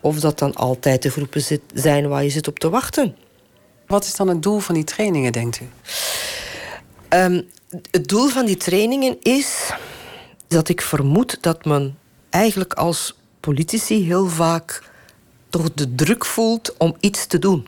of 0.02 0.20
dat 0.20 0.40
dan 0.40 0.56
altijd 0.56 1.02
de 1.02 1.10
groepen 1.10 1.42
zijn 1.74 2.08
waar 2.08 2.24
je 2.24 2.30
zit 2.30 2.48
op 2.48 2.60
te 2.60 2.70
wachten. 2.70 3.16
Wat 3.88 4.04
is 4.04 4.16
dan 4.16 4.28
het 4.28 4.44
doel 4.44 4.60
van 4.60 4.76
die 4.76 4.84
trainingen, 4.84 5.32
denkt 5.32 5.60
u? 5.62 5.66
Um, 7.10 7.48
het 7.92 8.08
doel 8.08 8.28
van 8.28 8.46
die 8.46 8.58
trainingen 8.58 9.18
is 9.22 9.72
dat 10.48 10.70
ik 10.70 10.82
vermoed 10.82 11.38
dat 11.42 11.66
men 11.66 11.98
eigenlijk 12.30 12.74
als 12.74 13.16
politici 13.40 14.04
heel 14.04 14.28
vaak 14.28 14.84
toch 15.50 15.74
de 15.74 15.96
druk 15.96 16.26
voelt 16.26 16.78
om 16.78 16.96
iets 17.00 17.28
te 17.28 17.40
doen. 17.40 17.68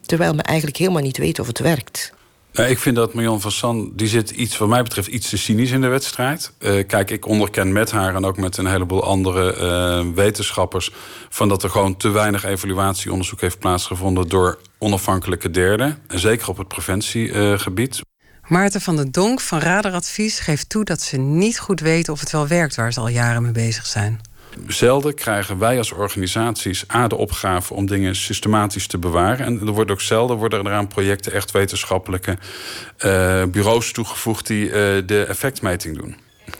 Terwijl 0.00 0.34
men 0.34 0.44
eigenlijk 0.44 0.76
helemaal 0.76 1.02
niet 1.02 1.16
weet 1.16 1.38
of 1.38 1.46
het 1.46 1.58
werkt. 1.58 2.12
ik 2.52 2.78
vind 2.78 2.96
dat 2.96 3.14
Marion 3.14 3.40
van 3.40 3.50
San, 3.50 3.92
die 3.94 4.08
zit 4.08 4.30
iets, 4.30 4.58
wat 4.58 4.68
mij 4.68 4.82
betreft, 4.82 5.08
iets 5.08 5.28
te 5.28 5.36
cynisch 5.36 5.70
in 5.70 5.80
de 5.80 5.86
wedstrijd. 5.86 6.52
Uh, 6.58 6.86
kijk, 6.86 7.10
ik 7.10 7.26
onderken 7.26 7.72
met 7.72 7.90
haar 7.90 8.14
en 8.14 8.24
ook 8.24 8.36
met 8.36 8.56
een 8.56 8.66
heleboel 8.66 9.04
andere 9.04 9.56
uh, 9.56 10.14
wetenschappers... 10.14 10.90
van 11.28 11.48
dat 11.48 11.62
er 11.62 11.70
gewoon 11.70 11.96
te 11.96 12.08
weinig 12.08 12.44
evaluatieonderzoek 12.44 13.40
heeft 13.40 13.58
plaatsgevonden... 13.58 14.28
door 14.28 14.58
onafhankelijke 14.78 15.50
derden. 15.50 15.98
En 16.06 16.18
zeker 16.18 16.48
op 16.48 16.58
het 16.58 16.68
preventiegebied. 16.68 18.00
Maarten 18.48 18.80
van 18.80 18.96
den 18.96 19.10
Donk 19.10 19.40
van 19.40 19.58
Radaradvies 19.58 20.38
geeft 20.38 20.68
toe 20.68 20.84
dat 20.84 21.00
ze 21.00 21.16
niet 21.16 21.58
goed 21.58 21.80
weten 21.80 22.12
of 22.12 22.20
het 22.20 22.30
wel 22.30 22.46
werkt 22.46 22.74
waar 22.76 22.92
ze 22.92 23.00
al 23.00 23.08
jaren 23.08 23.42
mee 23.42 23.52
bezig 23.52 23.86
zijn. 23.86 24.20
Zelden 24.66 25.14
krijgen 25.14 25.58
wij 25.58 25.78
als 25.78 25.92
organisaties 25.92 26.84
A 26.94 27.06
de 27.08 27.16
opgave 27.16 27.74
om 27.74 27.86
dingen 27.86 28.16
systematisch 28.16 28.86
te 28.86 28.98
bewaren. 28.98 29.46
En 29.46 29.60
er 29.60 29.72
wordt 29.72 29.90
ook 29.90 30.00
zelden 30.00 30.36
worden 30.36 30.66
er 30.66 30.72
aan 30.72 30.88
projecten 30.88 31.32
echt 31.32 31.50
wetenschappelijke 31.50 32.30
uh, 32.30 33.44
bureaus 33.44 33.92
toegevoegd 33.92 34.46
die 34.46 34.64
uh, 34.66 34.72
de 35.06 35.24
effectmeting 35.28 35.98
doen. 35.98 36.16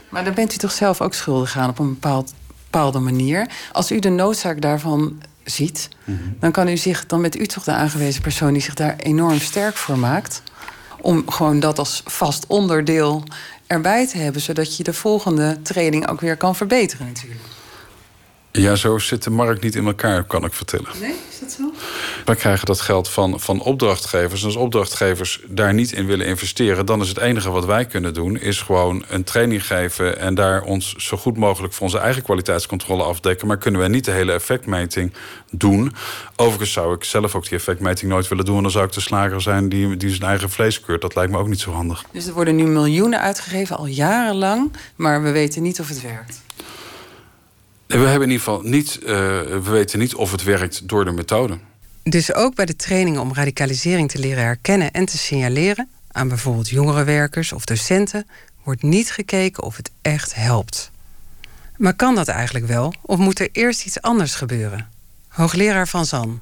Maar 0.09 0.23
dan 0.23 0.33
bent 0.33 0.53
u 0.53 0.57
toch 0.57 0.71
zelf 0.71 1.01
ook 1.01 1.13
schuldig 1.13 1.57
aan 1.57 1.69
op 1.69 1.79
een 1.79 1.89
bepaald, 1.89 2.33
bepaalde 2.63 2.99
manier. 2.99 3.49
Als 3.71 3.91
u 3.91 3.99
de 3.99 4.09
noodzaak 4.09 4.61
daarvan 4.61 5.21
ziet, 5.43 5.89
mm 6.03 6.17
-hmm. 6.17 6.35
dan 6.39 6.51
kan 6.51 6.67
u 6.67 6.77
zich, 6.77 7.05
dan 7.05 7.21
met 7.21 7.39
u 7.39 7.45
toch 7.45 7.63
de 7.63 7.71
aangewezen 7.71 8.21
persoon 8.21 8.53
die 8.53 8.61
zich 8.61 8.73
daar 8.73 8.95
enorm 8.95 9.39
sterk 9.39 9.75
voor 9.75 9.97
maakt 9.97 10.41
om 11.01 11.31
gewoon 11.31 11.59
dat 11.59 11.79
als 11.79 12.03
vast 12.05 12.45
onderdeel 12.47 13.23
erbij 13.67 14.07
te 14.07 14.17
hebben, 14.17 14.41
zodat 14.41 14.77
je 14.77 14.83
de 14.83 14.93
volgende 14.93 15.61
training 15.61 16.07
ook 16.09 16.21
weer 16.21 16.37
kan 16.37 16.55
verbeteren 16.55 17.07
natuurlijk. 17.07 17.41
Ja, 18.51 18.75
zo 18.75 18.97
zit 18.97 19.23
de 19.23 19.29
markt 19.29 19.63
niet 19.63 19.75
in 19.75 19.85
elkaar, 19.85 20.23
kan 20.23 20.45
ik 20.45 20.53
vertellen. 20.53 20.89
Nee, 20.99 21.15
is 21.29 21.39
dat 21.39 21.51
zo? 21.51 21.73
Wij 22.25 22.35
krijgen 22.35 22.65
dat 22.65 22.81
geld 22.81 23.09
van, 23.09 23.39
van 23.39 23.61
opdrachtgevers. 23.61 24.41
En 24.41 24.45
als 24.45 24.55
opdrachtgevers 24.55 25.41
daar 25.47 25.73
niet 25.73 25.91
in 25.91 26.05
willen 26.05 26.25
investeren... 26.25 26.85
dan 26.85 27.01
is 27.01 27.09
het 27.09 27.17
enige 27.17 27.49
wat 27.49 27.65
wij 27.65 27.85
kunnen 27.85 28.13
doen... 28.13 28.37
is 28.37 28.61
gewoon 28.61 29.03
een 29.07 29.23
training 29.23 29.65
geven... 29.65 30.19
en 30.19 30.35
daar 30.35 30.61
ons 30.61 30.95
zo 30.95 31.17
goed 31.17 31.37
mogelijk 31.37 31.73
voor 31.73 31.83
onze 31.85 31.97
eigen 31.97 32.23
kwaliteitscontrole 32.23 33.03
afdekken. 33.03 33.47
Maar 33.47 33.57
kunnen 33.57 33.79
wij 33.79 33.89
niet 33.89 34.05
de 34.05 34.11
hele 34.11 34.31
effectmeting 34.31 35.13
doen. 35.51 35.93
Overigens 36.35 36.71
zou 36.71 36.95
ik 36.95 37.03
zelf 37.03 37.35
ook 37.35 37.43
die 37.43 37.57
effectmeting 37.57 38.11
nooit 38.11 38.27
willen 38.27 38.45
doen... 38.45 38.57
en 38.57 38.63
dan 38.63 38.71
zou 38.71 38.85
ik 38.85 38.91
de 38.91 39.01
slager 39.01 39.41
zijn 39.41 39.69
die, 39.69 39.97
die 39.97 40.09
zijn 40.09 40.29
eigen 40.29 40.49
vlees 40.49 40.81
keurt. 40.81 41.01
Dat 41.01 41.15
lijkt 41.15 41.31
me 41.31 41.37
ook 41.37 41.47
niet 41.47 41.59
zo 41.59 41.71
handig. 41.71 42.03
Dus 42.11 42.27
er 42.27 42.33
worden 42.33 42.55
nu 42.55 42.63
miljoenen 42.63 43.21
uitgegeven, 43.21 43.77
al 43.77 43.85
jarenlang... 43.85 44.71
maar 44.95 45.23
we 45.23 45.31
weten 45.31 45.61
niet 45.61 45.79
of 45.79 45.87
het 45.87 46.01
werkt. 46.01 46.41
We 47.89 47.97
hebben 47.97 48.27
in 48.27 48.31
ieder 48.31 48.45
geval 48.45 48.61
niet, 48.61 48.99
uh, 49.01 49.07
we 49.07 49.69
weten 49.69 49.99
niet 49.99 50.15
of 50.15 50.31
het 50.31 50.43
werkt 50.43 50.87
door 50.87 51.05
de 51.05 51.11
methode. 51.11 51.57
Dus 52.03 52.33
ook 52.33 52.55
bij 52.55 52.65
de 52.65 52.75
trainingen 52.75 53.21
om 53.21 53.33
radicalisering 53.33 54.11
te 54.11 54.19
leren 54.19 54.43
herkennen 54.43 54.91
en 54.91 55.05
te 55.05 55.17
signaleren 55.17 55.89
aan 56.11 56.27
bijvoorbeeld 56.27 56.69
jongerenwerkers 56.69 57.51
of 57.51 57.65
docenten 57.65 58.27
wordt 58.63 58.81
niet 58.81 59.11
gekeken 59.11 59.63
of 59.63 59.77
het 59.77 59.91
echt 60.01 60.35
helpt. 60.35 60.91
Maar 61.77 61.93
kan 61.93 62.15
dat 62.15 62.27
eigenlijk 62.27 62.67
wel 62.67 62.93
of 63.01 63.17
moet 63.17 63.39
er 63.39 63.49
eerst 63.51 63.85
iets 63.85 64.01
anders 64.01 64.35
gebeuren? 64.35 64.89
Hoogleraar 65.27 65.87
Van 65.87 66.05
Zan. 66.05 66.39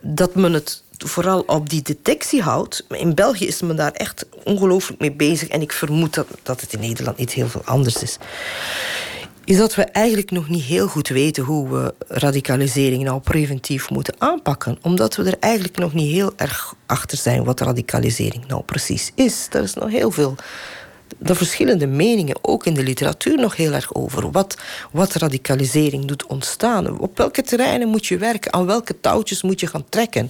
Dat 0.00 0.34
men 0.34 0.52
het 0.52 0.82
vooral 0.98 1.40
op 1.40 1.70
die 1.70 1.82
detectie 1.82 2.42
houdt. 2.42 2.84
In 2.88 3.14
België 3.14 3.46
is 3.46 3.60
men 3.60 3.76
daar 3.76 3.92
echt 3.92 4.26
ongelooflijk 4.44 5.00
mee 5.00 5.12
bezig. 5.12 5.48
En 5.48 5.60
ik 5.60 5.72
vermoed 5.72 6.14
dat, 6.14 6.26
dat 6.42 6.60
het 6.60 6.72
in 6.72 6.80
Nederland 6.80 7.16
niet 7.16 7.32
heel 7.32 7.48
veel 7.48 7.64
anders 7.64 8.02
is. 8.02 8.18
Is 9.48 9.56
dat 9.56 9.74
we 9.74 9.82
eigenlijk 9.82 10.30
nog 10.30 10.48
niet 10.48 10.62
heel 10.62 10.88
goed 10.88 11.08
weten 11.08 11.44
hoe 11.44 11.68
we 11.68 11.94
radicalisering 12.08 13.04
nou 13.04 13.20
preventief 13.20 13.90
moeten 13.90 14.14
aanpakken. 14.18 14.78
Omdat 14.82 15.16
we 15.16 15.24
er 15.24 15.36
eigenlijk 15.40 15.78
nog 15.78 15.92
niet 15.92 16.12
heel 16.12 16.32
erg 16.36 16.74
achter 16.86 17.18
zijn 17.18 17.44
wat 17.44 17.60
radicalisering 17.60 18.46
nou 18.46 18.62
precies 18.62 19.12
is. 19.14 19.48
Er 19.50 19.62
is 19.62 19.74
nog 19.74 19.90
heel 19.90 20.10
veel 20.10 20.34
de 21.18 21.34
verschillende 21.34 21.86
meningen, 21.86 22.38
ook 22.40 22.66
in 22.66 22.74
de 22.74 22.82
literatuur, 22.82 23.36
nog 23.36 23.56
heel 23.56 23.72
erg 23.72 23.94
over. 23.94 24.30
Wat, 24.30 24.56
wat 24.90 25.14
radicalisering 25.14 26.04
doet 26.04 26.26
ontstaan. 26.26 26.98
Op 26.98 27.16
welke 27.16 27.42
terreinen 27.42 27.88
moet 27.88 28.06
je 28.06 28.18
werken? 28.18 28.52
Aan 28.52 28.66
welke 28.66 29.00
touwtjes 29.00 29.42
moet 29.42 29.60
je 29.60 29.66
gaan 29.66 29.88
trekken 29.88 30.28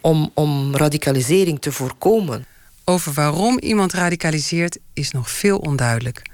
om, 0.00 0.30
om 0.34 0.76
radicalisering 0.76 1.60
te 1.60 1.72
voorkomen? 1.72 2.46
Over 2.84 3.12
waarom 3.12 3.58
iemand 3.58 3.92
radicaliseert 3.92 4.78
is 4.92 5.10
nog 5.10 5.30
veel 5.30 5.58
onduidelijk. 5.58 6.32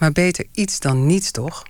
Maar 0.00 0.12
beter 0.12 0.44
iets 0.52 0.80
dan 0.80 1.06
niets, 1.06 1.30
toch? 1.30 1.62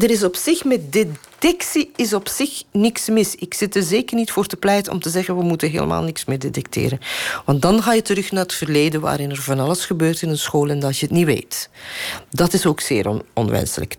er 0.00 0.10
is 0.10 0.24
op 0.24 0.36
zich 0.36 0.64
met 0.64 0.92
detectie 0.92 1.90
is 1.96 2.12
op 2.12 2.28
zich 2.28 2.62
niks 2.72 3.08
mis. 3.08 3.34
Ik 3.34 3.54
zit 3.54 3.76
er 3.76 3.82
zeker 3.82 4.16
niet 4.16 4.30
voor 4.30 4.46
te 4.46 4.56
pleiten 4.56 4.92
om 4.92 5.00
te 5.00 5.10
zeggen 5.10 5.36
we 5.36 5.42
moeten 5.42 5.70
helemaal 5.70 6.02
niks 6.02 6.24
meer 6.24 6.38
detecteren. 6.38 6.98
Want 7.44 7.62
dan 7.62 7.82
ga 7.82 7.92
je 7.92 8.02
terug 8.02 8.32
naar 8.32 8.42
het 8.42 8.54
verleden 8.54 9.00
waarin 9.00 9.30
er 9.30 9.42
van 9.42 9.60
alles 9.60 9.84
gebeurt 9.84 10.22
in 10.22 10.28
een 10.28 10.38
school 10.38 10.68
en 10.68 10.80
dat 10.80 10.98
je 10.98 11.06
het 11.06 11.14
niet 11.14 11.26
weet. 11.26 11.70
Dat 12.30 12.52
is 12.52 12.66
ook 12.66 12.80
zeer 12.80 13.22
onwenselijk. 13.34 13.96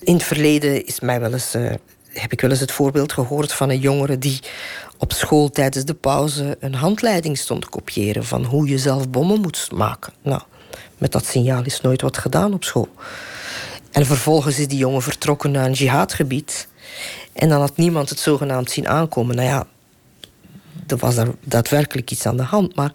In 0.00 0.14
het 0.14 0.22
verleden 0.22 0.86
is 0.86 1.00
mij 1.00 1.20
wel 1.20 1.32
eens, 1.32 1.54
uh, 1.54 1.72
heb 2.08 2.32
ik 2.32 2.40
wel 2.40 2.50
eens 2.50 2.60
het 2.60 2.72
voorbeeld 2.72 3.12
gehoord 3.12 3.52
van 3.52 3.70
een 3.70 3.80
jongere 3.80 4.18
die 4.18 4.40
op 4.98 5.12
school 5.12 5.50
tijdens 5.50 5.84
de 5.84 5.94
pauze 5.94 6.56
een 6.60 6.74
handleiding 6.74 7.38
stond 7.38 7.62
te 7.62 7.68
kopiëren 7.68 8.24
van 8.24 8.44
hoe 8.44 8.68
je 8.68 8.78
zelf 8.78 9.10
bommen 9.10 9.40
moet 9.40 9.68
maken. 9.72 10.12
Nou, 10.22 10.42
met 10.98 11.12
dat 11.12 11.26
signaal 11.26 11.64
is 11.64 11.80
nooit 11.80 12.00
wat 12.00 12.18
gedaan 12.18 12.54
op 12.54 12.64
school. 12.64 12.88
En 13.90 14.06
vervolgens 14.06 14.58
is 14.58 14.68
die 14.68 14.78
jongen 14.78 15.02
vertrokken 15.02 15.50
naar 15.50 15.64
een 15.64 15.72
jihadgebied. 15.72 16.68
En 17.32 17.48
dan 17.48 17.60
had 17.60 17.76
niemand 17.76 18.08
het 18.08 18.18
zogenaamd 18.18 18.70
zien 18.70 18.88
aankomen. 18.88 19.36
Nou 19.36 19.48
ja, 19.48 19.66
er 20.86 20.96
was 20.96 21.16
er 21.16 21.34
daadwerkelijk 21.44 22.10
iets 22.10 22.26
aan 22.26 22.36
de 22.36 22.42
hand. 22.42 22.74
Maar 22.74 22.92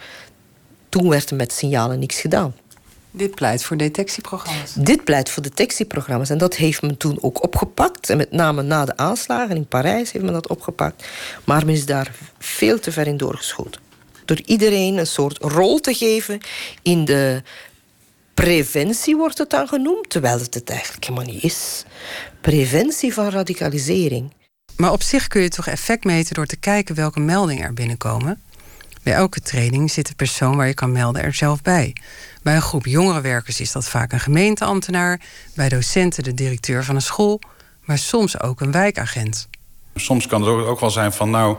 toen 0.90 1.10
werd 1.10 1.30
er 1.30 1.36
met 1.36 1.54
signalen 1.54 2.00
niks 2.00 2.20
gedaan. 2.20 2.56
Dit 3.12 3.36
pleit 3.36 3.64
voor 3.64 3.78
detectieprogramma's? 3.78 4.74
Dit 4.74 5.04
pleit 5.04 5.30
voor 5.30 5.44
detectieprogramma's. 5.44 6.30
En 6.30 6.38
dat 6.38 6.56
heeft 6.56 6.82
men 6.82 6.98
toen 6.98 7.18
ook 7.22 7.44
opgepakt. 7.44 8.10
En 8.10 8.18
met 8.18 8.32
name 8.32 8.62
na 8.62 8.86
de 8.86 8.98
aanslagen 8.98 9.56
in 9.56 9.68
Parijs 9.68 10.12
heeft 10.12 10.26
men 10.26 10.34
dat 10.34 10.48
opgepakt. 10.48 11.08
Maar 11.44 11.66
men 11.66 11.76
is 11.76 11.86
daar 11.86 12.16
veel 12.40 12.80
te 12.80 12.92
ver 12.92 13.08
in 13.08 13.18
doorgeschoten. 13.18 13.82
Door 14.26 14.42
iedereen 14.46 14.98
een 14.98 15.08
soort 15.08 15.38
rol 15.42 15.80
te 15.80 15.94
geven 15.94 16.40
in 16.82 17.06
de 17.06 17.42
Preventie 18.34 19.16
wordt 19.16 19.38
het 19.38 19.50
dan 19.50 19.68
genoemd, 19.68 20.10
terwijl 20.10 20.40
het 20.40 20.54
het 20.54 20.70
eigenlijk 20.70 21.04
helemaal 21.04 21.34
niet 21.34 21.44
is. 21.44 21.84
Preventie 22.42 23.14
van 23.14 23.30
radicalisering. 23.30 24.34
Maar 24.78 24.92
op 24.92 25.02
zich 25.02 25.28
kun 25.28 25.42
je 25.42 25.50
toch 25.50 25.68
effect 25.68 26.04
meten 26.04 26.34
door 26.34 26.46
te 26.46 26.58
kijken 26.58 26.96
welke 26.96 27.20
meldingen 27.20 27.64
er 27.64 27.74
binnenkomen? 27.74 28.42
Bij 29.04 29.14
elke 29.14 29.42
training 29.42 29.92
zit 29.92 30.08
de 30.08 30.16
persoon 30.16 30.56
waar 30.56 30.68
je 30.68 30.74
kan 30.74 30.92
melden 30.92 31.24
er 31.24 31.34
zelf 31.34 31.62
bij. 31.62 31.96
Bij 32.42 32.56
een 32.56 32.62
groep 32.62 32.86
jongerenwerkers 32.86 33.60
is 33.60 33.72
dat 33.72 33.88
vaak 33.88 34.12
een 34.12 34.20
gemeenteambtenaar, 34.20 35.22
bij 35.56 35.70
docenten 35.70 36.24
de 36.24 36.34
directeur 36.34 36.84
van 36.84 36.96
een 36.96 37.02
school, 37.02 37.42
maar 37.82 37.98
soms 37.98 38.40
ook 38.40 38.62
een 38.62 38.72
wijkagent. 38.72 39.48
Soms 39.96 40.28
kan 40.28 40.42
het 40.42 40.66
ook 40.66 40.80
wel 40.80 40.90
zijn 40.90 41.14
van 41.14 41.30
nou 41.30 41.58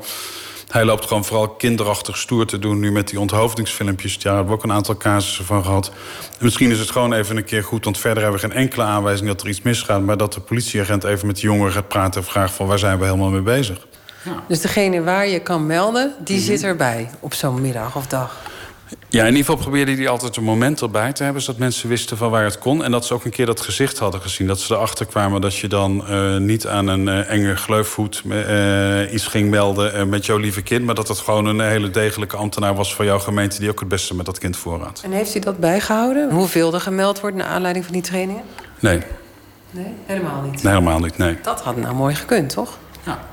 hij 0.69 0.85
loopt 0.85 1.07
gewoon 1.07 1.25
vooral 1.25 1.49
kinderachtig 1.49 2.17
stoer 2.17 2.47
te 2.47 2.59
doen 2.59 2.81
nu 2.81 2.93
met 2.93 3.09
die 3.09 3.21
onthoofdingsfilmpjes. 3.21 4.15
Ja, 4.15 4.21
daar 4.23 4.35
hebben 4.35 4.53
we 4.53 4.59
ook 4.59 4.65
een 4.65 4.73
aantal 4.73 4.97
casussen 4.97 5.45
van 5.45 5.65
gehad. 5.65 5.91
En 6.39 6.45
misschien 6.45 6.71
is 6.71 6.79
het 6.79 6.91
gewoon 6.91 7.13
even 7.13 7.37
een 7.37 7.45
keer 7.45 7.65
goed, 7.65 7.85
want 7.85 7.99
verder 7.99 8.23
hebben 8.23 8.41
we 8.41 8.49
geen 8.49 8.57
enkele 8.57 8.83
aanwijzing 8.83 9.29
dat 9.29 9.41
er 9.43 9.49
iets 9.49 9.63
misgaat. 9.63 10.03
Maar 10.03 10.17
dat 10.17 10.33
de 10.33 10.41
politieagent 10.41 11.05
even 11.05 11.27
met 11.27 11.37
de 11.37 11.43
jongeren 11.43 11.73
gaat 11.73 11.89
praten 11.89 12.21
en 12.21 12.27
vraagt 12.27 12.55
van 12.55 12.67
waar 12.67 12.79
zijn 12.79 12.99
we 12.99 13.05
helemaal 13.05 13.31
mee 13.31 13.41
bezig. 13.41 13.87
Ja. 14.23 14.43
Dus 14.49 14.61
degene 14.61 15.03
waar 15.03 15.27
je 15.29 15.41
kan 15.41 15.67
melden, 15.67 16.15
die 16.19 16.37
mhm. 16.37 16.45
zit 16.45 16.63
erbij 16.63 17.11
op 17.21 17.35
zo'n 17.35 17.61
middag 17.61 17.97
of 17.97 18.07
dag. 18.07 18.53
Ja, 19.09 19.21
in 19.21 19.27
ieder 19.27 19.45
geval 19.45 19.57
probeerde 19.57 19.95
hij 19.95 20.09
altijd 20.09 20.37
een 20.37 20.45
moment 20.45 20.81
erbij 20.81 21.13
te 21.13 21.23
hebben... 21.25 21.43
zodat 21.43 21.61
mensen 21.61 21.89
wisten 21.89 22.17
van 22.17 22.31
waar 22.31 22.45
het 22.45 22.59
kon. 22.59 22.85
En 22.85 22.91
dat 22.91 23.07
ze 23.07 23.15
ook 23.15 23.25
een 23.25 23.31
keer 23.31 23.47
dat 23.47 23.61
gezicht 23.61 23.99
hadden 23.99 24.21
gezien. 24.21 24.47
Dat 24.47 24.61
ze 24.61 24.75
erachter 24.75 25.07
kwamen 25.07 25.41
dat 25.41 25.57
je 25.57 25.69
dan 25.69 26.05
uh, 26.11 26.37
niet 26.37 26.67
aan 26.67 26.87
een 26.87 27.07
uh, 27.07 27.31
enge 27.31 27.57
gleufvoet... 27.57 28.23
Uh, 28.27 29.13
iets 29.13 29.27
ging 29.27 29.51
melden 29.51 30.09
met 30.09 30.27
jouw 30.27 30.37
lieve 30.37 30.63
kind... 30.63 30.85
maar 30.85 30.95
dat 30.95 31.09
het 31.09 31.19
gewoon 31.19 31.47
een 31.47 31.61
hele 31.61 31.91
degelijke 31.91 32.37
ambtenaar 32.37 32.75
was 32.75 32.95
van 32.95 33.05
jouw 33.05 33.19
gemeente... 33.19 33.59
die 33.59 33.71
ook 33.71 33.81
het 33.81 33.89
beste 33.89 34.15
met 34.15 34.27
dat 34.27 34.39
kind 34.39 34.57
voorraad. 34.57 35.01
En 35.05 35.13
heeft 35.13 35.33
hij 35.33 35.41
dat 35.41 35.59
bijgehouden? 35.59 36.31
Hoeveel 36.31 36.75
er 36.75 36.81
gemeld 36.81 37.21
wordt 37.21 37.37
naar 37.37 37.47
aanleiding 37.47 37.85
van 37.85 37.95
die 37.95 38.03
trainingen? 38.03 38.43
Nee. 38.79 39.01
Nee, 39.71 39.93
helemaal 40.07 40.43
niet? 40.43 40.63
Nee, 40.63 40.73
helemaal 40.73 40.99
niet, 40.99 41.19
nee. 41.19 41.37
Dat 41.43 41.61
had 41.61 41.77
nou 41.77 41.95
mooi 41.95 42.15
gekund, 42.15 42.49
toch? 42.49 42.79
Ja. 43.05 43.29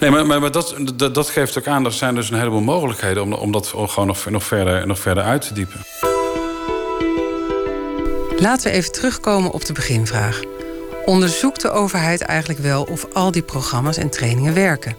Nee, 0.00 0.10
maar, 0.10 0.40
maar, 0.40 0.52
dat, 0.52 0.74
dat, 1.12 1.30
geeft 1.30 1.58
ook 1.58 1.66
aan, 1.66 1.84
er 1.84 1.92
zijn 1.92 2.14
dus 2.14 2.30
een 2.30 2.38
heleboel 2.38 2.60
mogelijkheden 2.60 3.22
om, 3.22 3.32
om 3.32 3.52
dat 3.52 3.66
gewoon 3.66 4.06
nog, 4.06 4.30
nog, 4.30 4.44
verder, 4.44 4.86
nog 4.86 4.98
verder 4.98 5.22
uit 5.22 5.46
te 5.46 5.54
diepen. 5.54 5.80
Laten 8.38 8.70
we 8.70 8.76
even 8.76 8.92
terugkomen 8.92 9.50
op 9.50 9.64
de 9.64 9.72
beginvraag. 9.72 10.40
Onderzoekt 11.04 11.60
de 11.60 11.70
overheid 11.70 12.20
eigenlijk 12.20 12.60
wel 12.60 12.82
of 12.82 13.06
al 13.12 13.30
die 13.30 13.42
programma's 13.42 13.96
en 13.96 14.10
trainingen 14.10 14.54
werken? 14.54 14.96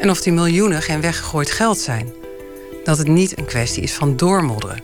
En 0.00 0.10
of 0.10 0.20
die 0.20 0.32
miljoenen 0.32 0.82
geen 0.82 1.00
weggegooid 1.00 1.50
geld 1.50 1.78
zijn? 1.78 2.12
Dat 2.84 2.98
het 2.98 3.08
niet 3.08 3.38
een 3.38 3.44
kwestie 3.44 3.82
is 3.82 3.92
van 3.92 4.16
doormodderen? 4.16 4.82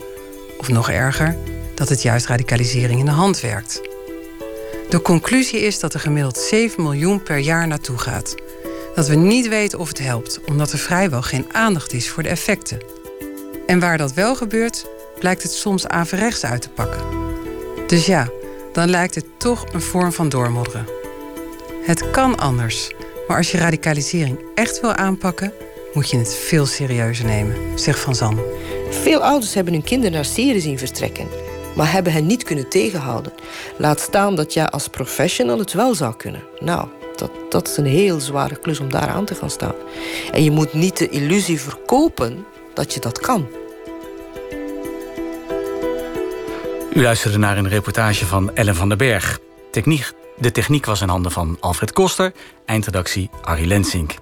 Of 0.59 0.69
nog 0.69 0.91
erger, 0.91 1.37
dat 1.75 1.89
het 1.89 2.03
juist 2.03 2.27
radicalisering 2.27 2.99
in 2.99 3.05
de 3.05 3.11
hand 3.11 3.41
werkt? 3.41 3.81
De 4.89 5.03
conclusie 5.03 5.61
is 5.61 5.81
dat 5.81 5.95
er 5.95 6.01
gemiddeld 6.01 6.39
7 6.39 6.83
miljoen 6.83 7.23
per 7.23 7.39
jaar 7.39 7.67
naartoe 7.67 7.99
gaat 7.99 8.35
dat 8.99 9.09
we 9.09 9.15
niet 9.15 9.49
weten 9.49 9.79
of 9.79 9.89
het 9.89 9.99
helpt, 9.99 10.41
omdat 10.47 10.73
er 10.73 10.79
vrijwel 10.79 11.23
geen 11.23 11.47
aandacht 11.53 11.93
is 11.93 12.09
voor 12.09 12.23
de 12.23 12.29
effecten. 12.29 12.81
En 13.67 13.81
waar 13.81 13.99
dat 13.99 14.13
wel 14.13 14.37
gebeurt, 14.37 14.87
blijkt 15.19 15.43
het 15.43 15.53
soms 15.53 15.87
averechts 15.87 16.45
uit 16.45 16.63
te 16.63 16.69
pakken. 16.69 17.01
Dus 17.87 18.07
ja, 18.07 18.29
dan 18.73 18.91
lijkt 18.91 19.15
het 19.15 19.25
toch 19.37 19.65
een 19.73 19.81
vorm 19.81 20.13
van 20.13 20.29
doormodderen. 20.29 20.87
Het 21.83 22.11
kan 22.11 22.39
anders, 22.39 22.91
maar 23.29 23.37
als 23.37 23.51
je 23.51 23.59
radicalisering 23.59 24.39
echt 24.55 24.81
wil 24.81 24.95
aanpakken, 24.95 25.53
moet 25.95 26.11
je 26.11 26.17
het 26.17 26.35
veel 26.35 26.67
serieuzer 26.67 27.25
nemen, 27.25 27.57
zegt 27.79 28.01
Van 28.01 28.15
Zan. 28.15 28.41
Veel 28.91 29.25
ouders 29.25 29.55
hebben 29.55 29.73
hun 29.73 29.85
kinderen 29.85 30.13
naar 30.13 30.25
Syrië 30.25 30.61
zien 30.61 30.79
vertrekken, 30.79 31.29
maar 31.77 31.93
hebben 31.93 32.13
hen 32.13 32.27
niet 32.27 32.45
kunnen 32.45 32.69
tegenhouden. 32.69 33.33
Laat 33.77 34.01
staan 34.01 34.37
dat 34.37 34.53
jij 34.53 34.67
als 34.67 34.89
professional 34.89 35.59
het 35.59 35.73
wel 35.73 35.95
zou 35.95 36.17
kunnen. 36.17 36.43
Nou, 36.61 36.89
dat, 37.19 37.31
dat 37.49 37.69
is 37.69 37.77
een 37.77 37.87
heel 37.87 38.21
zware 38.21 38.57
klus 38.57 38.81
om 38.81 38.91
daar 38.91 39.09
aan 39.09 39.25
te 39.25 39.35
gaan 39.35 39.51
staan. 39.51 39.75
En 40.33 40.45
je 40.45 40.51
moet 40.51 40.73
niet 40.73 40.97
de 40.97 41.09
illusie 41.09 41.61
verkopen 41.61 42.45
dat 42.75 42.95
je 42.95 43.01
dat 43.01 43.21
kan. 43.21 43.49
U 46.93 47.03
luisterde 47.03 47.39
naar 47.39 47.59
een 47.59 47.69
reportage 47.69 48.27
van 48.27 48.55
Ellen 48.55 48.77
van 48.77 48.89
den 48.89 48.99
Berg. 48.99 49.39
Techniek, 49.71 50.13
de 50.39 50.51
techniek 50.51 50.87
was 50.87 51.01
in 51.01 51.09
handen 51.09 51.33
van 51.33 51.57
Alfred 51.61 51.93
Koster, 51.93 52.33
eindredactie 52.65 53.31
Arie 53.43 53.67
Lensink. 53.67 54.15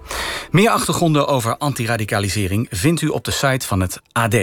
Meer 0.51 0.69
achtergronden 0.69 1.27
over 1.27 1.57
antiradicalisering 1.57 2.67
vindt 2.69 3.01
u 3.01 3.07
op 3.07 3.23
de 3.23 3.31
site 3.31 3.67
van 3.67 3.79
het 3.79 4.01
AD. 4.11 4.35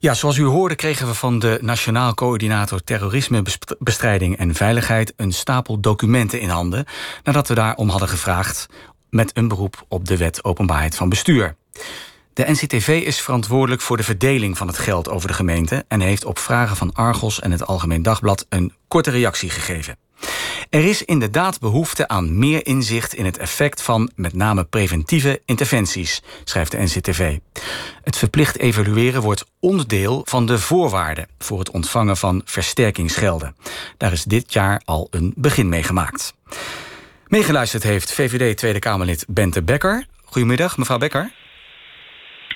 Ja, 0.00 0.14
zoals 0.14 0.36
u 0.36 0.44
hoorde 0.44 0.74
kregen 0.74 1.06
we 1.06 1.14
van 1.14 1.38
de 1.38 1.58
Nationaal 1.62 2.14
Coördinator 2.14 2.84
Terrorismebestrijding 2.84 4.36
en 4.36 4.54
Veiligheid 4.54 5.12
een 5.16 5.32
stapel 5.32 5.80
documenten 5.80 6.40
in 6.40 6.48
handen, 6.48 6.84
nadat 7.24 7.48
we 7.48 7.54
daarom 7.54 7.88
hadden 7.88 8.08
gevraagd 8.08 8.66
met 9.10 9.36
een 9.36 9.48
beroep 9.48 9.84
op 9.88 10.04
de 10.04 10.16
Wet 10.16 10.44
Openbaarheid 10.44 10.94
van 10.94 11.08
Bestuur. 11.08 11.56
De 12.32 12.44
NCTV 12.50 13.02
is 13.06 13.20
verantwoordelijk 13.20 13.80
voor 13.80 13.96
de 13.96 14.02
verdeling 14.02 14.56
van 14.56 14.66
het 14.66 14.78
geld 14.78 15.08
over 15.08 15.28
de 15.28 15.34
gemeente 15.34 15.84
en 15.88 16.00
heeft 16.00 16.24
op 16.24 16.38
vragen 16.38 16.76
van 16.76 16.92
Argos 16.92 17.40
en 17.40 17.50
het 17.50 17.66
Algemeen 17.66 18.02
Dagblad 18.02 18.46
een 18.48 18.72
korte 18.88 19.10
reactie 19.10 19.50
gegeven. 19.50 19.96
Er 20.70 20.84
is 20.84 21.04
inderdaad 21.04 21.60
behoefte 21.60 22.08
aan 22.08 22.38
meer 22.38 22.66
inzicht 22.66 23.14
in 23.14 23.24
het 23.24 23.38
effect 23.38 23.82
van 23.82 24.10
met 24.14 24.34
name 24.34 24.64
preventieve 24.64 25.42
interventies, 25.44 26.22
schrijft 26.44 26.70
de 26.70 26.78
NCTV. 26.78 27.38
Het 28.02 28.16
verplicht 28.16 28.58
evalueren 28.58 29.22
wordt 29.22 29.44
onderdeel 29.60 30.22
van 30.24 30.46
de 30.46 30.58
voorwaarden 30.58 31.28
voor 31.38 31.58
het 31.58 31.70
ontvangen 31.70 32.16
van 32.16 32.42
versterkingsgelden. 32.44 33.56
Daar 33.96 34.12
is 34.12 34.24
dit 34.24 34.52
jaar 34.52 34.82
al 34.84 35.08
een 35.10 35.32
begin 35.36 35.68
mee 35.68 35.82
gemaakt. 35.82 36.34
Meegeluisterd 37.26 37.82
heeft 37.82 38.12
VVD 38.12 38.56
Tweede 38.56 38.78
Kamerlid 38.78 39.24
Bente 39.28 39.62
Becker. 39.62 40.06
Goedemiddag, 40.24 40.76
mevrouw 40.76 40.98
Becker. 40.98 41.32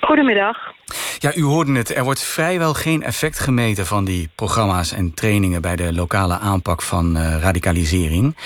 Goedemiddag. 0.06 0.72
Ja, 1.18 1.34
u 1.34 1.42
hoorde 1.42 1.72
het. 1.72 1.96
Er 1.96 2.04
wordt 2.04 2.24
vrijwel 2.24 2.74
geen 2.74 3.02
effect 3.02 3.38
gemeten 3.38 3.86
van 3.86 4.04
die 4.04 4.28
programma's 4.34 4.92
en 4.92 5.14
trainingen 5.14 5.62
bij 5.62 5.76
de 5.76 5.92
lokale 5.92 6.38
aanpak 6.38 6.82
van 6.82 7.16
uh, 7.16 7.36
radicalisering. 7.40 8.36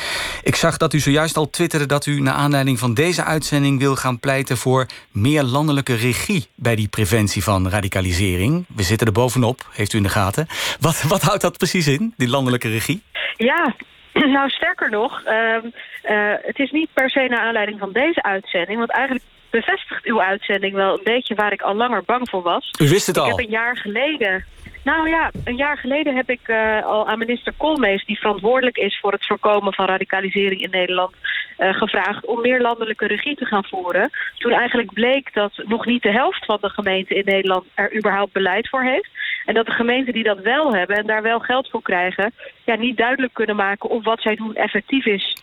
Ik 0.43 0.55
zag 0.55 0.77
dat 0.77 0.93
u 0.93 0.99
zojuist 0.99 1.37
al 1.37 1.51
twitterde 1.51 1.87
dat 1.87 2.07
u 2.07 2.21
naar 2.21 2.35
aanleiding 2.35 2.79
van 2.79 2.95
deze 2.95 3.25
uitzending 3.25 3.79
wil 3.79 3.97
gaan 3.97 4.21
pleiten 4.21 4.57
voor 4.57 4.87
meer 5.13 5.43
landelijke 5.43 5.95
regie 5.95 6.47
bij 6.55 6.77
die 6.77 6.89
preventie 6.89 7.43
van 7.43 7.69
radicalisering. 7.69 8.65
We 8.77 8.83
zitten 8.83 9.07
er 9.07 9.13
bovenop, 9.13 9.61
heeft 9.73 9.93
u 9.93 9.97
in 9.97 10.03
de 10.03 10.09
gaten. 10.09 10.47
Wat, 10.81 11.03
wat 11.03 11.23
houdt 11.23 11.43
dat 11.43 11.57
precies 11.57 11.87
in, 11.89 12.15
die 12.17 12.29
landelijke 12.29 12.69
regie? 12.69 13.03
Ja, 13.37 13.75
nou 14.37 14.49
sterker 14.49 14.91
nog, 14.91 15.23
uh, 15.27 15.33
uh, 15.33 16.35
het 16.43 16.59
is 16.59 16.71
niet 16.71 16.89
per 16.93 17.11
se 17.11 17.27
naar 17.29 17.41
aanleiding 17.41 17.79
van 17.79 17.93
deze 17.93 18.23
uitzending, 18.23 18.79
want 18.79 18.91
eigenlijk 18.91 19.25
bevestigt 19.61 20.05
uw 20.05 20.21
uitzending 20.23 20.75
wel 20.75 20.93
een 20.93 21.05
beetje 21.05 21.35
waar 21.35 21.53
ik 21.53 21.63
al 21.63 21.75
langer 21.75 22.03
bang 22.05 22.29
voor 22.31 22.43
was. 22.43 22.71
U 22.81 22.89
wist 22.89 23.07
het 23.07 23.17
ik 23.17 23.23
al? 23.23 23.29
heb 23.29 23.39
een 23.39 23.59
jaar 23.63 23.77
geleden... 23.77 24.45
Nou 24.85 25.09
ja, 25.09 25.31
een 25.45 25.57
jaar 25.57 25.79
geleden 25.79 26.17
heb 26.17 26.31
ik 26.31 26.41
uh, 26.49 26.85
al 26.85 27.09
aan 27.09 27.19
minister 27.19 27.53
Koolmees... 27.57 28.05
die 28.05 28.19
verantwoordelijk 28.19 28.77
is 28.77 28.99
voor 29.01 29.13
het 29.13 29.27
voorkomen 29.27 29.73
van 29.75 29.87
radicalisering 29.87 30.61
in 30.61 30.71
Nederland... 30.71 31.15
Uh, 31.59 31.75
gevraagd 31.75 32.27
om 32.27 32.41
meer 32.41 32.61
landelijke 32.61 33.07
regie 33.07 33.37
te 33.37 33.45
gaan 33.45 33.65
voeren. 33.65 34.11
Toen 34.39 34.53
eigenlijk 34.53 34.93
bleek 34.93 35.35
dat 35.35 35.53
nog 35.65 35.87
niet 35.87 36.03
de 36.03 36.13
helft 36.13 36.45
van 36.45 36.59
de 36.61 36.69
gemeenten 36.69 37.17
in 37.17 37.25
Nederland... 37.25 37.65
er 37.75 37.97
überhaupt 37.97 38.33
beleid 38.33 38.69
voor 38.69 38.83
heeft. 38.83 39.09
En 39.45 39.55
dat 39.55 39.67
de 39.67 39.73
gemeenten 39.73 40.13
die 40.13 40.25
dat 40.25 40.39
wel 40.39 40.75
hebben 40.75 40.97
en 40.97 41.07
daar 41.07 41.23
wel 41.23 41.39
geld 41.39 41.71
voor 41.71 41.83
krijgen... 41.83 42.33
Ja, 42.65 42.77
niet 42.77 42.97
duidelijk 42.97 43.35
kunnen 43.35 43.57
maken 43.57 43.91
of 43.91 44.05
wat 44.05 44.21
zij 44.21 44.35
doen 44.35 44.55
effectief 44.55 45.07
is. 45.07 45.37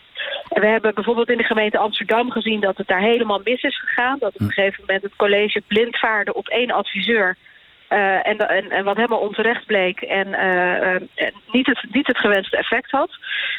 En 0.49 0.61
we 0.61 0.67
hebben 0.67 0.93
bijvoorbeeld 0.93 1.29
in 1.29 1.37
de 1.37 1.43
gemeente 1.43 1.77
Amsterdam 1.77 2.31
gezien 2.31 2.59
dat 2.59 2.77
het 2.77 2.87
daar 2.87 3.01
helemaal 3.01 3.41
mis 3.43 3.61
is 3.61 3.79
gegaan. 3.79 4.19
Dat 4.19 4.33
op 4.33 4.41
een 4.41 4.51
gegeven 4.51 4.83
moment 4.85 5.03
het 5.03 5.15
college 5.15 5.61
blind 5.67 5.99
vaarde 5.99 6.33
op 6.33 6.47
één 6.47 6.71
adviseur. 6.71 7.37
Uh, 7.89 8.27
en, 8.27 8.37
en, 8.37 8.71
en, 8.71 8.83
wat 8.83 8.95
helemaal 8.95 9.19
onterecht 9.19 9.65
bleek 9.65 10.01
en 10.01 10.27
uh, 10.27 10.93
uh, 10.93 11.31
niet, 11.51 11.65
het, 11.65 11.85
niet 11.91 12.07
het 12.07 12.17
gewenste 12.17 12.57
effect 12.57 12.91
had. 12.91 13.09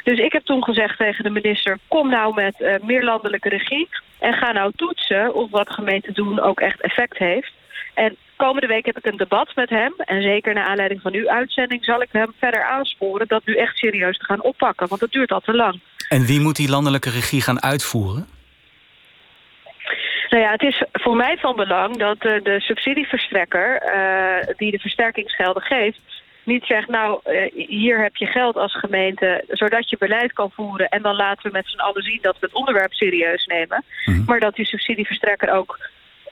Dus 0.04 0.18
ik 0.18 0.32
heb 0.32 0.44
toen 0.44 0.64
gezegd 0.64 0.98
tegen 0.98 1.24
de 1.24 1.30
minister... 1.30 1.78
kom 1.88 2.08
nou 2.08 2.34
met 2.34 2.80
meer 2.82 3.04
landelijke 3.04 3.48
regie 3.48 3.88
en 4.18 4.32
ga 4.32 4.52
nou 4.52 4.72
toetsen... 4.76 5.34
of 5.34 5.50
wat 5.50 5.70
gemeenten 5.70 6.14
doen 6.14 6.40
ook 6.40 6.60
echt 6.60 6.80
effect 6.80 7.18
heeft. 7.18 7.52
En 7.94 8.16
komende 8.36 8.66
week 8.66 8.86
heb 8.86 8.98
ik 8.98 9.06
een 9.06 9.16
debat 9.16 9.54
met 9.54 9.70
hem. 9.70 9.94
En 9.96 10.22
zeker 10.22 10.54
naar 10.54 10.66
aanleiding 10.66 11.00
van 11.00 11.14
uw 11.14 11.28
uitzending 11.28 11.84
zal 11.84 12.02
ik 12.02 12.08
hem 12.12 12.32
verder 12.38 12.64
aansporen... 12.64 13.28
dat 13.28 13.46
nu 13.46 13.56
echt 13.56 13.76
serieus 13.76 14.18
te 14.18 14.24
gaan 14.24 14.42
oppakken, 14.42 14.88
want 14.88 15.00
het 15.00 15.12
duurt 15.12 15.32
al 15.32 15.40
te 15.40 15.54
lang. 15.54 15.80
En 16.08 16.26
wie 16.26 16.40
moet 16.40 16.56
die 16.56 16.68
landelijke 16.68 17.10
regie 17.10 17.40
gaan 17.40 17.62
uitvoeren? 17.62 18.26
Nou 20.30 20.42
ja, 20.42 20.50
het 20.50 20.62
is 20.62 20.82
voor 20.92 21.16
mij 21.16 21.36
van 21.36 21.56
belang 21.56 21.96
dat 21.96 22.24
uh, 22.24 22.42
de 22.42 22.60
subsidieverstrekker... 22.60 23.82
Uh, 23.94 24.54
die 24.56 24.70
de 24.70 24.78
versterkingsgelden 24.78 25.62
geeft 25.62 26.00
niet 26.44 26.64
zegt, 26.64 26.88
nou, 26.88 27.20
uh, 27.24 27.66
hier 27.68 28.02
heb 28.02 28.16
je 28.16 28.26
geld 28.26 28.56
als 28.56 28.78
gemeente... 28.78 29.44
zodat 29.48 29.90
je 29.90 29.96
beleid 29.98 30.32
kan 30.32 30.50
voeren... 30.50 30.88
en 30.88 31.02
dan 31.02 31.14
laten 31.14 31.46
we 31.46 31.56
met 31.56 31.68
z'n 31.68 31.80
allen 31.80 32.02
zien 32.02 32.18
dat 32.22 32.36
we 32.40 32.46
het 32.46 32.54
onderwerp 32.54 32.92
serieus 32.92 33.46
nemen. 33.46 33.84
Mm 34.04 34.14
-hmm. 34.14 34.24
Maar 34.26 34.40
dat 34.40 34.54
die 34.54 34.66
subsidieverstrekker 34.66 35.52
ook 35.52 35.78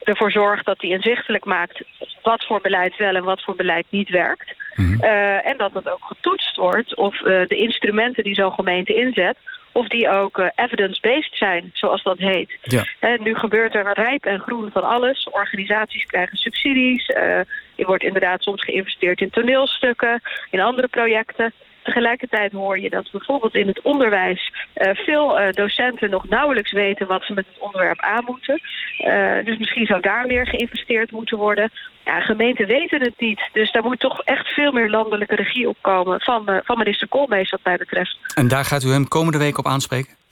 ervoor 0.03 0.31
zorgt 0.31 0.65
dat 0.65 0.81
hij 0.81 0.89
inzichtelijk 0.89 1.45
maakt... 1.45 1.83
wat 2.21 2.45
voor 2.45 2.61
beleid 2.61 2.97
wel 2.97 3.15
en 3.15 3.23
wat 3.23 3.43
voor 3.43 3.55
beleid 3.55 3.85
niet 3.89 4.09
werkt. 4.09 4.55
Mm 4.75 4.85
-hmm. 4.85 5.03
uh, 5.03 5.47
en 5.47 5.57
dat 5.57 5.73
het 5.73 5.89
ook 5.89 6.03
getoetst 6.03 6.55
wordt 6.55 6.95
of 6.95 7.19
uh, 7.19 7.25
de 7.25 7.55
instrumenten 7.55 8.23
die 8.23 8.35
zo'n 8.35 8.53
gemeente 8.53 8.93
inzet... 8.93 9.37
of 9.73 9.87
die 9.87 10.09
ook 10.09 10.37
uh, 10.37 10.47
evidence-based 10.55 11.37
zijn, 11.37 11.69
zoals 11.73 12.03
dat 12.03 12.17
heet. 12.17 12.57
Ja. 12.61 12.83
En 12.99 13.23
nu 13.23 13.35
gebeurt 13.35 13.75
er 13.75 13.93
rijp 13.93 14.25
en 14.25 14.39
groen 14.39 14.69
van 14.71 14.83
alles. 14.83 15.27
Organisaties 15.31 16.05
krijgen 16.05 16.37
subsidies. 16.37 17.07
er 17.07 17.45
wordt 17.75 18.03
inderdaad 18.03 18.43
soms 18.43 18.63
geïnvesteerd 18.63 19.21
in 19.21 19.29
toneelstukken, 19.29 20.21
in 20.49 20.59
andere 20.59 20.87
projecten. 20.87 21.53
Tegelijkertijd 21.83 22.51
hoor 22.51 22.79
je 22.79 22.89
dat 22.89 23.11
bijvoorbeeld 23.11 23.55
in 23.55 23.67
het 23.67 23.81
onderwijs 23.81 24.51
uh, 24.75 24.89
veel 24.93 25.39
uh, 25.39 25.51
docenten 25.51 26.09
nog 26.09 26.27
nauwelijks 26.29 26.71
weten 26.71 27.07
wat 27.07 27.23
ze 27.23 27.33
met 27.33 27.45
het 27.47 27.59
onderwerp 27.59 27.99
aan 27.99 28.23
moeten. 28.25 28.61
Uh, 29.05 29.45
dus 29.45 29.57
misschien 29.57 29.85
zou 29.85 30.01
daar 30.01 30.25
meer 30.27 30.47
geïnvesteerd 30.47 31.11
moeten 31.11 31.37
worden. 31.37 31.71
Ja, 32.05 32.19
gemeenten 32.19 32.67
weten 32.67 33.01
het 33.01 33.19
niet. 33.19 33.49
Dus 33.51 33.71
daar 33.71 33.83
moet 33.83 33.99
toch 33.99 34.21
echt 34.21 34.47
veel 34.47 34.71
meer 34.71 34.89
landelijke 34.89 35.35
regie 35.35 35.69
op 35.69 35.77
komen 35.81 36.21
van, 36.21 36.61
van 36.63 36.77
minister 36.77 37.07
Koolmees 37.07 37.49
wat 37.49 37.59
mij 37.63 37.77
betreft. 37.77 38.17
En 38.35 38.47
daar 38.47 38.65
gaat 38.65 38.83
u 38.83 38.89
hem 38.89 39.07
komende 39.07 39.37
week 39.37 39.57
op 39.57 39.67
aanspreken? 39.67 40.22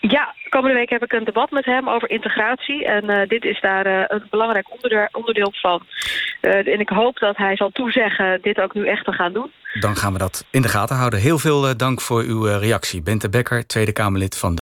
Ja, 0.00 0.34
komende 0.48 0.76
week 0.76 0.90
heb 0.90 1.02
ik 1.02 1.12
een 1.12 1.24
debat 1.24 1.50
met 1.50 1.64
hem 1.64 1.88
over 1.88 2.10
integratie. 2.10 2.84
En 2.84 3.04
uh, 3.04 3.28
dit 3.28 3.44
is 3.44 3.60
daar 3.60 3.86
uh, 3.86 4.04
een 4.06 4.26
belangrijk 4.30 4.66
onderdeel, 5.12 5.52
van. 5.52 5.82
Uh, 6.42 6.54
en 6.54 6.80
ik 6.80 6.88
hoop 6.88 7.18
dat 7.18 7.36
hij 7.36 7.56
zal 7.56 7.70
toezeggen 7.70 8.38
dit 8.42 8.60
ook 8.60 8.74
nu 8.74 8.86
echt 8.86 9.04
te 9.04 9.12
gaan 9.12 9.32
doen. 9.32 9.52
Dan 9.80 9.96
gaan 9.96 10.12
we 10.12 10.18
dat 10.18 10.44
in 10.50 10.62
de 10.62 10.68
gaten 10.68 10.96
houden. 10.96 11.20
Heel 11.20 11.38
veel 11.38 11.76
dank 11.76 12.00
voor 12.00 12.22
uw 12.22 12.44
reactie. 12.44 13.02
Bente 13.02 13.28
Becker, 13.28 13.66
Tweede 13.66 13.92
Kamerlid 13.92 14.38
van 14.38 14.54